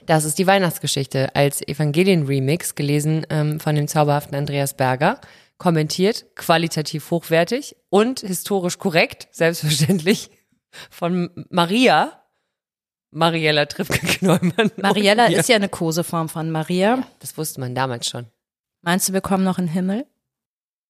Das 0.07 0.25
ist 0.25 0.39
die 0.39 0.47
Weihnachtsgeschichte 0.47 1.35
als 1.35 1.67
Evangelien-Remix, 1.67 2.75
gelesen 2.75 3.27
ähm, 3.31 3.61
von 3.61 3.75
dem 3.75 3.89
zauberhaften 3.89 4.37
Andreas 4.37 4.75
Berger, 4.75 5.21
kommentiert, 5.57 6.27
qualitativ 6.35 7.11
hochwertig 7.11 7.77
und 7.89 8.21
historisch 8.21 8.79
korrekt, 8.79 9.29
selbstverständlich, 9.31 10.31
von 10.91 11.31
Maria, 11.49 12.23
Mariella 13.11 13.67
Tripke-Kneumann. 13.67 14.71
Mariella 14.77 15.27
ist 15.27 15.49
ja 15.49 15.57
eine 15.57 15.71
Koseform 15.71 16.29
von 16.29 16.51
Maria. 16.51 17.07
Das 17.21 17.39
wusste 17.39 17.61
man 17.61 17.75
damals 17.75 18.07
schon. 18.07 18.27
Meinst 18.83 19.09
du, 19.09 19.13
wir 19.15 19.23
kommen 19.23 19.45
noch 19.45 19.59
in 19.59 19.67
den 19.67 19.73
Himmel? 19.73 20.07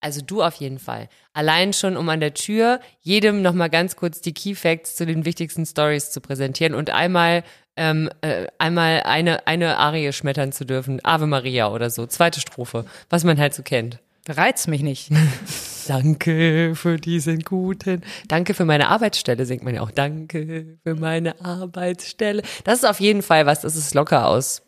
Also 0.01 0.20
du 0.20 0.42
auf 0.42 0.55
jeden 0.55 0.78
Fall. 0.78 1.09
Allein 1.32 1.72
schon, 1.72 1.96
um 1.96 2.09
an 2.09 2.20
der 2.20 2.34
Tür 2.34 2.80
jedem 3.01 3.42
nochmal 3.42 3.70
ganz 3.70 3.96
kurz 3.96 4.20
die 4.20 4.32
Key 4.32 4.55
Facts 4.55 4.96
zu 4.96 5.07
den 5.07 5.24
wichtigsten 5.24 5.66
Stories 5.66 6.11
zu 6.11 6.20
präsentieren 6.20 6.74
und 6.74 6.90
einmal 6.90 7.42
ähm, 7.76 8.11
äh, 8.20 8.46
einmal 8.59 9.03
eine 9.05 9.46
eine 9.46 9.78
Arie 9.78 10.12
schmettern 10.12 10.53
zu 10.53 10.64
dürfen, 10.64 11.01
Ave 11.05 11.26
Maria 11.26 11.70
oder 11.72 11.90
so, 11.90 12.07
zweite 12.07 12.40
Strophe, 12.40 12.84
was 13.09 13.24
man 13.24 13.38
halt 13.38 13.55
so 13.55 13.62
kennt. 13.62 13.99
Reizt 14.28 14.68
mich 14.68 14.82
nicht. 14.82 15.11
Danke 15.88 16.74
für 16.74 16.99
diesen 16.99 17.40
guten, 17.40 18.03
danke 18.26 18.53
für 18.53 18.66
meine 18.66 18.88
Arbeitsstelle 18.88 19.46
singt 19.46 19.62
man 19.62 19.74
ja 19.74 19.80
auch. 19.80 19.90
Danke 19.90 20.76
für 20.82 20.94
meine 20.94 21.42
Arbeitsstelle. 21.42 22.42
Das 22.64 22.80
ist 22.80 22.84
auf 22.84 23.01
jeden 23.01 23.22
Fall 23.22 23.46
was. 23.46 23.62
Das 23.62 23.74
ist 23.74 23.94
locker 23.94 24.26
aus 24.26 24.61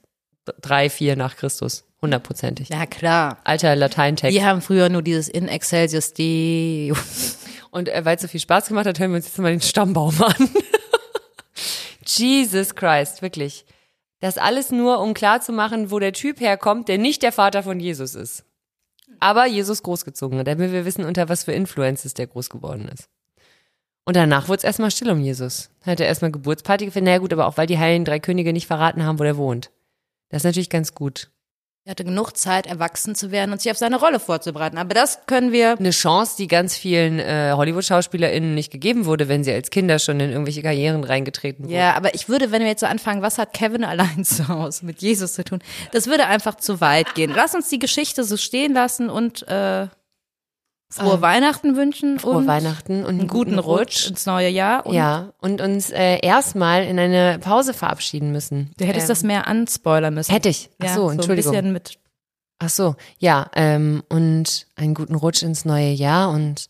drei, 0.63 0.89
vier 0.89 1.17
nach 1.17 1.37
Christus, 1.37 1.85
hundertprozentig. 2.03 2.69
Ja, 2.69 2.87
klar. 2.87 3.39
Alter 3.45 3.77
Lateintext. 3.77 4.35
Wir 4.35 4.45
haben 4.47 4.63
früher 4.63 4.89
nur 4.89 5.03
dieses 5.03 5.29
In 5.29 5.49
Excelsius 5.49 6.13
Deo. 6.15 6.97
Und 7.71 7.89
äh, 7.89 8.05
weil 8.05 8.17
es 8.17 8.23
so 8.23 8.29
viel 8.29 8.41
Spaß 8.41 8.69
gemacht 8.69 8.87
hat, 8.87 8.99
hören 8.99 9.11
wir 9.11 9.17
uns 9.17 9.27
jetzt 9.27 9.39
mal 9.39 9.51
den 9.51 9.61
Stammbaum 9.61 10.21
an. 10.23 10.51
Jesus 12.07 12.75
Christ, 12.75 13.23
wirklich. 13.23 13.65
Das 14.21 14.37
alles 14.37 14.71
nur, 14.71 15.01
um 15.01 15.15
klarzumachen, 15.15 15.91
wo 15.91 15.99
der 15.99 16.13
Typ 16.13 16.41
herkommt, 16.41 16.89
der 16.89 16.99
nicht 16.99 17.23
der 17.23 17.33
Vater 17.33 17.63
von 17.63 17.81
Jesus 17.81 18.15
ist. 18.15 18.45
Aber 19.19 19.47
Jesus 19.47 19.83
großgezogen 19.83 20.39
hat, 20.39 20.47
damit 20.47 20.73
wir 20.73 20.85
wissen, 20.85 21.05
unter 21.05 21.29
was 21.29 21.45
für 21.45 21.53
Influences 21.53 22.15
der 22.15 22.27
groß 22.27 22.51
geworden 22.51 22.89
ist. 22.89 23.09
Und 24.05 24.17
danach 24.17 24.49
wurde 24.49 24.59
es 24.59 24.65
erstmal 24.65 24.91
still 24.91 25.11
um 25.11 25.21
Jesus. 25.21 25.71
Hat 25.85 26.01
er 26.01 26.07
erstmal 26.07 26.31
Geburtsparty 26.31 26.87
gefeiert. 26.87 27.05
Naja 27.05 27.19
gut, 27.19 27.33
aber 27.33 27.47
auch 27.47 27.57
weil 27.57 27.67
die 27.67 27.79
heiligen 27.79 28.05
drei 28.05 28.19
Könige 28.19 28.53
nicht 28.53 28.67
verraten 28.67 29.05
haben, 29.05 29.19
wo 29.19 29.25
der 29.25 29.37
wohnt. 29.37 29.71
Das 30.31 30.41
ist 30.41 30.45
natürlich 30.45 30.71
ganz 30.71 30.95
gut. 30.95 31.31
Er 31.91 31.95
hatte 31.95 32.05
genug 32.05 32.37
Zeit, 32.37 32.69
erwachsen 32.69 33.17
zu 33.17 33.33
werden 33.33 33.51
und 33.51 33.61
sich 33.61 33.69
auf 33.69 33.77
seine 33.77 33.99
Rolle 33.99 34.21
vorzubereiten. 34.21 34.79
Aber 34.79 34.95
das 34.95 35.19
können 35.27 35.51
wir. 35.51 35.77
Eine 35.77 35.91
Chance, 35.91 36.37
die 36.39 36.47
ganz 36.47 36.77
vielen 36.77 37.19
äh, 37.19 37.53
Hollywood-SchauspielerInnen 37.57 38.55
nicht 38.55 38.71
gegeben 38.71 39.07
wurde, 39.07 39.29
wenn 39.29 39.43
sie 39.43 39.53
als 39.53 39.71
Kinder 39.71 39.99
schon 39.99 40.21
in 40.21 40.31
irgendwelche 40.31 40.63
Karrieren 40.63 41.03
reingetreten 41.03 41.65
wurden. 41.65 41.75
Ja, 41.75 41.95
aber 41.95 42.15
ich 42.15 42.29
würde, 42.29 42.53
wenn 42.53 42.63
wir 42.63 42.69
jetzt 42.69 42.79
so 42.79 42.87
anfangen, 42.87 43.23
was 43.23 43.39
hat 43.39 43.55
Kevin 43.55 43.83
allein 43.85 44.25
zu 44.25 44.47
Hause 44.47 44.87
mit 44.87 45.03
Jesus 45.03 45.33
zu 45.33 45.43
tun? 45.43 45.59
Das 45.91 46.07
würde 46.07 46.27
einfach 46.27 46.55
zu 46.55 46.81
weit 46.81 47.17
gehen. 47.17 47.33
Lass 47.35 47.57
uns 47.57 47.69
die 47.71 47.81
Geschichte 47.81 48.23
so 48.23 48.37
stehen 48.37 48.73
lassen 48.73 49.11
und 49.11 49.49
äh, 49.49 49.89
frohe 50.91 51.21
Weihnachten 51.21 51.77
wünschen 51.77 52.19
Frohe 52.19 52.39
und 52.39 52.47
Weihnachten 52.47 53.05
und 53.05 53.19
einen 53.21 53.29
guten 53.29 53.59
Rutsch 53.59 54.09
ins 54.09 54.27
neue 54.27 54.49
Jahr. 54.49 54.87
Und 54.87 54.95
Ja, 54.95 55.33
und 55.39 55.61
uns 55.61 55.91
äh, 55.91 56.19
erstmal 56.21 56.85
in 56.85 56.99
eine 56.99 57.39
Pause 57.39 57.75
verabschieden 57.75 58.33
müssen. 58.33 58.73
Du 58.77 58.85
hättest 58.85 59.07
ähm, 59.07 59.09
das 59.09 59.23
mehr 59.23 59.47
anspoilern 59.47 60.15
müssen. 60.15 60.33
Hätte 60.33 60.49
ich. 60.49 60.71
Ach 60.81 60.87
ja, 60.87 60.95
so, 60.95 61.11
Entschuldigung. 61.11 61.55
ein 61.55 61.63
bisschen 61.63 61.73
mit 61.73 61.99
Ach 62.63 62.69
so, 62.69 62.95
ja, 63.19 63.51
ähm, 63.55 64.03
und 64.11 64.67
einen 64.77 64.93
guten 64.93 65.15
Rutsch 65.15 65.43
ins 65.43 65.65
neue 65.65 65.93
Jahr 65.93 66.31
und 66.31 66.67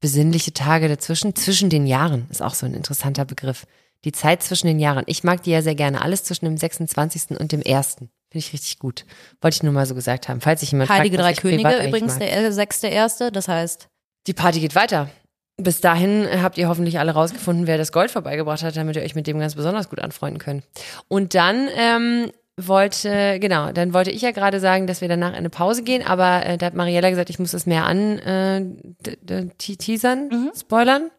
besinnliche 0.00 0.52
Tage 0.52 0.88
dazwischen, 0.88 1.36
zwischen 1.36 1.70
den 1.70 1.86
Jahren, 1.86 2.26
ist 2.28 2.42
auch 2.42 2.54
so 2.54 2.66
ein 2.66 2.74
interessanter 2.74 3.24
Begriff. 3.24 3.64
Die 4.04 4.10
Zeit 4.10 4.42
zwischen 4.42 4.66
den 4.66 4.80
Jahren. 4.80 5.04
Ich 5.06 5.22
mag 5.22 5.44
die 5.44 5.52
ja 5.52 5.62
sehr 5.62 5.76
gerne. 5.76 6.02
Alles 6.02 6.24
zwischen 6.24 6.46
dem 6.46 6.56
26. 6.56 7.38
und 7.38 7.52
dem 7.52 7.62
1. 7.64 7.98
Finde 8.32 8.46
ich 8.46 8.52
richtig 8.54 8.78
gut. 8.78 9.04
Wollte 9.42 9.56
ich 9.56 9.62
nur 9.62 9.74
mal 9.74 9.84
so 9.84 9.94
gesagt 9.94 10.30
haben. 10.30 10.40
Falls 10.40 10.60
sich 10.60 10.72
jemand 10.72 10.88
Heilige 10.88 11.18
fragt, 11.18 11.36
Drei 11.36 11.40
Könige, 11.42 11.86
übrigens 11.86 12.18
mag. 12.18 12.30
der 12.30 12.50
sechste 12.50 12.86
erste. 12.86 13.30
Das 13.30 13.46
heißt, 13.46 13.88
Die 14.26 14.32
Party 14.32 14.60
geht 14.60 14.74
weiter. 14.74 15.10
Bis 15.58 15.82
dahin 15.82 16.26
habt 16.42 16.56
ihr 16.56 16.66
hoffentlich 16.68 16.98
alle 16.98 17.12
rausgefunden, 17.12 17.66
wer 17.66 17.76
das 17.76 17.92
Gold 17.92 18.10
vorbeigebracht 18.10 18.62
hat, 18.62 18.74
damit 18.74 18.96
ihr 18.96 19.02
euch 19.02 19.14
mit 19.14 19.26
dem 19.26 19.38
ganz 19.38 19.54
besonders 19.54 19.90
gut 19.90 20.00
anfreunden 20.00 20.38
könnt. 20.38 20.64
Und 21.08 21.34
dann 21.34 21.68
ähm, 21.76 22.32
wollte, 22.56 23.38
genau, 23.38 23.70
dann 23.70 23.92
wollte 23.92 24.10
ich 24.10 24.22
ja 24.22 24.30
gerade 24.30 24.60
sagen, 24.60 24.86
dass 24.86 25.02
wir 25.02 25.08
danach 25.08 25.32
in 25.32 25.36
eine 25.36 25.50
Pause 25.50 25.82
gehen, 25.82 26.02
aber 26.06 26.46
äh, 26.46 26.56
da 26.56 26.64
hat 26.64 26.74
Mariella 26.74 27.10
gesagt, 27.10 27.28
ich 27.28 27.38
muss 27.38 27.50
das 27.50 27.66
mehr 27.66 27.84
an 27.84 28.18
äh, 28.20 29.46
teasern, 29.58 30.50
spoilern. 30.58 31.10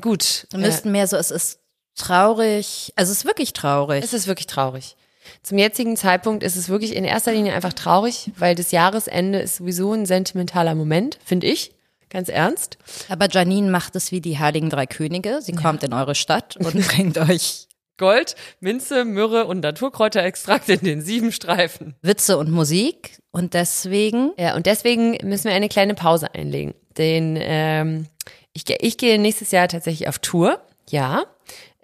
Gut. 0.00 0.46
wir 0.52 0.60
müssten 0.60 0.92
mehr 0.92 1.08
so, 1.08 1.16
es 1.16 1.32
ist 1.32 1.58
traurig. 1.96 2.92
Also 2.94 3.10
es 3.10 3.18
ist 3.18 3.24
wirklich 3.24 3.52
traurig. 3.52 4.04
Es 4.04 4.12
ist 4.12 4.28
wirklich 4.28 4.46
traurig. 4.46 4.96
Zum 5.44 5.58
jetzigen 5.58 5.94
Zeitpunkt 5.98 6.42
ist 6.42 6.56
es 6.56 6.70
wirklich 6.70 6.96
in 6.96 7.04
erster 7.04 7.32
Linie 7.32 7.52
einfach 7.52 7.74
traurig, 7.74 8.32
weil 8.38 8.54
das 8.54 8.72
Jahresende 8.72 9.40
ist 9.40 9.56
sowieso 9.56 9.92
ein 9.92 10.06
sentimentaler 10.06 10.74
Moment, 10.74 11.18
finde 11.22 11.46
ich. 11.46 11.74
Ganz 12.08 12.30
ernst. 12.30 12.78
Aber 13.10 13.28
Janine 13.28 13.70
macht 13.70 13.94
es 13.94 14.10
wie 14.10 14.22
die 14.22 14.38
Heiligen 14.38 14.70
Drei 14.70 14.86
Könige. 14.86 15.42
Sie 15.42 15.52
kommt 15.52 15.82
in 15.84 15.92
eure 15.92 16.14
Stadt 16.14 16.56
und 16.56 16.88
bringt 16.88 17.18
euch 17.18 17.68
Gold, 17.98 18.36
Minze, 18.60 19.04
Myrrhe 19.04 19.44
und 19.44 19.60
Naturkräuterextrakt 19.60 20.70
in 20.70 20.80
den 20.80 21.02
sieben 21.02 21.30
Streifen. 21.30 21.94
Witze 22.00 22.38
und 22.38 22.50
Musik 22.50 23.18
und 23.30 23.52
deswegen 23.52 24.32
Ja, 24.38 24.56
und 24.56 24.64
deswegen 24.64 25.18
müssen 25.28 25.44
wir 25.44 25.54
eine 25.54 25.68
kleine 25.68 25.94
Pause 25.94 26.34
einlegen. 26.34 26.72
Den, 26.96 27.36
ähm, 27.38 28.06
ich, 28.54 28.64
ich 28.80 28.96
gehe 28.96 29.18
nächstes 29.18 29.50
Jahr 29.50 29.68
tatsächlich 29.68 30.08
auf 30.08 30.20
Tour, 30.20 30.60
ja, 30.88 31.24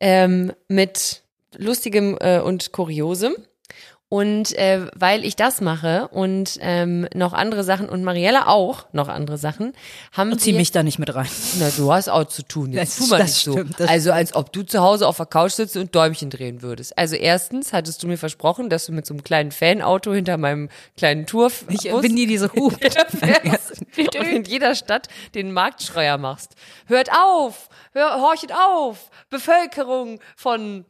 ähm, 0.01 0.53
mit 0.67 1.23
lustigem 1.57 2.17
äh, 2.21 2.41
und 2.41 2.73
kuriosem. 2.73 3.35
Und 4.13 4.59
äh, 4.59 4.89
weil 4.97 5.25
ich 5.25 5.37
das 5.37 5.61
mache 5.61 6.09
und 6.09 6.59
ähm, 6.63 7.07
noch 7.15 7.33
andere 7.33 7.63
Sachen 7.63 7.89
und 7.89 8.03
Mariella 8.03 8.49
auch 8.49 8.87
noch 8.93 9.07
andere 9.07 9.39
Sachen, 9.39 9.73
haben 10.13 10.37
zieh 10.37 10.51
wir, 10.51 10.59
mich 10.59 10.73
da 10.73 10.83
nicht 10.83 10.99
mit 10.99 11.15
rein. 11.15 11.29
Na, 11.61 11.71
du 11.77 11.93
hast 11.93 12.09
auch 12.09 12.25
zu 12.25 12.43
tun. 12.43 12.73
Jetzt 12.73 12.99
Das- 12.99 13.07
tu 13.07 13.11
mal 13.13 13.19
das 13.21 13.29
nicht 13.29 13.45
so. 13.45 13.53
stimmt, 13.53 13.79
das 13.79 13.89
also 13.89 14.11
als 14.11 14.35
ob 14.35 14.53
du 14.53 14.65
zu 14.65 14.81
Hause 14.81 15.07
auf 15.07 15.17
der 15.19 15.27
Couch 15.27 15.53
sitzt 15.53 15.77
und 15.77 15.95
Däumchen 15.95 16.29
drehen 16.29 16.61
würdest. 16.61 16.99
Also 16.99 17.15
erstens 17.15 17.73
hattest 17.73 18.03
du 18.03 18.09
mir 18.09 18.19
versprochen, 18.19 18.69
dass 18.69 18.87
du 18.87 18.93
mit 18.93 19.07
so 19.07 19.15
einem 19.15 19.23
kleinen 19.23 19.53
Fanauto 19.53 20.13
hinter 20.13 20.39
meinem 20.39 20.71
kleinen 20.97 21.27
Tour 21.27 21.53
Ich 21.69 21.83
bin 21.89 22.13
nie 22.13 22.27
diese 22.27 22.53
Hub. 22.53 22.75
und 23.97 24.15
in 24.17 24.43
jeder 24.45 24.75
Stadt 24.75 25.07
den 25.37 25.53
Marktschreier 25.53 26.19
machst. 26.19 26.57
Hört 26.87 27.11
auf! 27.13 27.69
Hör, 27.93 28.21
horchet 28.21 28.51
auf! 28.53 29.09
Bevölkerung 29.31 30.19
von 30.35 30.85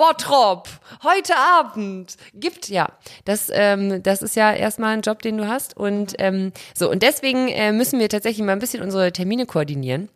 Bottrop, 0.00 0.66
heute 1.02 1.36
Abend. 1.36 2.16
Gibt 2.32 2.70
ja, 2.70 2.88
das 3.26 3.50
ähm, 3.52 4.02
das 4.02 4.22
ist 4.22 4.34
ja 4.34 4.50
erstmal 4.50 4.94
ein 4.94 5.02
Job, 5.02 5.20
den 5.20 5.36
du 5.36 5.46
hast 5.46 5.76
und 5.76 6.14
ähm, 6.18 6.54
so 6.74 6.90
und 6.90 7.02
deswegen 7.02 7.48
äh, 7.48 7.70
müssen 7.70 8.00
wir 8.00 8.08
tatsächlich 8.08 8.42
mal 8.46 8.52
ein 8.52 8.60
bisschen 8.60 8.82
unsere 8.82 9.12
Termine 9.12 9.44
koordinieren 9.44 10.08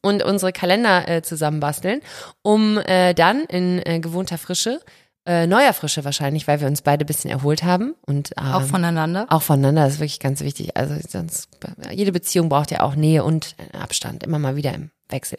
und 0.00 0.24
unsere 0.24 0.52
Kalender 0.52 1.08
äh, 1.08 1.22
zusammenbasteln, 1.22 2.00
um 2.42 2.78
äh, 2.78 3.14
dann 3.14 3.42
in 3.44 3.80
äh, 3.86 4.00
gewohnter 4.00 4.38
Frische, 4.38 4.80
äh, 5.24 5.46
neuer 5.46 5.72
Frische 5.72 6.04
wahrscheinlich, 6.04 6.48
weil 6.48 6.60
wir 6.60 6.66
uns 6.66 6.82
beide 6.82 7.04
ein 7.04 7.06
bisschen 7.06 7.30
erholt 7.30 7.62
haben 7.62 7.94
und 8.06 8.32
ähm, 8.38 8.52
Auch 8.52 8.62
voneinander. 8.62 9.26
auch 9.28 9.42
voneinander 9.42 9.84
das 9.84 9.94
ist 9.94 10.00
wirklich 10.00 10.18
ganz 10.20 10.40
wichtig. 10.40 10.76
Also 10.76 10.96
sonst 11.08 11.48
jede 11.92 12.12
Beziehung 12.12 12.48
braucht 12.48 12.70
ja 12.70 12.80
auch 12.80 12.96
Nähe 12.96 13.22
und 13.22 13.54
äh, 13.72 13.76
Abstand, 13.78 14.24
immer 14.24 14.38
mal 14.38 14.56
wieder 14.56 14.74
im 14.74 14.90
Wechsel. 15.08 15.38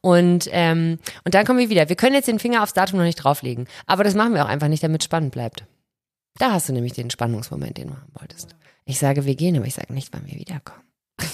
Und 0.00 0.48
ähm, 0.52 0.98
und 1.24 1.34
dann 1.34 1.44
kommen 1.44 1.58
wir 1.58 1.70
wieder. 1.70 1.88
Wir 1.88 1.96
können 1.96 2.14
jetzt 2.14 2.28
den 2.28 2.38
Finger 2.38 2.62
aufs 2.62 2.72
Datum 2.74 2.98
noch 2.98 3.04
nicht 3.06 3.16
drauflegen, 3.16 3.66
aber 3.86 4.04
das 4.04 4.14
machen 4.14 4.34
wir 4.34 4.44
auch 4.44 4.48
einfach 4.48 4.68
nicht, 4.68 4.82
damit 4.82 5.02
es 5.02 5.06
spannend 5.06 5.32
bleibt. 5.32 5.64
Da 6.38 6.52
hast 6.52 6.68
du 6.68 6.72
nämlich 6.72 6.92
den 6.92 7.10
Spannungsmoment, 7.10 7.78
den 7.78 7.88
du 7.88 7.94
haben 7.94 8.12
wolltest. 8.14 8.54
Ich 8.84 8.98
sage, 8.98 9.24
wir 9.24 9.34
gehen, 9.34 9.56
aber 9.56 9.66
ich 9.66 9.74
sage 9.74 9.92
nicht, 9.92 10.12
wann 10.12 10.26
wir 10.26 10.38
wiederkommen. 10.38 10.82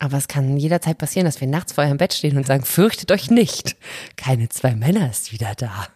Aber 0.00 0.16
es 0.16 0.26
kann 0.28 0.56
jederzeit 0.56 0.98
passieren, 0.98 1.24
dass 1.24 1.40
wir 1.40 1.48
nachts 1.48 1.72
vor 1.72 1.84
eurem 1.84 1.98
Bett 1.98 2.12
stehen 2.14 2.36
und 2.36 2.46
sagen, 2.46 2.64
fürchtet 2.64 3.10
euch 3.12 3.30
nicht. 3.30 3.76
Keine 4.16 4.48
zwei 4.48 4.74
Männer 4.74 5.08
ist 5.10 5.32
wieder 5.32 5.54
da. 5.54 5.86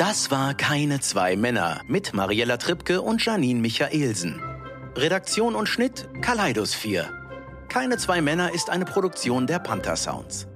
Das 0.00 0.30
war 0.30 0.54
Keine 0.54 1.00
zwei 1.00 1.36
Männer 1.36 1.82
mit 1.86 2.14
Mariella 2.14 2.56
Trippke 2.56 3.02
und 3.02 3.22
Janine 3.22 3.60
Michaelsen. 3.60 4.40
Redaktion 4.96 5.54
und 5.54 5.66
Schnitt 5.66 6.08
Kaleidos 6.22 6.74
4. 6.74 7.10
Keine 7.68 7.98
zwei 7.98 8.22
Männer 8.22 8.54
ist 8.54 8.70
eine 8.70 8.86
Produktion 8.86 9.46
der 9.46 9.58
Panther 9.58 9.96
Sounds. 9.96 10.46